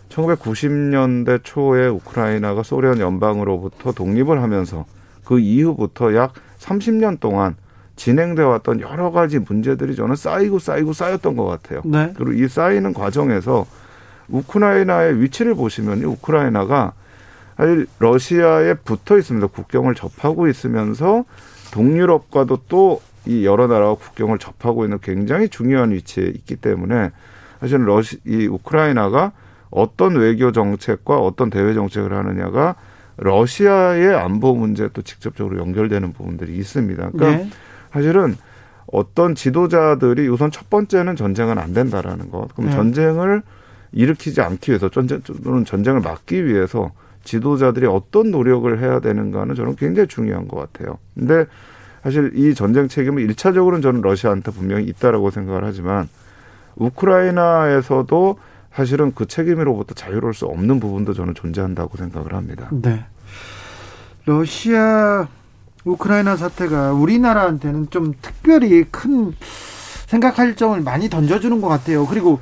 [0.10, 4.86] 1990년대 초에 우크라이나가 소련 연방으로부터 독립을 하면서
[5.24, 7.56] 그 이후부터 약 30년 동안
[7.96, 11.82] 진행돼 왔던 여러 가지 문제들이 저는 쌓이고 쌓이고 쌓였던 것 같아요.
[11.86, 12.14] 네.
[12.16, 13.66] 그리고 이 쌓이는 과정에서
[14.32, 16.94] 우크라이나의 위치를 보시면 우크라이나가
[17.58, 19.48] 사실 러시아에 붙어 있습니다.
[19.48, 21.26] 국경을 접하고 있으면서
[21.72, 27.12] 동유럽과도 또 이 여러 나라와 국경을 접하고 있는 굉장히 중요한 위치에 있기 때문에
[27.60, 29.32] 사실 러시 이 우크라이나가
[29.70, 32.76] 어떤 외교 정책과 어떤 대외 정책을 하느냐가
[33.18, 37.12] 러시아의 안보 문제에 또 직접적으로 연결되는 부분들이 있습니다.
[37.12, 37.50] 그러니까 네.
[37.94, 38.36] 사실은
[38.88, 42.54] 어떤 지도자들이 우선 첫 번째는 전쟁은 안 된다라는 것.
[42.56, 42.76] 그럼 네.
[42.76, 43.44] 전쟁을
[43.94, 46.92] 일으키지 않기 위해서 전쟁 또는 전쟁을 막기 위해서
[47.24, 50.98] 지도자들이 어떤 노력을 해야 되는가는 저는 굉장히 중요한 것 같아요.
[51.16, 51.46] 근데
[52.04, 56.10] 사실 이 전쟁 책임은 일차적으로는 저는 러시아한테 분명히 있다라고 생각을 하지만
[56.76, 58.40] 우크라이나에서도
[58.74, 62.70] 사실은 그 책임으로부터 자유로울 수 없는 부분도 저는 존재한다고 생각을 합니다.
[62.72, 63.06] 네.
[64.26, 65.28] 러시아
[65.84, 69.34] 우크라이나 사태가 우리나라한테는 좀 특별히 큰
[70.08, 72.06] 생각할 점을 많이 던져주는 것 같아요.
[72.06, 72.40] 그리고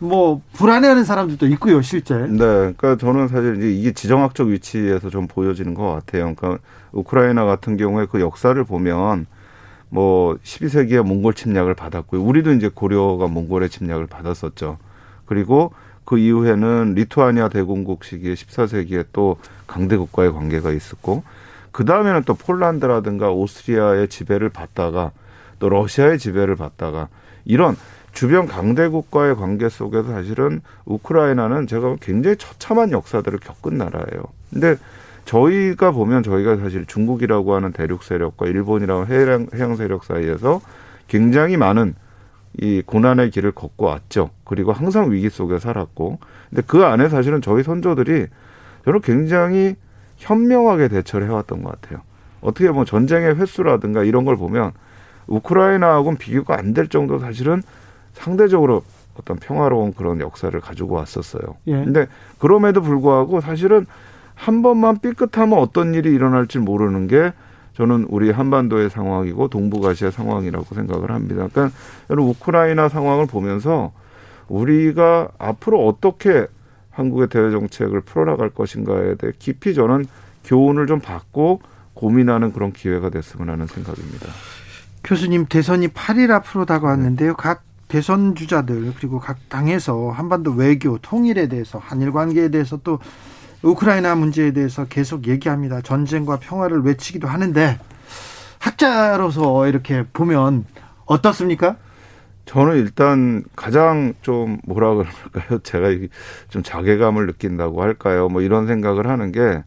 [0.00, 2.14] 뭐 불안해하는 사람들도 있고요, 실제.
[2.14, 6.34] 네, 그러니까 저는 사실 이게 지정학적 위치에서 좀 보여지는 것 같아요.
[6.34, 6.58] 그러니까
[6.92, 9.26] 우크라이나 같은 경우에 그 역사를 보면
[9.90, 12.22] 뭐 12세기에 몽골 침략을 받았고요.
[12.22, 14.78] 우리도 이제 고려가 몽골의 침략을 받았었죠.
[15.26, 15.72] 그리고
[16.04, 19.36] 그 이후에는 리투아니아 대공국 시기에 14세기에 또
[19.66, 21.22] 강대국과의 관계가 있었고
[21.72, 25.12] 그 다음에는 또 폴란드라든가 오스트리아의 지배를 받다가
[25.58, 27.08] 또 러시아의 지배를 받다가
[27.44, 27.76] 이런
[28.12, 34.22] 주변 강대국과의 관계 속에서 사실은 우크라이나는 제가 굉장히 처참한 역사들을 겪은 나라예요.
[34.52, 34.76] 근데
[35.24, 40.60] 저희가 보면 저희가 사실 중국이라고 하는 대륙 세력과 일본이라고 해양, 해양 세력 사이에서
[41.08, 41.94] 굉장히 많은
[42.60, 44.30] 이 고난의 길을 걷고 왔죠.
[44.44, 46.18] 그리고 항상 위기 속에 살았고.
[46.48, 48.26] 근데 그 안에 사실은 저희 선조들이
[48.84, 49.76] 저는 굉장히
[50.16, 52.02] 현명하게 대처를 해왔던 것 같아요.
[52.40, 54.72] 어떻게 보면 전쟁의 횟수라든가 이런 걸 보면
[55.28, 57.62] 우크라이나하고는 비교가 안 될 정도 사실은
[58.12, 58.82] 상대적으로
[59.18, 61.56] 어떤 평화로운 그런 역사를 가지고 왔었어요.
[61.66, 61.72] 예.
[61.72, 62.06] 근데
[62.38, 63.86] 그럼에도 불구하고 사실은
[64.34, 67.32] 한 번만 삐끗하면 어떤 일이 일어날지 모르는 게
[67.74, 71.48] 저는 우리 한반도의 상황이고 동북아시아 상황이라고 생각을 합니다.
[71.52, 71.74] 그러니까
[72.08, 73.92] 우크라이나 상황을 보면서
[74.48, 76.46] 우리가 앞으로 어떻게
[76.90, 80.06] 한국의 대외 정책을 풀어나갈 것인가에 대해 깊이 저는
[80.44, 81.60] 교훈을 좀 받고
[81.94, 84.26] 고민하는 그런 기회가 됐으면 하는 생각입니다.
[85.04, 87.36] 교수님 대선이 8일 앞으로 다가왔는데요.
[87.36, 93.00] 각 대선 주자들 그리고 각 당에서 한반도 외교 통일에 대해서 한일 관계에 대해서 또
[93.62, 95.80] 우크라이나 문제에 대해서 계속 얘기합니다.
[95.82, 97.78] 전쟁과 평화를 외치기도 하는데
[98.60, 100.64] 학자로서 이렇게 보면
[101.04, 101.76] 어떻습니까?
[102.44, 105.58] 저는 일단 가장 좀 뭐라 그럴까요?
[105.64, 105.88] 제가
[106.48, 108.28] 좀 자괴감을 느낀다고 할까요?
[108.28, 109.64] 뭐 이런 생각을 하는 게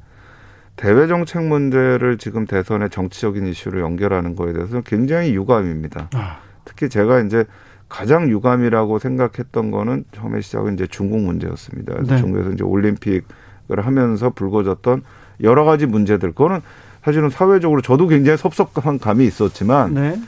[0.78, 6.10] 대외 정책 문제를 지금 대선의 정치적인 이슈로 연결하는 거에 대해서 굉장히 유감입니다.
[6.14, 6.40] 아.
[6.66, 7.46] 특히 제가 이제
[7.94, 12.02] 가장 유감이라고 생각했던 거는 처음에 시작은 이제 중국 문제였습니다.
[12.02, 12.18] 네.
[12.18, 13.28] 중국에서 이제 올림픽
[13.72, 15.04] 을 하면서 불거졌던
[15.42, 16.60] 여러 가지 문제들 그거는
[17.02, 20.20] 사실은 사회적으로 저도 굉장히 섭섭한 감이 있었지만 네.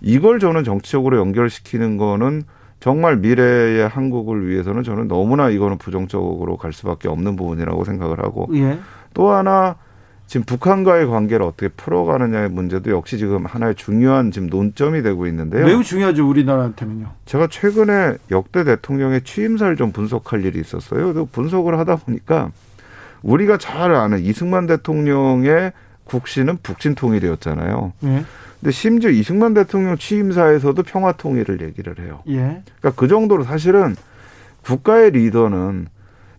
[0.00, 2.42] 이걸 저는 정치적으로 연결시키는 거는
[2.80, 8.78] 정말 미래의 한국을 위해서는 저는 너무나 이거는 부정적으로 갈 수밖에 없는 부분이라고 생각을 하고 예.
[9.14, 9.76] 또 하나
[10.30, 15.66] 지금 북한과의 관계를 어떻게 풀어가느냐의 문제도 역시 지금 하나의 중요한 지금 논점이 되고 있는데요.
[15.66, 17.10] 매우 중요하죠 우리나라한테는요.
[17.24, 21.26] 제가 최근에 역대 대통령의 취임사를 좀 분석할 일이 있었어요.
[21.26, 22.52] 분석을 하다 보니까
[23.22, 25.72] 우리가 잘 아는 이승만 대통령의
[26.04, 27.92] 국시는 북진 통일이었잖아요.
[28.04, 28.24] 예.
[28.60, 32.22] 근데 심지어 이승만 대통령 취임사에서도 평화 통일을 얘기를 해요.
[32.28, 32.62] 예.
[32.78, 33.96] 그러니까 그 정도로 사실은
[34.62, 35.88] 국가의 리더는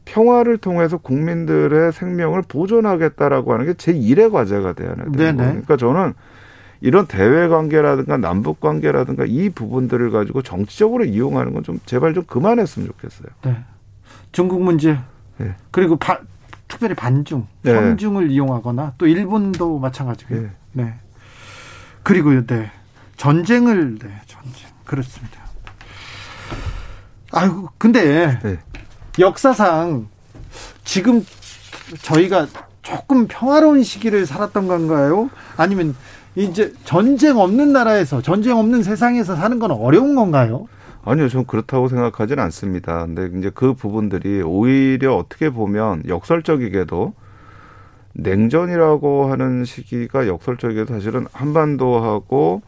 [0.06, 5.36] 평화를 통해서 국민들의 생명을 보존하겠다라고 하는 게 제1의 과제가 돼야 되는 거예요.
[5.36, 6.14] 그러니까 저는
[6.82, 12.88] 이런 대외 관계라든가 남북 관계라든가 이 부분들을 가지고 정치적으로 이용하는 건 좀 제발 좀 그만했으면
[12.88, 13.28] 좋겠어요.
[13.44, 13.58] 네.
[14.32, 14.98] 중국 문제
[15.38, 15.56] 네.
[15.70, 16.20] 그리고 바,
[16.68, 17.74] 특별히 반중, 네.
[17.74, 20.42] 평중을 이용하거나 또 일본도 마찬가지고요.
[20.42, 20.50] 네.
[20.74, 20.94] 네.
[22.04, 22.72] 그리고요, 네.
[23.18, 25.40] 전쟁을 네, 전쟁 그렇습니다.
[27.32, 28.58] 아이고 근데 네.
[29.20, 30.08] 역사상
[30.84, 31.26] 지금
[32.02, 32.48] 저희가
[32.82, 35.30] 조금 평화로운 시기를 살았던 건가요?
[35.58, 35.96] 아니면
[36.36, 40.68] 이제 전쟁 없는 나라에서 전쟁 없는 세상에서 사는 건 어려운 건가요?
[41.04, 43.06] 아니요, 전 그렇다고 생각하지는 않습니다.
[43.06, 47.14] 근데 이제 그 부분들이 오히려 어떻게 보면 역설적이게도
[48.14, 52.62] 냉전이라고 하는 시기가 역설적이게도 사실은 한반도하고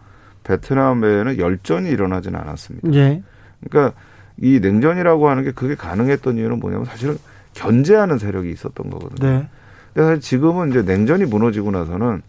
[0.44, 2.94] 베트남 외에는 열전이 일어나지는 않았습니다.
[2.94, 3.22] 예.
[3.64, 3.96] 그러니까
[4.38, 7.18] 이 냉전이라고 하는 게 그게 가능했던 이유는 뭐냐면 사실은
[7.54, 9.30] 견제하는 세력이 있었던 거거든요.
[9.30, 9.48] 네.
[9.94, 12.22] 근데 사실 지금은 이제 냉전이 무너지고 나서는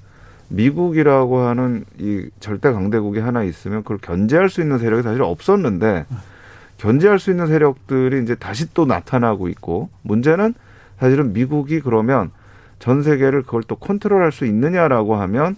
[0.49, 6.07] 미국이라고 하는 이 절대 강대국이 하나 있으면 그걸 견제할 수 있는 세력이 사실 없었는데
[6.77, 10.55] 견제할 수 있는 세력들이 이제 다시 또 나타나고 있고 문제는
[10.99, 12.31] 사실은 미국이 그러면
[12.79, 15.57] 전 세계를 그걸 또 컨트롤할 수 있느냐라고 하면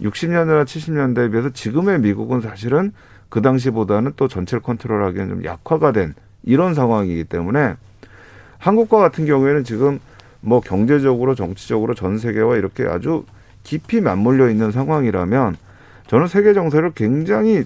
[0.00, 2.92] 60년대나 70년대에 비해서 지금의 미국은 사실은
[3.32, 7.76] 그 당시보다는 또 전체를 컨트롤하기에는 좀 약화가 된 이런 상황이기 때문에
[8.58, 10.00] 한국과 같은 경우에는 지금
[10.42, 13.24] 뭐 경제적으로 정치적으로 전 세계와 이렇게 아주
[13.62, 15.56] 깊이 맞물려 있는 상황이라면
[16.08, 17.64] 저는 세계 정세를 굉장히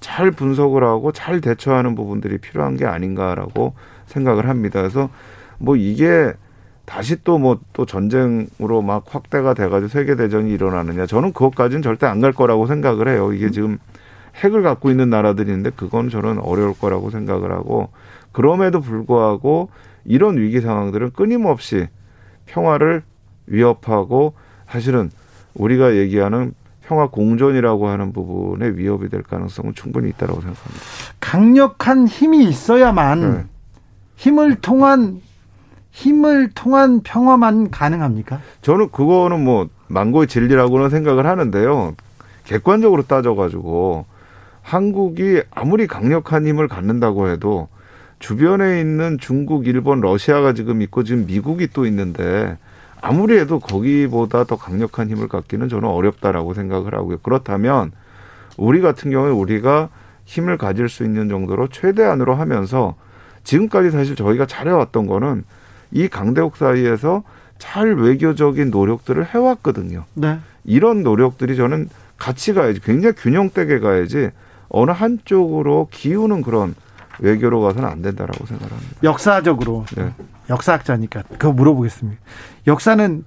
[0.00, 3.72] 잘 분석을 하고 잘 대처하는 부분들이 필요한 게 아닌가라고
[4.08, 4.82] 생각을 합니다.
[4.82, 5.08] 그래서
[5.56, 6.34] 뭐 이게
[6.84, 12.20] 다시 또 뭐또 뭐 전쟁으로 막 확대가 돼가지고 세계 대전이 일어나느냐 저는 그것까지는 절대 안
[12.20, 13.32] 갈 거라고 생각을 해요.
[13.32, 13.78] 이게 지금
[14.36, 17.88] 핵을 갖고 있는 나라들이 있는데 그건 저는 어려울 거라고 생각을 하고
[18.32, 19.70] 그럼에도 불구하고
[20.04, 21.88] 이런 위기 상황들은 끊임없이
[22.46, 23.02] 평화를
[23.46, 24.34] 위협하고
[24.68, 25.10] 사실은
[25.54, 30.84] 우리가 얘기하는 평화 공존이라고 하는 부분에 위협이 될 가능성은 충분히 있다고 생각합니다.
[31.18, 33.44] 강력한 힘이 있어야만 네.
[34.14, 35.20] 힘을 통한
[35.90, 38.40] 힘을 통한 평화만 가능합니까?
[38.60, 41.94] 저는 그거는 뭐 망고의 진리라고는 생각을 하는데요.
[42.44, 44.04] 객관적으로 따져가지고
[44.66, 47.68] 한국이 아무리 강력한 힘을 갖는다고 해도
[48.18, 52.58] 주변에 있는 중국, 일본, 러시아가 지금 있고 지금 미국이 또 있는데
[53.00, 57.18] 아무리 해도 거기보다 더 강력한 힘을 갖기는 저는 어렵다라고 생각을 하고요.
[57.18, 57.92] 그렇다면
[58.56, 59.88] 우리 같은 경우에 우리가
[60.24, 62.96] 힘을 가질 수 있는 정도로 최대한으로 하면서
[63.44, 65.44] 지금까지 사실 저희가 잘해왔던 거는
[65.92, 67.22] 이 강대국 사이에서
[67.58, 70.06] 잘 외교적인 노력들을 해왔거든요.
[70.14, 70.40] 네.
[70.64, 71.88] 이런 노력들이 저는
[72.18, 74.30] 같이 가야지 굉장히 균형되게 가야지
[74.76, 76.74] 어느 한쪽으로 기우는 그런
[77.18, 78.96] 외교로 가서는 안 된다라고 생각합니다.
[79.02, 80.12] 역사적으로 네.
[80.50, 82.20] 역사학자니까 그거 물어보겠습니다.
[82.66, 83.24] 역사는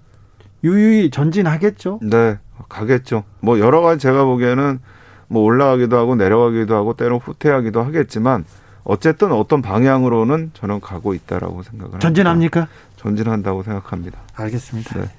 [0.63, 2.01] 유유히 전진하겠죠?
[2.03, 2.37] 네,
[2.69, 3.23] 가겠죠.
[3.39, 4.79] 뭐 여러 가지 제가 보기에는
[5.27, 8.45] 뭐 올라가기도 하고 내려가기도 하고 때로 후퇴하기도 하겠지만
[8.83, 12.61] 어쨌든 어떤 방향으로는 저는 가고 있다라고 생각을 전진합니까?
[12.61, 12.79] 합니다.
[12.97, 14.19] 전진한다고 생각합니다.
[14.35, 14.99] 알겠습니다.
[14.99, 15.09] 네.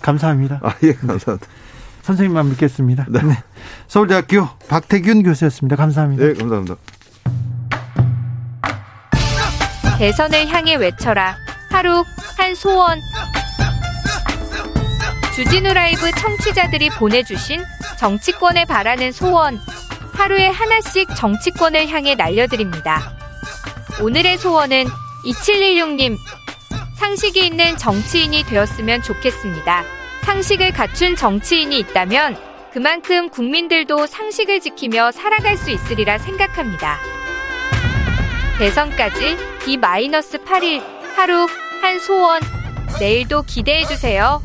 [0.00, 0.60] 감사합니다.
[0.62, 1.46] 아, 예, 감사합니다.
[2.02, 3.06] 선생님만 믿겠습니다.
[3.08, 3.22] 네.
[3.22, 3.42] 네.
[3.88, 5.76] 서울대학교 박태균 교수였습니다.
[5.76, 6.24] 감사합니다.
[6.24, 6.76] 네, 감사합니다.
[9.98, 11.36] 대선을 향해 외쳐라.
[11.70, 12.04] 하루
[12.36, 12.98] 한 소원.
[15.34, 17.62] 주진우 라이브 청취자들이 보내주신
[17.98, 19.60] 정치권에 바라는 소원.
[20.12, 23.12] 하루에 하나씩 정치권을 향해 날려드립니다.
[24.02, 24.86] 오늘의 소원은
[25.24, 26.16] 2716님.
[26.96, 30.01] 상식이 있는 정치인이 되었으면 좋겠습니다.
[30.22, 32.36] 상식을 갖춘 정치인이 있다면
[32.72, 36.98] 그만큼 국민들도 상식을 지키며 살아갈 수 있으리라 생각합니다.
[38.58, 40.82] 대선까지 D-8일
[41.16, 41.46] 하루
[41.82, 42.40] 한 소원
[42.98, 44.42] 내일도 기대해 주세요.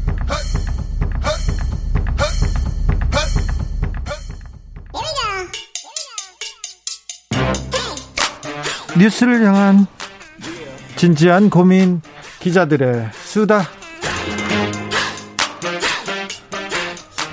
[8.98, 9.86] 뉴스를 향한
[10.95, 12.02] 진지한 고민
[12.40, 13.70] 기자들의 수다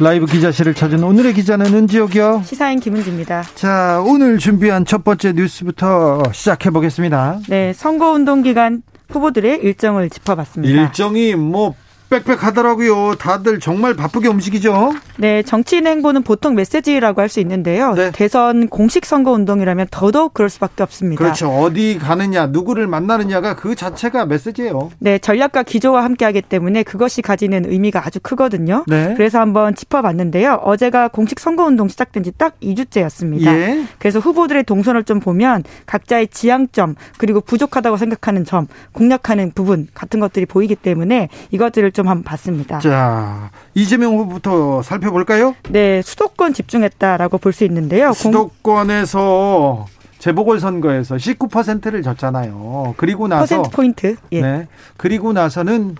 [0.01, 2.43] 라이브 기자실을 찾은 오늘의 기자는 은지옥이요.
[2.45, 3.45] 시사인 김은지입니다.
[3.55, 7.39] 자, 오늘 준비한 첫 번째 뉴스부터 시작해 보겠습니다.
[7.49, 10.83] 네, 선거운동 기간 후보들의 일정을 짚어봤습니다.
[10.83, 11.75] 일정이 뭐
[12.10, 13.14] 빽빽하더라고요.
[13.16, 14.93] 다들 정말 바쁘게 움직이죠.
[15.16, 17.94] 네, 정치인 행보는 보통 메시지라고 할 수 있는데요.
[17.94, 18.12] 네.
[18.12, 21.22] 대선 공식 선거 운동이라면 더더욱 그럴 수밖에 없습니다.
[21.22, 21.48] 그렇죠.
[21.48, 24.90] 어디 가느냐, 누구를 만나느냐가 그 자체가 메시지예요.
[24.98, 28.85] 네, 전략과 기조와 함께하기 때문에 그것이 가지는 의미가 아주 크거든요.
[28.86, 29.14] 네.
[29.16, 30.60] 그래서 한번 짚어봤는데요.
[30.62, 33.47] 어제가 공식 선거 운동 시작된 지 딱 2주째였습니다.
[33.47, 33.85] 예.
[33.98, 40.47] 그래서 후보들의 동선을 좀 보면 각자의 지향점 그리고 부족하다고 생각하는 점, 공략하는 부분 같은 것들이
[40.47, 42.81] 보이기 때문에 이것들을 좀 한번 봤습니다.
[42.81, 45.55] 자, 이재명 후보부터 살펴볼까요?
[45.71, 48.12] 네, 수도권 집중했다라고 볼 수 있는데요.
[48.12, 49.87] 수도권에서
[50.19, 52.95] 재보궐 선거에서 19%를 졌잖아요.
[52.97, 54.16] 그리고 나서 퍼센트 포인트.
[54.33, 54.41] 예.
[54.41, 54.69] 네.
[54.97, 55.97] 그리고 나서는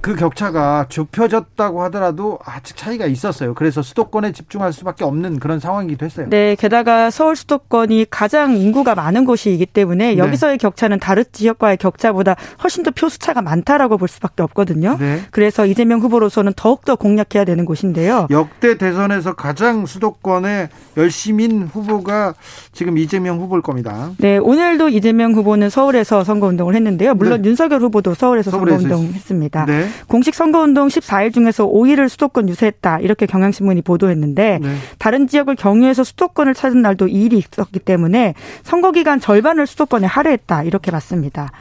[0.00, 3.54] 그 격차가 좁혀졌다고 하더라도 아직 차이가 있었어요.
[3.54, 6.26] 그래서 수도권에 집중할 수밖에 없는 그런 상황이기도 했어요.
[6.30, 10.18] 네, 게다가 서울 수도권이 가장 인구가 많은 곳이기 때문에 네.
[10.18, 14.96] 여기서의 격차는 다른 지역과의 격차보다 훨씬 더 표수차가 많다라고 볼 수밖에 없거든요.
[14.98, 15.20] 네.
[15.30, 18.26] 그래서 이재명 후보로서는 더욱더 공략해야 되는 곳인데요.
[18.30, 22.34] 역대 대선에서 가장 수도권에 열심인 후보가
[22.72, 24.12] 지금 이재명 후보일 겁니다.
[24.18, 27.14] 네, 오늘도 이재명 후보는 서울에서 선거운동을 했는데요.
[27.14, 27.48] 물론 네.
[27.50, 29.66] 윤석열 후보도 서울에서, 서울에서 선거운동 했습니다.
[29.66, 29.89] 네.
[30.08, 33.00] 공식 선거운동 14일 중에서 5일을 수도권 유세했다.
[33.00, 34.76] 이렇게 경향신문이 보도했는데 네.
[34.98, 40.64] 다른 지역을 경유해서 수도권을 찾은 날도 2일이 있었기 때문에 선거 기간 절반을 수도권에 할애했다.
[40.64, 41.52] 이렇게 봤습니다.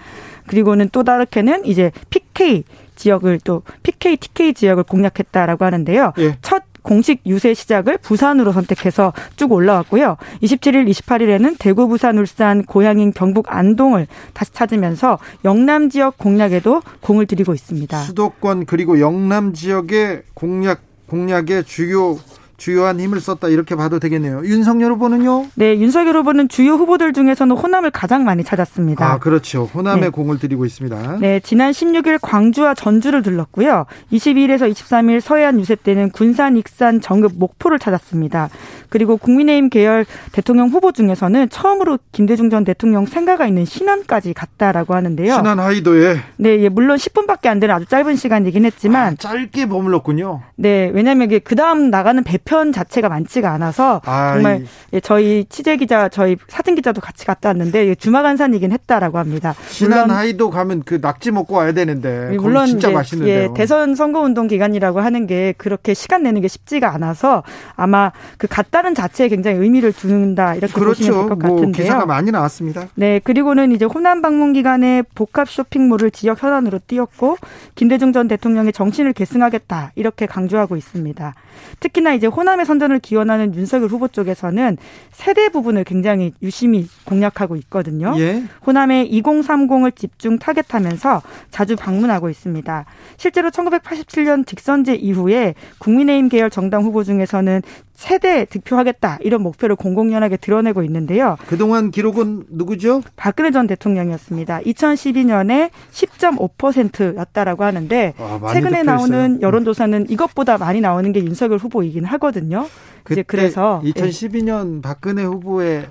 [0.47, 2.63] 그리고는 또 다르게는 이제 PK
[2.95, 6.13] 지역을 또 PK, TK 지역을 공략했다라고 하는데요.
[6.17, 6.37] 예.
[6.41, 10.17] 첫 공식 유세 시작을 부산으로 선택해서 쭉 올라왔고요.
[10.41, 17.53] 27일, 28일에는 대구, 부산, 울산, 고향인 경북 안동을 다시 찾으면서 영남 지역 공략에도 공을 들이고
[17.53, 17.95] 있습니다.
[17.95, 22.17] 수도권 그리고 영남 지역의 공략 공략의 주요
[22.59, 24.43] 주요한 힘을 썼다 이렇게 봐도 되겠네요.
[24.43, 25.47] 윤석열 후보는요?
[25.55, 29.03] 네, 윤석열 후보는 주요 후보들 중에서는 호남을 가장 많이 찾았습니다.
[29.03, 29.63] 아, 그렇죠.
[29.73, 30.09] 호남에 네.
[30.09, 31.17] 공을 들이고 있습니다.
[31.19, 33.85] 네, 지난 16일 광주와 전주를 들렀고요.
[34.11, 38.49] 22일에서 23일 서해안 유세 때는 군산, 익산, 정읍, 목포를 찾았습니다.
[38.89, 45.33] 그리고 국민의힘 계열 대통령 후보 중에서는 처음으로 김대중 전 대통령 생가가 있는 신안까지 갔다라고 하는데요.
[45.33, 50.41] 신안 하이도에 네, 예, 물론 10분밖에 안 되는 아주 짧은 시간이긴 했지만 아, 짧게 머물렀군요.
[50.55, 54.33] 네, 왜냐하면 이게 그 다음 나가는 배편 자체가 많지가 않아서 아이.
[54.33, 59.53] 정말 예, 저희 취재 기자, 저희 사진 기자도 같이 갔다 왔는데 주마간산이긴 했다라고 합니다.
[59.67, 63.43] 신안 하이도 가면 그 낙지 먹고 와야 되는데 물론 진짜 맛있는데요.
[63.43, 67.43] 예, 대선 선거 운동 기간이라고 하는 게 그렇게 시간 내는 게 쉽지가 않아서
[67.75, 70.99] 아마 그 갔다 다른 자체에 굉장히 의미를 두는다 이렇게 그렇죠.
[70.99, 71.83] 보시면 될것 뭐 같은데요.
[71.83, 72.87] 기사가 많이 나왔습니다.
[72.95, 77.35] 네, 그리고는 이제 호남 방문 기간에 복합 쇼핑몰을 지역 현안으로 띄웠고
[77.75, 81.35] 김대중 전 대통령의 정신을 계승하겠다 이렇게 강조하고 있습니다.
[81.81, 84.77] 특히나 이제 호남의 선전을 기원하는 윤석열 후보 쪽에서는
[85.11, 88.15] 세대 부분을 굉장히 유심히 공략하고 있거든요.
[88.17, 88.43] 예.
[88.65, 91.21] 호남의 2030을 집중 타겟하면서
[91.51, 92.85] 자주 방문하고 있습니다.
[93.17, 97.61] 실제로 1987년 직선제 이후에 국민의힘 계열 정당 후보 중에서는
[97.99, 101.35] 세대 득표하겠다 이런 목표를 공공연하게 드러내고 있는데요.
[101.47, 103.01] 그동안 기록은 누구죠?
[103.17, 104.61] 박근혜 전 대통령이었습니다.
[104.61, 112.67] 2012년에 10.5%였다라고 하는데 아, 최근에 나오는 여론조사는 이것보다 많이 나오는 게 윤석열 후보이긴 하거든요.
[113.11, 114.81] 이제 그래서 2012년 예.
[114.81, 115.85] 박근혜 후보의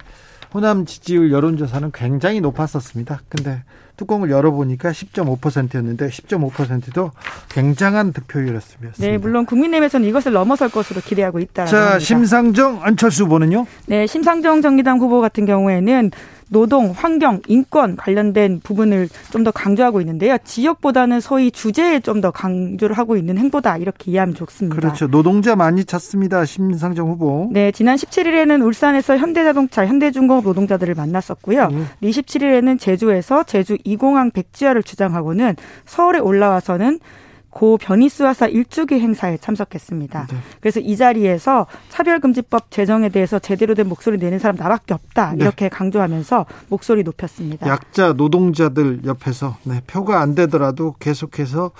[0.55, 3.21] 호남 지지율 여론조사는 굉장히 높았었습니다.
[3.29, 3.63] 근데
[3.99, 7.11] 뚜껑을 열어보니까 10.5%였는데 10.5%도
[7.51, 8.95] 굉장한 득표율이었습니다.
[8.99, 11.67] 네, 물론 국민의힘에서는 이것을 넘어설 것으로 기대하고 있다.
[11.67, 11.99] 자, 합니다.
[11.99, 13.67] 심상정 안철수 후보는요?
[13.87, 16.13] 네, 심상정 정의당 후보 같은 경우에는
[16.51, 20.37] 노동, 환경, 인권 관련된 부분을 좀 더 강조하고 있는데요.
[20.45, 24.75] 지역보다는 소위 주제에 좀 더 강조를 하고 있는 행보다 이렇게 이해하면 좋습니다.
[24.75, 25.07] 그렇죠.
[25.09, 26.45] 노동자 많이 찾습니다.
[26.45, 27.49] 심상정 후보.
[27.53, 31.69] 네, 지난 17일에는 울산에서 현대자동차, 현대중공업 노동자들을 만났었고요.
[31.71, 31.87] 음.
[32.03, 35.55] 27일에는 제주에서 제주 이공항 백지화를 주장하고는
[35.87, 36.99] 서울에 올라와서는
[37.59, 40.29] 고 변희수하사 일주기 행사에 참석했습니다.
[40.31, 40.37] 네.
[40.61, 45.43] 그래서 이 자리에서 차별금지법 제정에 대해서 제대로 된 목소리 내는 사람 나밖에 없다 네.
[45.43, 47.67] 이렇게 강조하면서 목소리 높였습니다.
[47.67, 51.73] 약자 노동자들 옆에서 네, 표가 안 되더라도 계속해서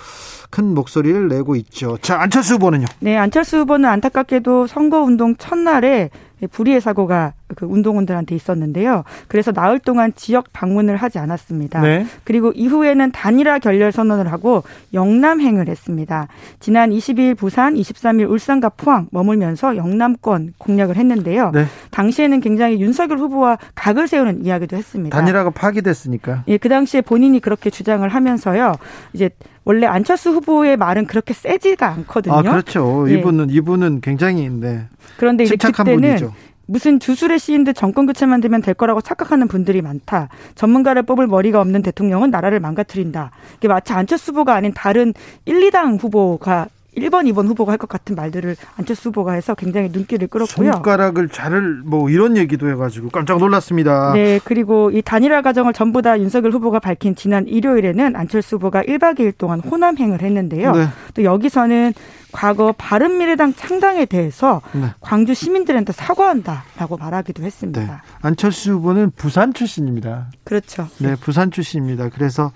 [0.49, 1.97] 큰 목소리를 내고 있죠.
[2.01, 2.85] 자 안철수 후보는요?
[2.99, 6.09] 네 안철수 후보는 안타깝게도 선거운동 첫날에
[6.47, 9.03] 불의의 사고가 그 운동원들한테 있었는데요.
[9.27, 11.81] 그래서 나흘 동안 지역 방문을 하지 않았습니다.
[11.81, 12.05] 네.
[12.23, 14.63] 그리고 이후에는 단일화 결렬 선언을 하고
[14.93, 16.27] 영남행을 했습니다.
[16.59, 21.51] 지난 22일 부산, 23일 울산과 포항 머물면서 영남권 공략을 했는데요.
[21.51, 21.65] 네.
[21.91, 25.17] 당시에는 굉장히 윤석열 후보와 각을 세우는 이야기도 했습니다.
[25.17, 26.43] 단일화가 파기됐으니까.
[26.47, 28.75] 예, 그 당시에 본인이 그렇게 주장을 하면서요.
[29.13, 29.29] 이제
[29.69, 32.33] 원래 안철수 후보의 말은 그렇게 세지가 않거든요.
[32.33, 33.05] 아, 그렇죠.
[33.07, 33.13] 예.
[33.13, 34.87] 이분은 이분은 굉장히 네.
[35.17, 36.33] 그런데 이제 그때는 분이죠.
[36.65, 40.29] 무슨 주술에 씌인 듯 정권 교체만 되면 될 거라고 착각하는 분들이 많다.
[40.55, 43.29] 전문가를 뽑을 머리가 없는 대통령은 나라를 망가뜨린다.
[43.57, 45.13] 이게 마치 안철수 후보가 아닌 다른
[45.45, 46.67] 1, 2당 후보가
[46.97, 50.73] 1번, 2번 후보가 할 것 같은 말들을 안철수 후보가 해서 굉장히 눈길을 끌었고요.
[50.73, 54.13] 손가락을 자를 뭐 이런 얘기도 해가지고 깜짝 놀랐습니다.
[54.13, 59.19] 네, 그리고 이 단일화 과정을 전부 다 윤석열 후보가 밝힌 지난 일요일에는 안철수 후보가 1박
[59.19, 60.71] 2일 동안 호남행을 했는데요.
[60.73, 60.87] 네.
[61.13, 61.93] 또 여기서는
[62.31, 64.87] 과거 바른미래당 창당에 대해서 네.
[64.99, 67.81] 광주 시민들한테 사과한다라고 말하기도 했습니다.
[67.81, 67.91] 네.
[68.21, 70.29] 안철수 후보는 부산 출신입니다.
[70.43, 70.87] 그렇죠.
[70.99, 72.09] 네, 부산 출신입니다.
[72.09, 72.51] 그래서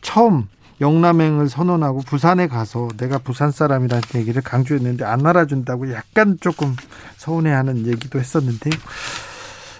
[0.00, 0.48] 처음
[0.80, 6.74] 영남행을 선언하고 부산에 가서 내가 부산 사람이라는 얘기를 강조했는데 안 알아준다고 약간 조금
[7.16, 8.70] 서운해하는 얘기도 했었는데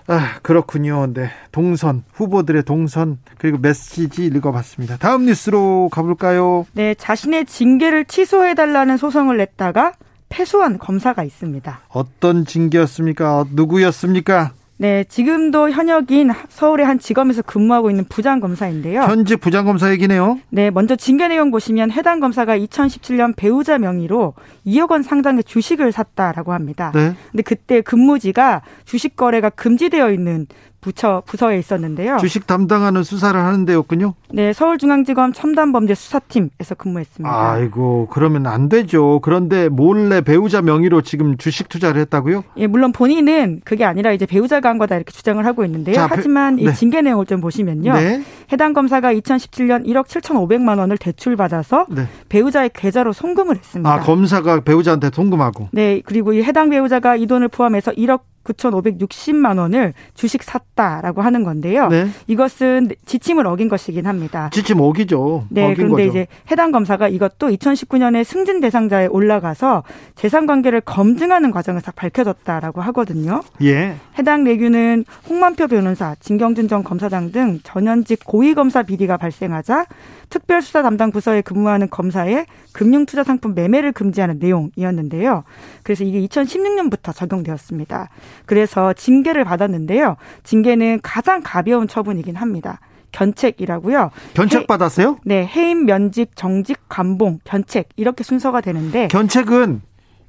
[0.08, 1.06] 아 그렇군요.
[1.12, 4.96] 네 동선 후보들의 동선 그리고 메시지 읽어봤습니다.
[4.96, 6.66] 다음 뉴스로 가볼까요?
[6.72, 9.92] 네 자신의 징계를 취소해달라는 소송을 냈다가
[10.30, 11.80] 패소한 검사가 있습니다.
[11.88, 13.46] 어떤 징계였습니까?
[13.50, 14.52] 누구였습니까?
[14.80, 19.02] 네, 지금도 현역인 서울의 한 직업에서 근무하고 있는 부장검사인데요.
[19.02, 20.38] 현직 부장검사 얘기네요.
[20.50, 24.34] 네, 먼저 징계 내용 보시면 해당 검사가 2017년 배우자 명의로
[24.64, 26.92] 2억 원 상당의 주식을 샀다라고 합니다.
[26.94, 27.12] 네.
[27.32, 30.46] 근데 그때 근무지가 주식 거래가 금지되어 있는
[30.80, 32.18] 부처 부서에 있었는데요.
[32.18, 34.14] 주식 담당하는 수사를 하는 데였군요.
[34.32, 37.50] 네, 서울중앙지검 첨단범죄 수사팀에서 근무했습니다.
[37.52, 39.20] 아이고, 그러면 안 되죠.
[39.20, 42.44] 그런데 몰래 배우자 명의로 지금 주식 투자를 했다고요?
[42.58, 45.96] 예, 물론 본인은 그게 아니라 이제 배우자가 한 거다 이렇게 주장을 하고 있는데요.
[45.96, 46.62] 자, 하지만 네.
[46.64, 47.92] 이 징계 내용을 좀 보시면요.
[47.94, 48.22] 네.
[48.52, 52.06] 해당 검사가 2017년 1억 7,500만 원을 대출받아서 네.
[52.28, 53.92] 배우자의 계좌로 송금을 했습니다.
[53.92, 55.68] 아, 검사가 배우자한테 송금하고.
[55.72, 61.88] 네, 그리고 이 해당 배우자가 이 돈을 포함해서 1억 9,560만 원을 주식 샀다라고 하는 건데요.
[61.88, 62.08] 네.
[62.26, 64.50] 이것은 지침을 어긴 것이긴 합니다.
[64.52, 65.46] 지침 어기죠.
[65.50, 66.08] 네, 그런데 거죠.
[66.08, 69.82] 이제 해당 검사가 이것도 2019년에 승진 대상자에 올라가서
[70.14, 73.42] 재산 관계를 검증하는 과정에서 밝혀졌다라고 하거든요.
[73.62, 73.96] 예.
[74.18, 79.86] 해당 내규는 홍만표 변호사, 진경준 전 검사장 등 전현직 고위 검사 비리가 발생하자
[80.30, 85.44] 특별수사 담당 부서에 근무하는 검사의 금융투자 상품 매매를 금지하는 내용이었는데요.
[85.82, 88.08] 그래서 이게 2016년부터 적용되었습니다.
[88.46, 90.16] 그래서 징계를 받았는데요.
[90.44, 92.80] 징계는 가장 가벼운 처분이긴 합니다.
[93.12, 94.10] 견책이라고요.
[94.34, 95.18] 견책 받았어요?
[95.24, 99.82] 네, 해임, 면직, 정직, 감봉, 견책 이렇게 순서가 되는데 견책은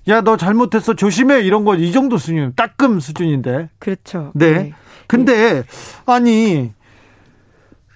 [0.08, 3.70] 야 너 잘못했어 조심해 이런 거 이 정도 수준 따끔 수준인데.
[3.80, 4.32] 그렇죠.
[4.34, 4.52] 네.
[4.54, 4.74] 네.
[5.08, 5.64] 근데
[6.06, 6.72] 아니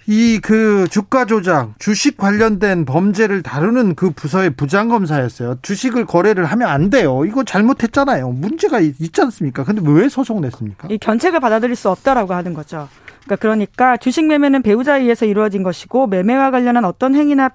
[0.07, 5.59] 이 그 주가 조작, 주식 관련된 범죄를 다루는 그 부서의 부장검사였어요.
[5.61, 7.23] 주식을 거래를 하면 안 돼요.
[7.25, 8.29] 이거 잘못했잖아요.
[8.31, 9.63] 문제가 있지 않습니까?
[9.63, 10.89] 근데 왜 소송 냈습니까?
[10.91, 12.89] 이 견책을 받아들일 수 없다라고 하는 거죠.
[13.25, 17.51] 그러니까 그러니까 주식 매매는 배우자에 의해서 이루어진 것이고 매매와 관련한 어떤 행위나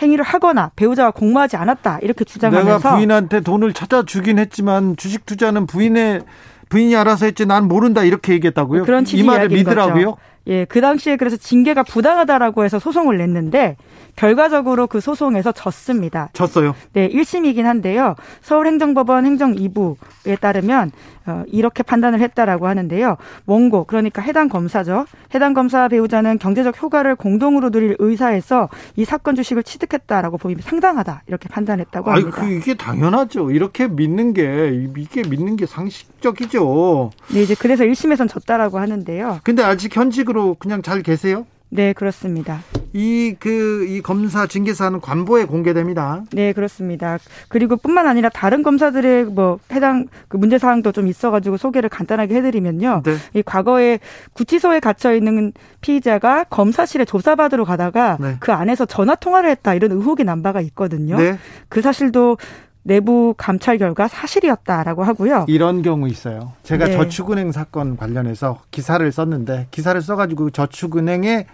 [0.00, 5.66] 행위를 하거나 배우자가 공모하지 않았다 이렇게 주장하면서 내가 부인한테 돈을 찾아 주긴 했지만 주식 투자는
[5.66, 6.22] 부인의
[6.70, 8.84] 부인이 알아서 했지 난 모른다 이렇게 얘기했다고요?
[8.84, 10.04] 그런 취지 이 말을 믿으라고요?
[10.12, 10.16] 거죠.
[10.46, 13.76] 예, 그 당시에 그래서 징계가 부당하다라고 해서 소송을 냈는데
[14.16, 16.30] 결과적으로 그 소송에서 졌습니다.
[16.32, 16.74] 졌어요?
[16.92, 18.14] 네, 1심이긴 한데요.
[18.42, 20.92] 서울행정법원 행정 2부에 따르면
[21.26, 23.16] 어, 이렇게 판단을 했다라고 하는데요.
[23.46, 25.06] 원고 그러니까 해당 검사죠.
[25.34, 31.48] 해당 검사 배우자는 경제적 효과를 공동으로 누릴 의사에서 이 사건 주식을 취득했다라고 보면 상당하다 이렇게
[31.48, 32.40] 판단했다고 합니다.
[32.42, 33.50] 아니, 그 이게 당연하죠.
[33.50, 37.10] 이렇게 믿는 게 이게 믿는 게 상식적이죠.
[37.32, 39.40] 네, 이제 그래서 1심에선 졌다라고 하는데요.
[39.44, 41.46] 근데 아직 현직으로 그냥 잘 계세요?
[41.70, 42.60] 네, 그렇습니다.
[42.92, 46.22] 이, 그, 이 검사 징계사는 관보에 공개됩니다.
[46.32, 47.18] 네, 그렇습니다.
[47.48, 53.02] 그리고 뿐만 아니라 다른 검사들의 뭐 해당 그 문제사항도 좀 있어가지고 소개를 간단하게 해드리면요.
[53.04, 53.16] 네.
[53.34, 53.98] 이 과거에
[54.34, 58.36] 구치소에 갇혀 있는 피의자가 검사실에 조사받으러 가다가 네.
[58.38, 61.16] 그 안에서 전화 통화를 했다 이런 의혹이 난 바가 있거든요.
[61.18, 61.38] 네.
[61.68, 62.36] 그 사실도
[62.84, 65.46] 내부 감찰 결과 사실이었다라고 하고요.
[65.48, 66.52] 이런 경우 있어요.
[66.62, 66.92] 제가 네.
[66.92, 71.46] 저축은행 사건 관련해서 기사를 썼는데 기사를 써가지고 저축은행의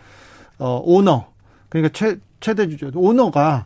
[0.58, 1.26] 어, 오너
[1.68, 3.64] 그러니까 최 최대 주주 오너가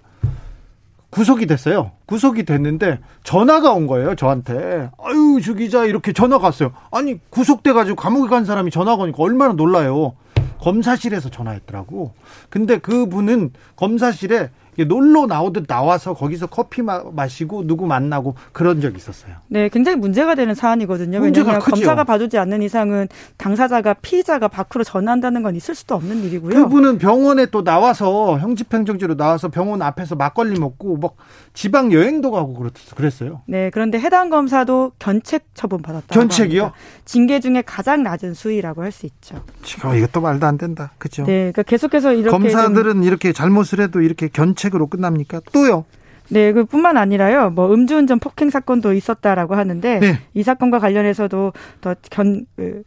[1.09, 1.93] 구속이 됐어요.
[2.07, 4.15] 구속이 됐는데 전화가 온 거예요.
[4.15, 4.91] 저한테.
[5.03, 6.73] 아유 주 기자 이렇게 전화가 왔어요.
[6.91, 10.15] 아니 구속돼가지고 감옥에 간 사람이 전화가 오니까 얼마나 놀라요.
[10.61, 12.13] 검사실에서 전화했더라고.
[12.51, 14.51] 근데 그분은 검사실에
[14.83, 19.35] 놀러 나오듯 나와서 거기서 커피 마, 시고 누구 만나고 그런 적이 있었어요.
[19.49, 21.21] 네, 굉장히 문제가 되는 사안이거든요.
[21.21, 26.55] 왜냐하면 검사가 봐주지 않는 이상은 당사자가 피의자가 밖으로 전한다는 건 있을 수도 없는 일이고요.
[26.55, 31.17] 그분은 병원에 또 나와서 형집행정지로 나와서 병원 앞에서 막걸리 먹고 막
[31.53, 33.43] 지방 여행도 가고 그랬어요.
[33.47, 36.07] 네, 그런데 해당 검사도 견책 처분 받았다.
[36.09, 36.63] 견책이요?
[36.63, 36.79] 합니다.
[37.05, 39.43] 징계 중에 가장 낮은 수위라고 할 수 있죠.
[39.65, 40.93] 지금 이것도 말도 안 된다.
[40.99, 41.25] 그렇죠?
[41.25, 45.41] 네, 그러니까 계속해서 이렇게 검사들은 이렇게 잘못을 해도 이렇게 견책 책으로 끝납니까?
[45.53, 45.85] 또요?
[46.31, 47.51] 네, 그뿐만 아니라요.
[47.51, 50.21] 뭐 음주운전 폭행 사건도 있었다라고 하는데 네.
[50.33, 52.83] 이 사건과 관련해서도 더견 그,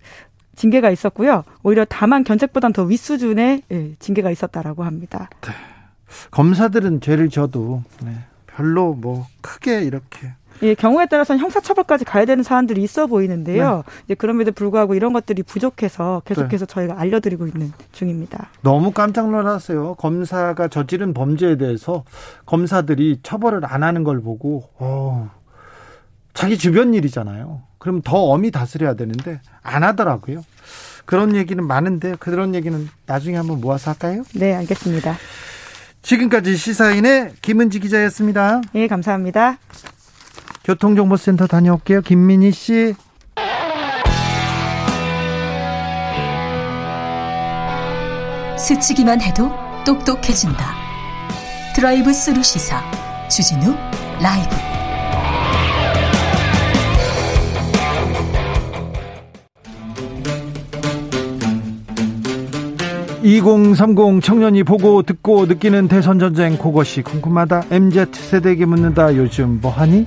[0.55, 1.43] 징계가 있었고요.
[1.61, 5.29] 오히려 다만 견책보단 더 윗수준의 예, 징계가 있었다라고 합니다.
[5.41, 5.51] 네.
[6.31, 8.11] 검사들은 죄를 져도 네.
[8.47, 10.31] 별로 뭐 크게 이렇게
[10.63, 13.83] 예, 경우에 따라서는 형사처벌까지 가야 되는 사안들이 있어 보이는데요.
[13.85, 13.93] 네.
[14.05, 16.73] 이제 그럼에도 불구하고 이런 것들이 부족해서 계속해서 네.
[16.73, 18.49] 저희가 알려드리고 있는 중입니다.
[18.61, 19.95] 너무 깜짝 놀랐어요.
[19.95, 22.03] 검사가 저지른 범죄에 대해서
[22.45, 25.29] 검사들이 처벌을 안 하는 걸 보고, 어,
[26.33, 27.61] 자기 주변 일이잖아요.
[27.77, 30.43] 그럼 더 엄히 다스려야 되는데 안 하더라고요.
[31.05, 34.23] 그런 얘기는 많은데 그런 얘기는 나중에 한번 모아서 할까요?
[34.35, 35.15] 네, 알겠습니다.
[36.01, 38.61] 지금까지 시사인의 김은지 기자였습니다.
[38.73, 39.57] 네, 감사합니다.
[40.67, 42.01] 교통정보센터 다녀올게요.
[42.01, 42.93] 김민희 씨.
[48.59, 49.49] 스치기만 해도
[49.85, 50.75] 똑똑해진다.
[51.73, 52.83] 드라이브 스루 시사
[53.29, 53.73] 주진우
[54.21, 54.55] 라이브.
[63.23, 67.65] 2030 청년이 보고 듣고 느끼는 대선 전쟁 그것이 궁금하다.
[67.71, 69.15] MZ 세대에게 묻는다.
[69.15, 70.05] 요즘 뭐 하니?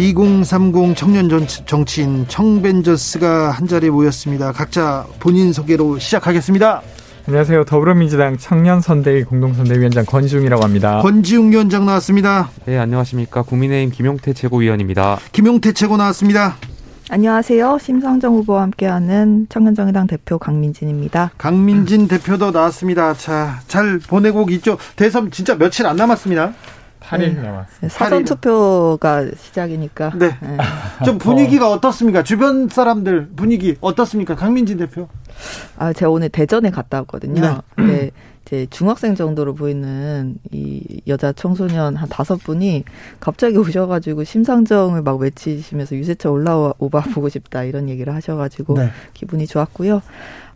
[0.00, 1.28] 2030 청년
[1.66, 4.50] 정치인 청벤저스가 한 자리에 모였습니다.
[4.52, 6.80] 각자 본인 소개로 시작하겠습니다.
[7.28, 7.64] 안녕하세요.
[7.64, 11.00] 더불어민주당 청년선대위 공동선대위원장 권지웅이라고 합니다.
[11.02, 12.48] 권지웅 위원장 나왔습니다.
[12.64, 13.42] 네, 안녕하십니까.
[13.42, 15.18] 국민의힘 김용태 최고위원입니다.
[15.32, 16.56] 김용태 최고 나왔습니다.
[17.10, 17.78] 안녕하세요.
[17.78, 21.32] 심상정 후보와 함께하는 청년정의당 대표 강민진입니다.
[21.36, 23.12] 강민진 대표도 나왔습니다.
[23.14, 24.78] 자, 잘 보내고 있죠.
[24.96, 26.54] 대선 진짜 며칠 안 남았습니다.
[27.00, 27.42] 8일 네.
[27.42, 27.88] 남았습니다.
[27.88, 30.12] 사전 투표가 시작이니까.
[30.16, 30.28] 네.
[30.40, 30.58] 네.
[31.04, 32.22] 좀 분위기가 어 떻습니까?
[32.22, 34.34] 주변 사람들 분위기 어떻습니까?
[34.36, 35.08] 강민진 대표.
[35.76, 37.62] 아, 제가 오늘 대전에 갔다 왔거든요.
[37.76, 37.84] 네.
[37.84, 38.10] 네.
[38.50, 42.84] 이제 중학생 정도로 보이는 이 여자 청소년 한 다섯 분이
[43.20, 48.90] 갑자기 오셔가지고 심상정을 막 외치시면서 유세차 올라와 오바 보고 싶다 이런 얘기를 하셔가지고 네.
[49.14, 50.02] 기분이 좋았고요.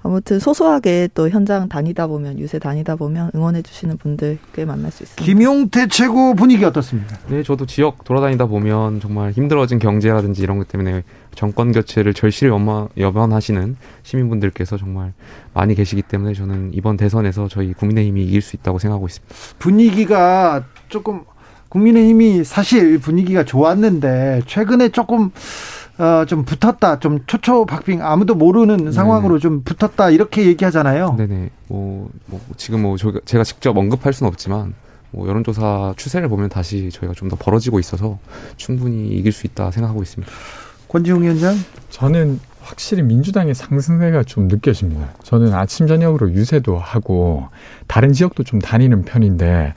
[0.06, 5.02] 아무튼 소소하게 또 현장 다니다 보면 유세 다니다 보면 응원해 주시는 분들 꽤 만날 수
[5.02, 5.24] 있습니다.
[5.24, 7.16] 김용태 최고 분위기 어떻습니까?
[7.28, 11.04] 네, 저도 지역 돌아다니다 보면 정말 힘들어진 경제라든지 이런 것 때문에
[11.34, 12.52] 정권 교체를 절실히
[12.98, 15.14] 염원하시는 시민분들께서 정말
[15.54, 19.34] 많이 계시기 때문에 저는 이번 대선에서 저희 국민의힘이 이길 수 있다고 생각하고 있습니다.
[19.58, 21.22] 분위기가 조금
[21.70, 25.30] 국민의힘이 사실 분위기가 좋았는데 최근에 조금
[25.98, 29.40] 어, 좀 붙었다, 좀 초초박빙 아무도 모르는 상황으로 네네.
[29.40, 31.14] 좀 붙었다 이렇게 얘기하잖아요.
[31.16, 31.50] 네네.
[31.68, 34.74] 뭐, 뭐 지금 뭐 저, 제가 직접 언급할 수는 없지만
[35.12, 38.18] 뭐 여론조사 추세를 보면 다시 저희가 좀 더 벌어지고 있어서
[38.56, 40.32] 충분히 이길 수 있다 생각하고 있습니다.
[40.88, 41.56] 권지웅 위원장?
[41.90, 45.10] 저는 확실히 민주당의 상승세가 좀 느껴집니다.
[45.22, 47.48] 저는 아침 저녁으로 유세도 하고
[47.86, 49.74] 다른 지역도 좀 다니는 편인데,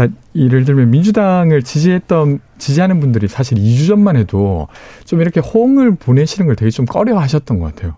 [0.00, 4.68] 그러니까 예를 들면 민주당을 지지했던 지지하는 분들이 사실 2주 전만 해도
[5.04, 7.96] 좀 이렇게 호응을 보내시는 걸 되게 좀 꺼려 하셨던 것 같아요.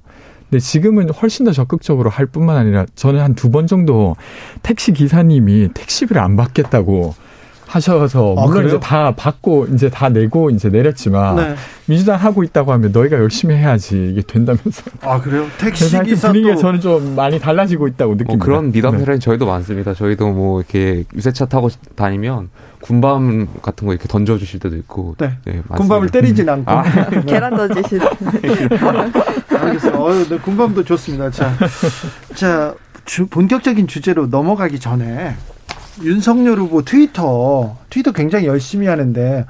[0.50, 4.16] 근데 지금은 훨씬 더 적극적으로 할 뿐만 아니라 저는 한 두 번 정도
[4.62, 7.14] 택시 기사님이 택시비를 안 받겠다고
[7.72, 11.54] 하셔서 아, 물론 아, 이제 다 받고 이제 다 내고 이제 내렸지만 네.
[11.86, 14.82] 민주당 하고 있다고 하면 너희가 열심히 해야지 이게 된다면서.
[15.00, 15.46] 아 그래요?
[15.58, 18.36] 택시 기사 분위기가 저는 좀 많이 달라지고 있다고 느낍니다.
[18.36, 18.98] 뭐 그런 미담 네.
[19.00, 19.94] 사례는 저희도 많습니다.
[19.94, 22.50] 저희도 뭐 이렇게 유세차 타고 다니면
[22.82, 25.14] 군밤 같은 거 이렇게 던져 주실 때도 있고.
[25.18, 25.38] 네.
[25.46, 26.70] 네 군밤을 때리진 않고.
[26.70, 26.82] 아.
[27.26, 28.00] 계란 던지실.
[29.48, 29.94] 알겠어요.
[29.94, 31.30] 어유, 네, 군밤도 좋습니다.
[31.30, 31.52] 자,
[32.34, 32.74] 자
[33.04, 35.36] 주, 본격적인 주제로 넘어가기 전에
[36.02, 39.44] 윤석열 후보 트위터 트위터 굉장히 열심히 하는데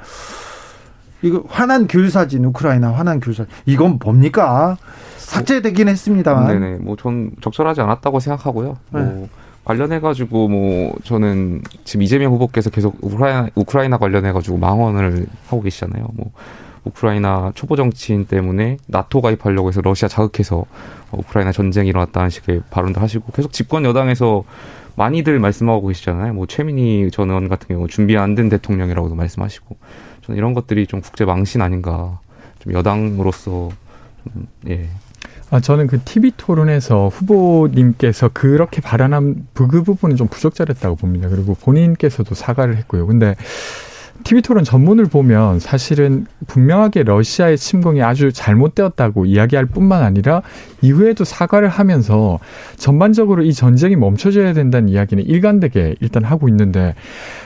[1.23, 4.77] 이거 화난 귤 사진 우크라이나 화난 귤 사진 이건 뭡니까?
[5.19, 6.47] 삭제되긴 했습니다만.
[6.49, 6.77] 네네.
[6.79, 8.77] 뭐 전 적절하지 않았다고 생각하고요.
[8.91, 9.01] 네.
[9.01, 9.29] 뭐
[9.65, 16.09] 관련해 가지고 뭐 저는 지금 이재명 후보께서 계속 우크라이나 우크라이나 관련해 가지고 망언을 하고 계시잖아요.
[16.15, 16.33] 뭐
[16.85, 20.65] 우크라이나 초보 정치인 때문에 나토 가입하려고 해서 러시아 자극해서
[21.13, 24.43] 우크라이나 전쟁이 일어났다는 식의 발언도 하시고 계속 집권 여당에서
[24.97, 26.35] 많이들 말씀하고 계시잖아요.
[26.35, 29.77] 뭐 최민희 전 의원 같은 경우 준비 안 된 대통령이라고도 말씀하시고
[30.23, 32.21] 저는 이런 것들이 좀 국제 망신 아닌가.
[32.61, 33.71] 좀 여당으로서
[34.23, 34.89] 좀, 예.
[35.51, 41.29] 아, 저는 그 TV 토론에서 후보님께서 그렇게 발언한 그 부분은 좀 부적절했다고 봅니다.
[41.29, 43.07] 그리고 본인께서도 사과를 했고요.
[43.07, 43.35] 근데
[44.25, 50.43] TV 토론 전문을 보면 사실은 분명하게 러시아의 침공이 아주 잘못되었다고 이야기할 뿐만 아니라
[50.81, 52.39] 이후에도 사과를 하면서
[52.77, 56.95] 전반적으로 이 전쟁이 멈춰져야 된다는 이야기는 일관되게 일단 하고 있는데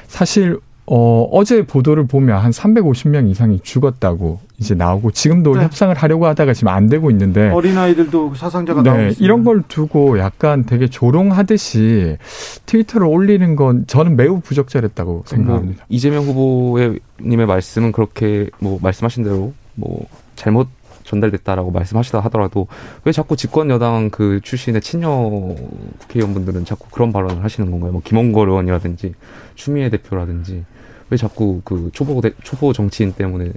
[0.06, 5.64] 사실 어, 어제 보도를 보면 한 350명 이상이 죽었다고 이제 나오고 지금도 네.
[5.64, 9.24] 협상을 하려고 하다가 지금 안 되고 있는데 어린아이들도 사상자가 네, 나오고 있습니다.
[9.24, 12.18] 이런 걸 두고 약간 되게 조롱하듯이
[12.66, 15.78] 트위터를 올리는 건 저는 매우 부적절했다고 뭐 생각합니다.
[15.78, 20.06] 뭐 이재명 후보님의 말씀은 그렇게 뭐 말씀하신 대로 뭐
[20.36, 20.68] 잘못
[21.02, 22.66] 전달됐다라고 말씀하시다 하더라도
[23.04, 25.54] 왜 자꾸 집권 여당 그 출신의 친여
[26.00, 27.92] 국회의원분들은 자꾸 그런 발언을 하시는 건가요?
[27.92, 29.14] 뭐 김원걸 의원이라든지
[29.54, 30.64] 추미애 대표라든지
[31.10, 33.52] 왜 자꾸 그 초보 초보 정치인 때문에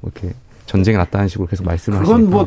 [0.00, 0.34] 뭐 이렇게
[0.70, 2.46] 전쟁이 났다는 식으로 계속 말씀을 그건 뭐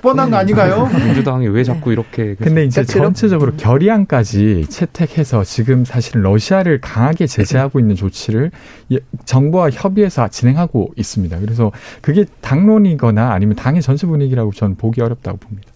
[0.00, 0.88] 뻔한 거 아닌가요?
[0.94, 7.80] 민주당이 왜 자꾸 이렇게 근데 이제 그러니까 전체적으로 결의안까지 채택해서 지금 사실은 러시아를 강하게 제재하고
[7.80, 8.52] 있는 조치를
[9.24, 11.40] 정부와 협의해서 진행하고 있습니다.
[11.40, 15.72] 그래서 그게 당론이거나 아니면 당의 전체 분위기라고 저는 보기 어렵다고 봅니다.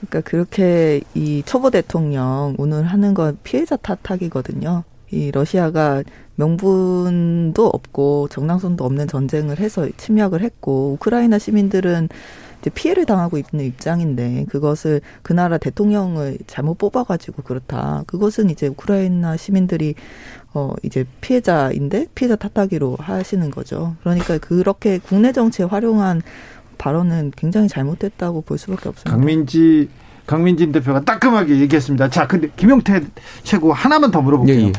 [0.00, 4.84] 그러니까 그렇게 이 초보 대통령 오늘 하는 건 피해자 탓하기거든요.
[5.10, 6.02] 이 러시아가
[6.40, 12.08] 명분도 없고 정당성도 없는 전쟁을 해서 침략을 했고 우크라이나 시민들은
[12.60, 18.04] 이제 피해를 당하고 있는 입장인데 그것을 그 나라 대통령을 잘못 뽑아가지고 그렇다.
[18.06, 19.94] 그것은 이제 우크라이나 시민들이
[20.52, 23.96] 어 이제 피해자인데 피해자 탓하기로 하시는 거죠.
[24.00, 26.22] 그러니까 그렇게 국내 정치에 활용한
[26.76, 29.10] 발언은 굉장히 잘못됐다고 볼 수밖에 없습니다.
[29.10, 29.88] 강민지
[30.26, 32.08] 강민진 대표가 따끔하게 얘기했습니다.
[32.08, 33.02] 자, 근데 김용태
[33.42, 34.60] 최고 하나만 더 물어볼게요.
[34.60, 34.72] 예, 예.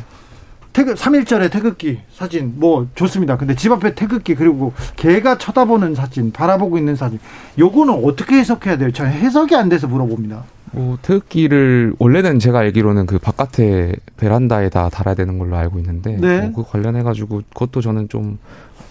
[0.74, 3.38] 태극 3일절에 태극기 사진 뭐 좋습니다.
[3.38, 7.20] 근데 집 앞에 태극기 그리고 개가 쳐다보는 사진, 바라보고 있는 사진.
[7.60, 8.92] 요거는 어떻게 해석해야 돼요?
[8.92, 10.44] 저 해석이 안 돼서 물어봅니다.
[10.74, 16.42] 뭐 태극기를 원래는 제가 알기로는 그 바깥에 베란다에다 달아야 되는 걸로 알고 있는데 네.
[16.48, 18.38] 뭐 그 관련해 가지고 그것도 저는 좀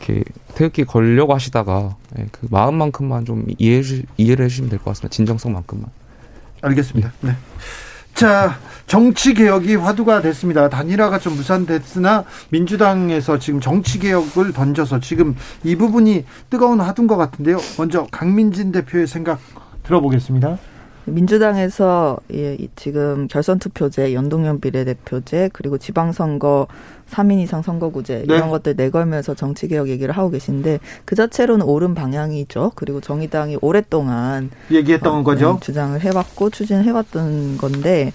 [0.05, 0.23] 이렇게
[0.55, 5.09] 태극기 걸려고 하시다가 예, 그 마음만큼만 좀 이해해 주, 이해를 해주시면 될 것 같습니다.
[5.15, 5.87] 진정성만큼만.
[6.61, 7.13] 알겠습니다.
[7.23, 7.33] 네.
[8.15, 10.69] 자, 정치 개혁이 화두가 됐습니다.
[10.69, 17.59] 단일화가 좀 무산됐으나 민주당에서 지금 정치 개혁을 던져서 지금 이 부분이 뜨거운 화두인 것 같은데요.
[17.79, 19.39] 먼저 강민진 대표의 생각
[19.85, 20.59] 들어보겠습니다.
[21.07, 26.67] 민주당에서 예, 지금 결선 투표제, 연동형 비례대표제, 그리고 지방선거
[27.11, 28.35] 3인 이상 선거구제 네.
[28.35, 32.73] 이런 것들 내걸면서 정치 개혁 얘기를 하고 계신데 그 자체로는 옳은 방향이죠.
[32.75, 35.55] 그리고 정의당이 오랫동안 얘기했던 어, 거죠.
[35.55, 38.13] 네, 주장을 해왔고 추진해왔던 건데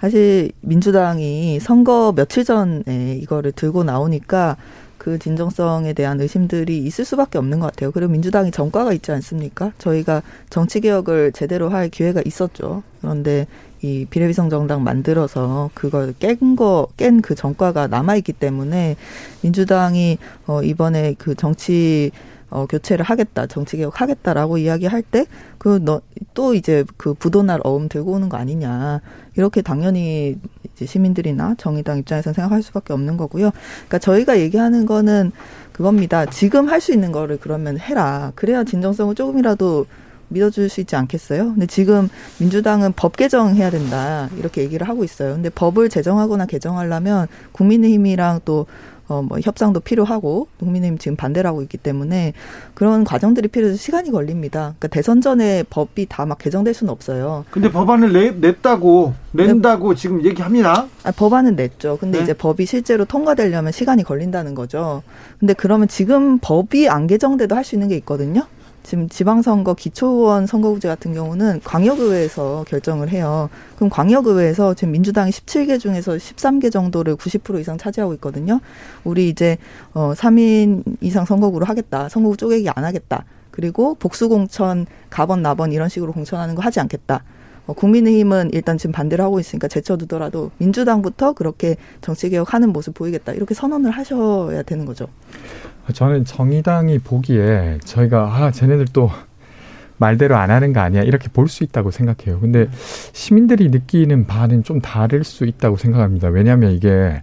[0.00, 4.56] 사실 민주당이 선거 며칠 전에 이거를 들고 나오니까
[4.98, 7.90] 그 진정성에 대한 의심들이 있을 수밖에 없는 것 같아요.
[7.90, 9.72] 그리고 민주당이 전과가 있지 않습니까?
[9.78, 12.84] 저희가 정치 개혁을 제대로 할 기회가 있었죠.
[13.00, 13.48] 그런데
[13.82, 18.96] 이 비례위성 정당 만들어서 그걸 깬 거, 깬 그 전과가 남아 있기 때문에
[19.42, 22.10] 민주당이 어, 이번에 그 정치
[22.50, 25.24] 어, 교체를 하겠다, 정치 개혁 하겠다라고 이야기할 때,
[25.56, 26.02] 그, 너,
[26.34, 29.00] 또 이제 그 부도날 어음 들고 오는 거 아니냐.
[29.38, 30.36] 이렇게 당연히
[30.74, 33.52] 이제 시민들이나 정의당 입장에서 생각할 수밖에 없는 거고요.
[33.88, 35.32] 그러니까 저희가 얘기하는 거는
[35.72, 36.26] 그겁니다.
[36.26, 38.32] 지금 할 수 있는 거를 그러면 해라.
[38.34, 39.86] 그래야 진정성을 조금이라도
[40.32, 41.52] 믿어줄 수 있지 않겠어요?
[41.54, 45.34] 근데 지금 민주당은 법 개정해야 된다 이렇게 얘기를 하고 있어요.
[45.34, 48.66] 근데 법을 제정하거나 개정하려면 국민의힘이랑 또
[49.08, 52.32] 어, 뭐 협상도 필요하고 국민의힘 지금 반대를 하고 있기 때문에
[52.72, 54.74] 그런 과정들이 필요해서 시간이 걸립니다.
[54.78, 57.44] 그러니까 대선 전에 법이 다 막 개정될 수는 없어요.
[57.50, 60.00] 근데 법안을 내, 냈다고 낸다고 네.
[60.00, 60.86] 지금 얘기합니다.
[61.02, 61.98] 아, 법안은 냈죠.
[62.00, 62.24] 근데 네.
[62.24, 65.02] 이제 법이 실제로 통과되려면 시간이 걸린다는 거죠.
[65.40, 68.46] 근데 그러면 지금 법이 안 개정돼도 할 수 있는 게 있거든요.
[68.82, 73.48] 지금 지방선거 기초의원 선거구제 같은 경우는 광역의회에서 결정을 해요.
[73.76, 78.60] 그럼 광역의회에서 지금 민주당이 17개 중에서 13개 정도를 90% 이상 차지하고 있거든요.
[79.04, 79.56] 우리 이제
[79.94, 82.08] 어 3인 이상 선거구로 하겠다.
[82.08, 83.24] 선거구 쪼개기 안 하겠다.
[83.50, 87.22] 그리고 복수공천, 가번, 나번 이런 식으로 공천하는 거 하지 않겠다.
[87.66, 93.32] 어, 국민의힘은 일단 지금 반대를 하고 있으니까 제쳐두더라도 민주당부터 그렇게 정치개혁하는 모습 보이겠다.
[93.32, 95.06] 이렇게 선언을 하셔야 되는 거죠.
[95.92, 99.10] 저는 정의당이 보기에 저희가 아 쟤네들 또
[99.98, 102.40] 말대로 안 하는 거 아니야 이렇게 볼 수 있다고 생각해요.
[102.40, 102.68] 근데
[103.12, 106.28] 시민들이 느끼는 바는 좀 다를 수 있다고 생각합니다.
[106.28, 107.22] 왜냐하면 이게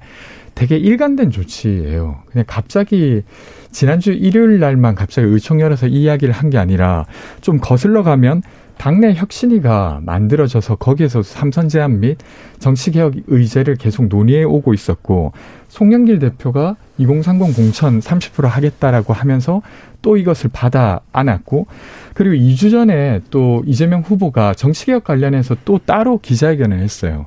[0.56, 2.23] 되게 일관된 조치예요.
[2.27, 3.23] 그냥 갑자기
[3.72, 7.06] 지난주 일요일 날만 갑자기 의총 열어서 이 이야기를 한 게 아니라
[7.41, 8.41] 좀 거슬러 가면
[8.80, 12.18] 당내 혁신위가 만들어져서 거기에서 삼선 제안 및
[12.60, 15.34] 정치개혁 의제를 계속 논의해 오고 있었고
[15.68, 19.61] 송영길 대표가 2030 공천 30% 하겠다라고 하면서
[20.01, 21.68] 또 이것을 받아 안았고
[22.14, 27.26] 그리고 2주 전에 또 이재명 후보가 정치개혁 관련해서 또 따로 기자회견을 했어요.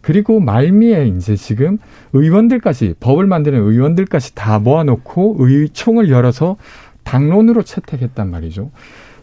[0.00, 1.78] 그리고 말미에 이제 지금
[2.12, 6.56] 의원들까지 법을 만드는 의원들까지 다 모아놓고 의총을 열어서
[7.02, 8.70] 당론으로 채택했단 말이죠.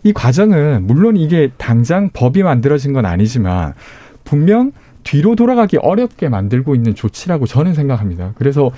[0.03, 3.73] 이 과정은 물론 이게 당장 법이 만들어진 건 아니지만
[4.23, 4.71] 분명
[5.03, 8.33] 뒤로 돌아가기 어렵게 만들고 있는 조치라고 저는 생각합니다.
[8.35, 8.71] 그래서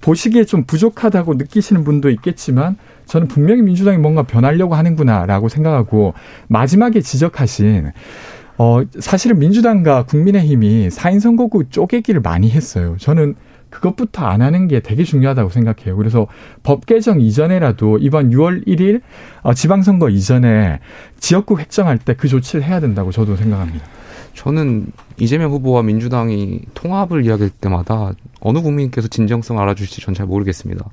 [0.00, 2.76] 보시기에 좀 부족하다고 느끼시는 분도 있겠지만
[3.06, 6.14] 저는 분명히 민주당이 뭔가 변하려고 하는구나라고 생각하고
[6.48, 7.92] 마지막에 지적하신
[8.58, 12.96] 어 사실은 민주당과 국민의힘이 4인 선거구 쪼개기를 많이 했어요.
[12.98, 13.34] 저는
[13.70, 15.96] 그것부터 안 하는 게 되게 중요하다고 생각해요.
[15.96, 16.26] 그래서
[16.62, 19.00] 법 개정 이전에라도 이번 6월 1일
[19.42, 20.80] 어, 지방선거 이전에
[21.18, 23.86] 지역구 획정할 때 그 조치를 해야 된다고 저도 생각합니다.
[24.34, 24.86] 저는
[25.18, 30.84] 이재명 후보와 민주당이 통합을 이야기할 때마다 어느 국민께서 진정성 알아주실지 전 잘 모르겠습니다.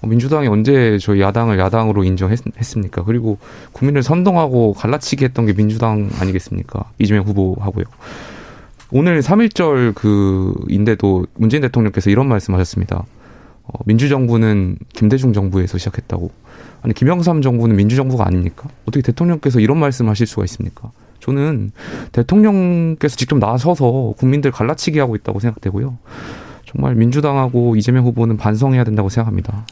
[0.00, 3.04] 어, 민주당이 언제 저희 야당을 야당으로 인정했습니까?
[3.04, 3.38] 그리고
[3.72, 6.84] 국민을 선동하고 갈라치기 했던 게 민주당 아니겠습니까?
[6.98, 7.84] 이재명 후보하고요.
[8.90, 13.04] 오늘 3.1절 그인데도 문재인 대통령께서 이런 말씀하셨습니다.
[13.64, 16.30] 어, 민주정부는 김대중 정부에서 시작했다고.
[16.80, 18.68] 아니 김영삼 정부는 민주정부가 아닙니까?
[18.82, 20.90] 어떻게 대통령께서 이런 말씀하실 수가 있습니까?
[21.20, 21.72] 저는
[22.12, 25.98] 대통령께서 직접 나서서 국민들 갈라치기 하고 있다고 생각되고요.
[26.64, 29.66] 정말 민주당하고 이재명 후보는 반성해야 된다고 생각합니다.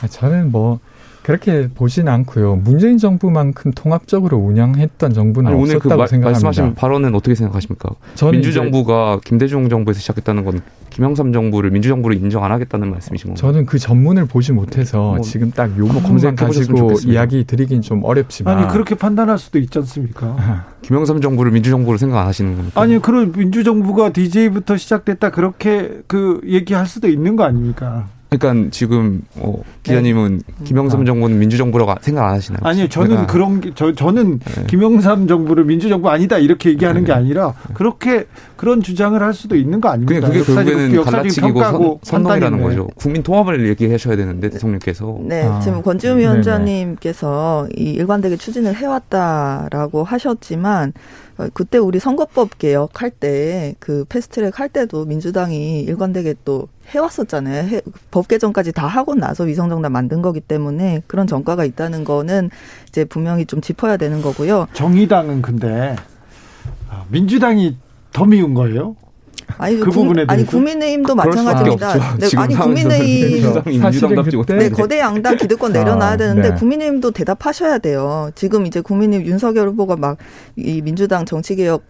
[0.00, 0.78] 아, 저는 뭐
[1.28, 2.56] 그렇게 보진 않고요.
[2.56, 6.30] 문재인 정부만큼 통합적으로 운영했던 정부는 아니, 없었다고 오늘 그 생각합니다.
[6.30, 7.90] 말씀하신 발언은 어떻게 생각하십니까?
[8.32, 13.52] 민주정부가 김대중 정부에서 시작했다는 건 김영삼 정부를 민주정부를 인정 안 하겠다는 말씀이신 건가요?
[13.52, 18.68] 저는 그 전문을 보지 못해서 뭐, 지금 딱 요것만 가지고 이야기 드리긴 좀 어렵지만 아니
[18.72, 20.64] 그렇게 판단할 수도 있지 않습니까?
[20.80, 22.80] 김영삼 정부를 민주정부로 생각 안 하시는 겁니까?
[22.80, 28.06] 아니 그런 민주정부가 DJ부터 시작됐다 그렇게 그 얘기할 수도 있는 거 아닙니까?
[28.30, 30.64] 그러니까 지금 어, 기자님은 네.
[30.64, 31.04] 김영삼 아.
[31.04, 32.60] 정부는 민주정부라고 생각 안 하시나요?
[32.62, 33.26] 아니요, 저는 내가.
[33.26, 34.64] 그런 게, 저 저는 네.
[34.66, 37.06] 김영삼 정부를 민주정부 아니다 이렇게 얘기하는 네.
[37.06, 38.26] 게 아니라 그렇게
[38.56, 40.28] 그런 주장을 할 수도 있는 거 아닙니까?
[40.28, 42.88] 그게 결국에는 갈라치기고 선, 선동이라는 거죠.
[42.96, 45.18] 국민 통합을 얘기하셔야 되는데 대통령께서.
[45.22, 45.60] 네, 아.
[45.60, 50.92] 지금 권지훈 위원장님께서 이 일관되게 추진을 해왔다라고 하셨지만.
[51.38, 57.68] 어, 그때 우리 선거법 개혁할 때 그 패스트트랙 할 때도 민주당이 일관되게 또 해왔었잖아요.
[57.68, 62.50] 해, 법 개정까지 다 하고 나서 위성정당 만든 거기 때문에 그런 전과가 있다는 거는
[62.88, 64.68] 이제 분명히 좀 짚어야 되는 거고요.
[64.72, 65.96] 정의당은 근데
[66.88, 67.76] 아, 민주당이
[68.12, 68.96] 더 미운 거예요?
[69.56, 72.16] 아니, 그 부분에 아니 국민의힘도 마찬가지입니다.
[72.18, 73.52] 네, 아니 국민의힘
[74.58, 76.54] 네, 거대 양당 기득권 내려놔야 아, 되는데 네.
[76.54, 78.30] 국민의힘도 대답하셔야 돼요.
[78.34, 80.18] 지금 이제 국민의힘 윤석열 후보가 막
[80.56, 81.82] 이 민주당 정치개혁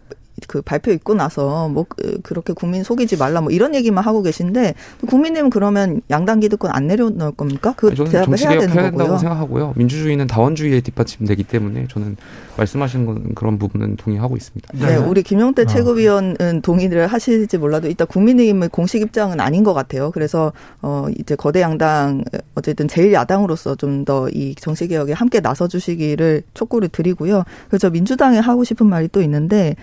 [0.47, 4.74] 그 발표 있고 나서 뭐 그, 그렇게 국민 속이지 말라 뭐 이런 얘기만 하고 계신데
[5.06, 7.74] 국민님은 그러면 양당 기득권 안 내려놓을 겁니까?
[7.77, 9.19] 그 대답을 해야 되는 해야 거고요.
[9.19, 9.74] 생각하고요.
[9.77, 12.16] 민주주의는 다원주의에 뒷받침되기 때문에 저는
[12.56, 14.69] 말씀하신 건 그런 부분은 동의하고 있습니다.
[14.74, 14.97] 네, 네.
[14.97, 15.66] 우리 김용태 아.
[15.66, 20.10] 최고위원은 동의를 하실지 몰라도 일단 국민의힘의 공식 입장은 아닌 것 같아요.
[20.10, 20.52] 그래서
[20.82, 22.24] 어 이제 거대 양당
[22.55, 27.44] 어쨌든 제일 야당으로서 좀 더 이 정치 개혁에 함께 나서 주시기를 촉구를 드리고요.
[27.69, 29.74] 그래서 민주당에 하고 싶은 말이 또 있는데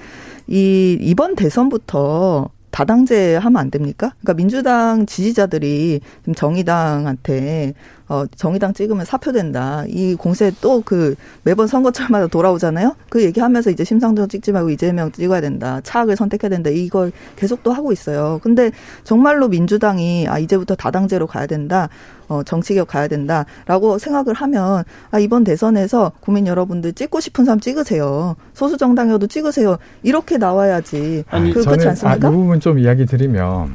[0.47, 4.13] 이 이번 대선부터 다당제 하면 안 됩니까?
[4.19, 7.73] 그러니까 민주당 지지자들이 지금 정의당한테
[8.07, 9.83] 어, 정의당 찍으면 사표된다.
[9.87, 12.95] 이 공세 또 그 매번 선거철마다 돌아오잖아요.
[13.09, 15.81] 그 얘기하면서 이제 심상정 찍지 말고 이재명 찍어야 된다.
[15.83, 16.69] 차악을 선택해야 된다.
[16.69, 18.39] 이걸 계속 또 하고 있어요.
[18.43, 18.71] 근데
[19.03, 21.89] 정말로 민주당이 아 이제부터 다당제로 가야 된다.
[22.27, 28.35] 어, 정치개혁 가야 된다라고 생각을 하면 아 이번 대선에서 국민 여러분들 찍고 싶은 사람 찍으세요.
[28.53, 29.77] 소수 정당이어도 찍으세요.
[30.03, 31.25] 이렇게 나와야지.
[31.29, 33.73] 아니, 그, 저는 아, 이 부분 좀 이야기 드리면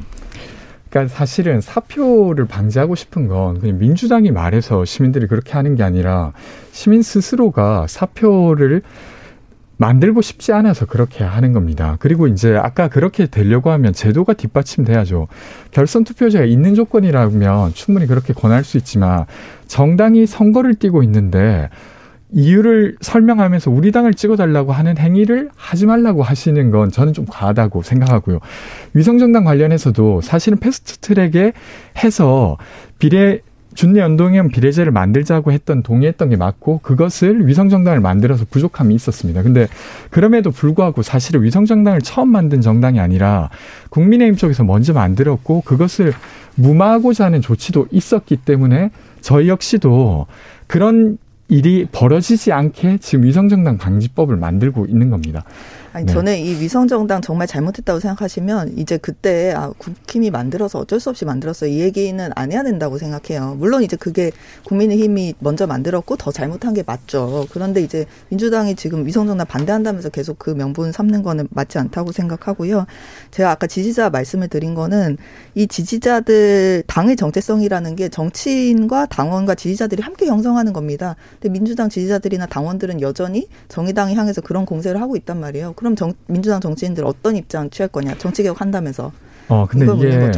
[0.91, 6.33] 그러니까 사실은 사표를 방지하고 싶은 건 그냥 민주당이 말해서 시민들이 그렇게 하는 게 아니라
[6.71, 8.81] 시민 스스로가 사표를
[9.77, 11.95] 만들고 싶지 않아서 그렇게 하는 겁니다.
[11.99, 15.27] 그리고 이제 아까 그렇게 되려고 하면 제도가 뒷받침돼야죠.
[15.71, 19.25] 결선 투표제가 있는 조건이라면 충분히 그렇게 권할 수 있지만
[19.67, 21.69] 정당이 선거를 뛰고 있는데
[22.33, 28.39] 이유를 설명하면서 우리 당을 찍어달라고 하는 행위를 하지 말라고 하시는 건 저는 좀 과하다고 생각하고요.
[28.93, 31.53] 위성정당 관련해서도 사실은 패스트 트랙에
[32.03, 32.57] 해서
[32.99, 33.41] 비례
[33.73, 39.43] 준내 연동형 비례제를 만들자고 했던 동의했던 게 맞고 그것을 위성정당을 만들어서 부족함이 있었습니다.
[39.43, 39.67] 근데
[40.09, 43.49] 그럼에도 불구하고 사실은 위성정당을 처음 만든 정당이 아니라
[43.89, 46.13] 국민의힘 쪽에서 먼저 만들었고 그것을
[46.55, 48.91] 무마하고자 하는 조치도 있었기 때문에
[49.21, 50.27] 저희 역시도
[50.67, 51.17] 그런
[51.51, 55.43] 일이 벌어지지 않게 지금 위성정당 방지법을 만들고 있는 겁니다.
[55.93, 56.13] 아니 네.
[56.13, 61.67] 저는 이 위성정당 정말 잘못했다고 생각하시면 이제 그때 아 국힘이 만들어서 어쩔 수 없이 만들었어
[61.67, 63.55] 이 얘기는 안 해야 된다고 생각해요.
[63.59, 64.31] 물론 이제 그게
[64.63, 67.45] 국민의힘이 먼저 만들었고 더 잘못한 게 맞죠.
[67.51, 72.85] 그런데 이제 민주당이 지금 위성정당 반대한다면서 계속 그 명분 삼는 거는 맞지 않다고 생각하고요.
[73.31, 75.17] 제가 아까 지지자 말씀을 드린 거는
[75.55, 81.17] 이 지지자들 당의 정체성이라는 게 정치인과 당원과 지지자들이 함께 형성하는 겁니다.
[81.41, 85.73] 근데 민주당 지지자들이나 당원들은 여전히 정의당을 향해서 그런 공세를 하고 있단 말이에요.
[85.73, 88.13] 그럼 정, 민주당 정치인들 어떤 입장 취할 거냐?
[88.19, 89.11] 정치 개혁 한다면서.
[89.47, 90.29] 어, 근데 이게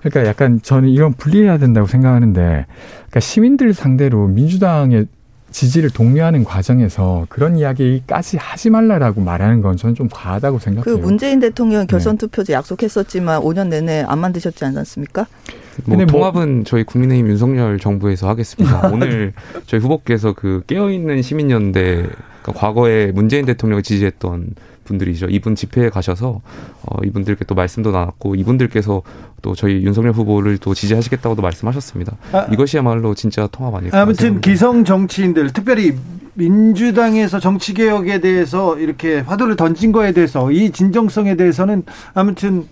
[0.00, 5.08] 그러니까 약간 저는 이건 분리해야 된다고 생각하는데 그러니까 시민들 상대로 민주당의
[5.52, 10.96] 지지를 독려하는 과정에서 그런 이야기까지 하지 말라라고 말하는 건 저는 좀 과하다고 생각해요.
[10.96, 12.56] 그 문재인 대통령 결선 투표제 네.
[12.56, 15.26] 약속했었지만 5년 내내 안 만드셨지 않았습니까?
[15.84, 18.88] 뭐, 뭐 통합은 뭐, 저희 국민의힘 윤석열 정부에서 하겠습니다.
[18.92, 19.32] 오늘
[19.66, 22.08] 저희 후보께서 그 깨어있는 시민연대
[22.42, 24.54] 그러니까 과거에 문재인 대통령을 지지했던
[24.92, 25.26] 분들이죠.
[25.30, 26.40] 이분 집회에 가셔서
[26.82, 29.02] 어, 이분들께 또 말씀도 나눴고 이분들께서
[29.42, 32.16] 또 저희 윤석열 후보를 또 지지하시겠다고도 말씀하셨습니다.
[32.32, 34.00] 아, 이것이야말로 진짜 통합 아닐까.
[34.00, 35.96] 아무튼 기성 정치인들 특별히
[36.34, 42.66] 민주당에서 정치 개혁에 대해서 이렇게 화두를 던진 거에 대해서 이 진정성에 대해서는 아무튼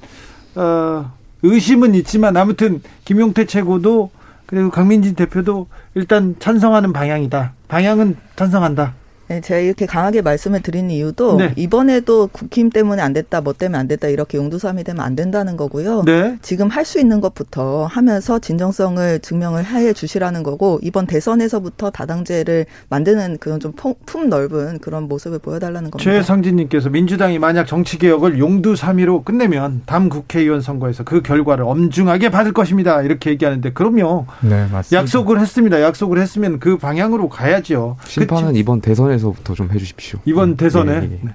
[0.55, 4.11] 어, 의심은 있지만 아무튼 김용태 최고도
[4.47, 7.53] 그리고 강민진 대표도 일단 찬성하는 방향이다.
[7.69, 8.95] 방향은 찬성한다.
[9.31, 11.53] 네, 제가 이렇게 강하게 말씀을 드리는 이유도 네.
[11.55, 16.03] 이번에도 국힘 때문에 안 됐다, 뭐 때문에 안 됐다 이렇게 용두삼이 되면 안 된다는 거고요.
[16.05, 16.37] 네.
[16.43, 23.37] 지금 할 수 있는 것부터 하면서 진정성을 증명을 해 주시라는 거고 이번 대선에서부터 다당제를 만드는
[23.39, 23.73] 그런 좀
[24.05, 26.11] 품 넓은 그런 모습을 보여달라는 겁니다.
[26.11, 33.03] 최상진님께서 민주당이 만약 정치 개혁을 용두삼이로 끝내면 다음 국회의원 선거에서 그 결과를 엄중하게 받을 것입니다.
[33.03, 34.27] 이렇게 얘기하는데 그럼요.
[34.41, 34.97] 네, 맞습니다.
[35.03, 35.81] 약속을 했습니다.
[35.83, 37.97] 약속을 했으면 그 방향으로 가야죠.
[38.05, 38.59] 심판은 그치?
[38.59, 40.21] 이번 대선에 대선에서부터 좀 해주십시오.
[40.25, 41.21] 이번 대선에 네, 네.
[41.23, 41.31] 네.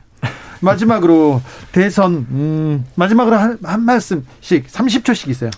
[0.62, 1.41] 마지막으로
[1.72, 5.52] 대선 음, 마지막으로 한, 한 말씀씩 30초씩 있어요.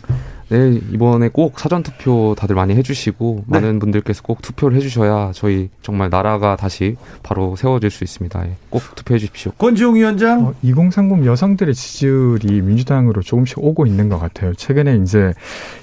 [0.50, 3.60] 네, 이번에 꼭 사전 투표 다들 많이 해주시고, 네.
[3.60, 8.48] 많은 분들께서 꼭 투표를 해주셔야 저희 정말 나라가 다시 바로 세워질 수 있습니다.
[8.48, 9.52] 예, 꼭 투표해 주십시오.
[9.58, 10.48] 권지웅 위원장.
[10.48, 14.54] 어, 2030 여성들의 지지율이 민주당으로 조금씩 오고 있는 것 같아요.
[14.54, 15.34] 최근에 이제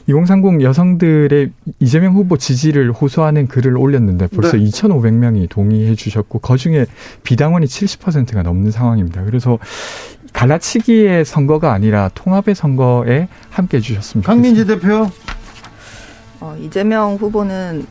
[0.07, 1.51] 2030 여성들의
[1.81, 4.65] 이재명 후보 지지를 호소하는 글을 올렸는데 벌써 네.
[4.65, 6.87] 2,500명이 동의해 주셨고, 그 중에
[7.23, 9.25] 비당원이 70%가 넘는 상황입니다.
[9.25, 9.59] 그래서
[10.35, 14.31] 갈라치기의 선거가 아니라 통합의 선거에 함께 해주셨습니다.
[14.31, 15.09] 강민지 대표.
[16.41, 17.87] 어, 이재명 후보는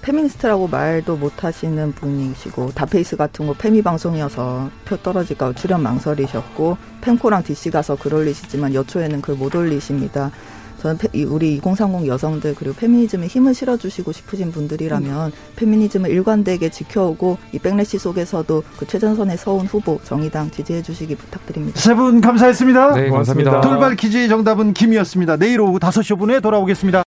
[0.00, 7.44] 페미니스트라고 말도 못 하시는 분이시고 닷페이스 같은 거 페미 방송이어서 표 떨어질까 출연 망설이셨고 펨코랑
[7.44, 10.32] DC 가서 글 올리시지만 여초에는 글 못 올리십니다.
[10.82, 10.98] 저는
[11.28, 15.32] 우리 2030 여성들 그리고 페미니즘에 힘을 실어주시고 싶으신 분들이라면 음.
[15.54, 21.78] 페미니즘을 일관되게 지켜오고 이 백래시 속에서도 그 최전선에 서온 후보 정의당 지지해 주시기 부탁드립니다.
[21.80, 22.94] 세 분 감사했습니다.
[22.94, 23.60] 네, 감사합니다.
[23.60, 25.36] 돌발 퀴즈의 정답은 김이었습니다.
[25.36, 27.00] 내일 오후 5시 5분에 돌아오겠습니다.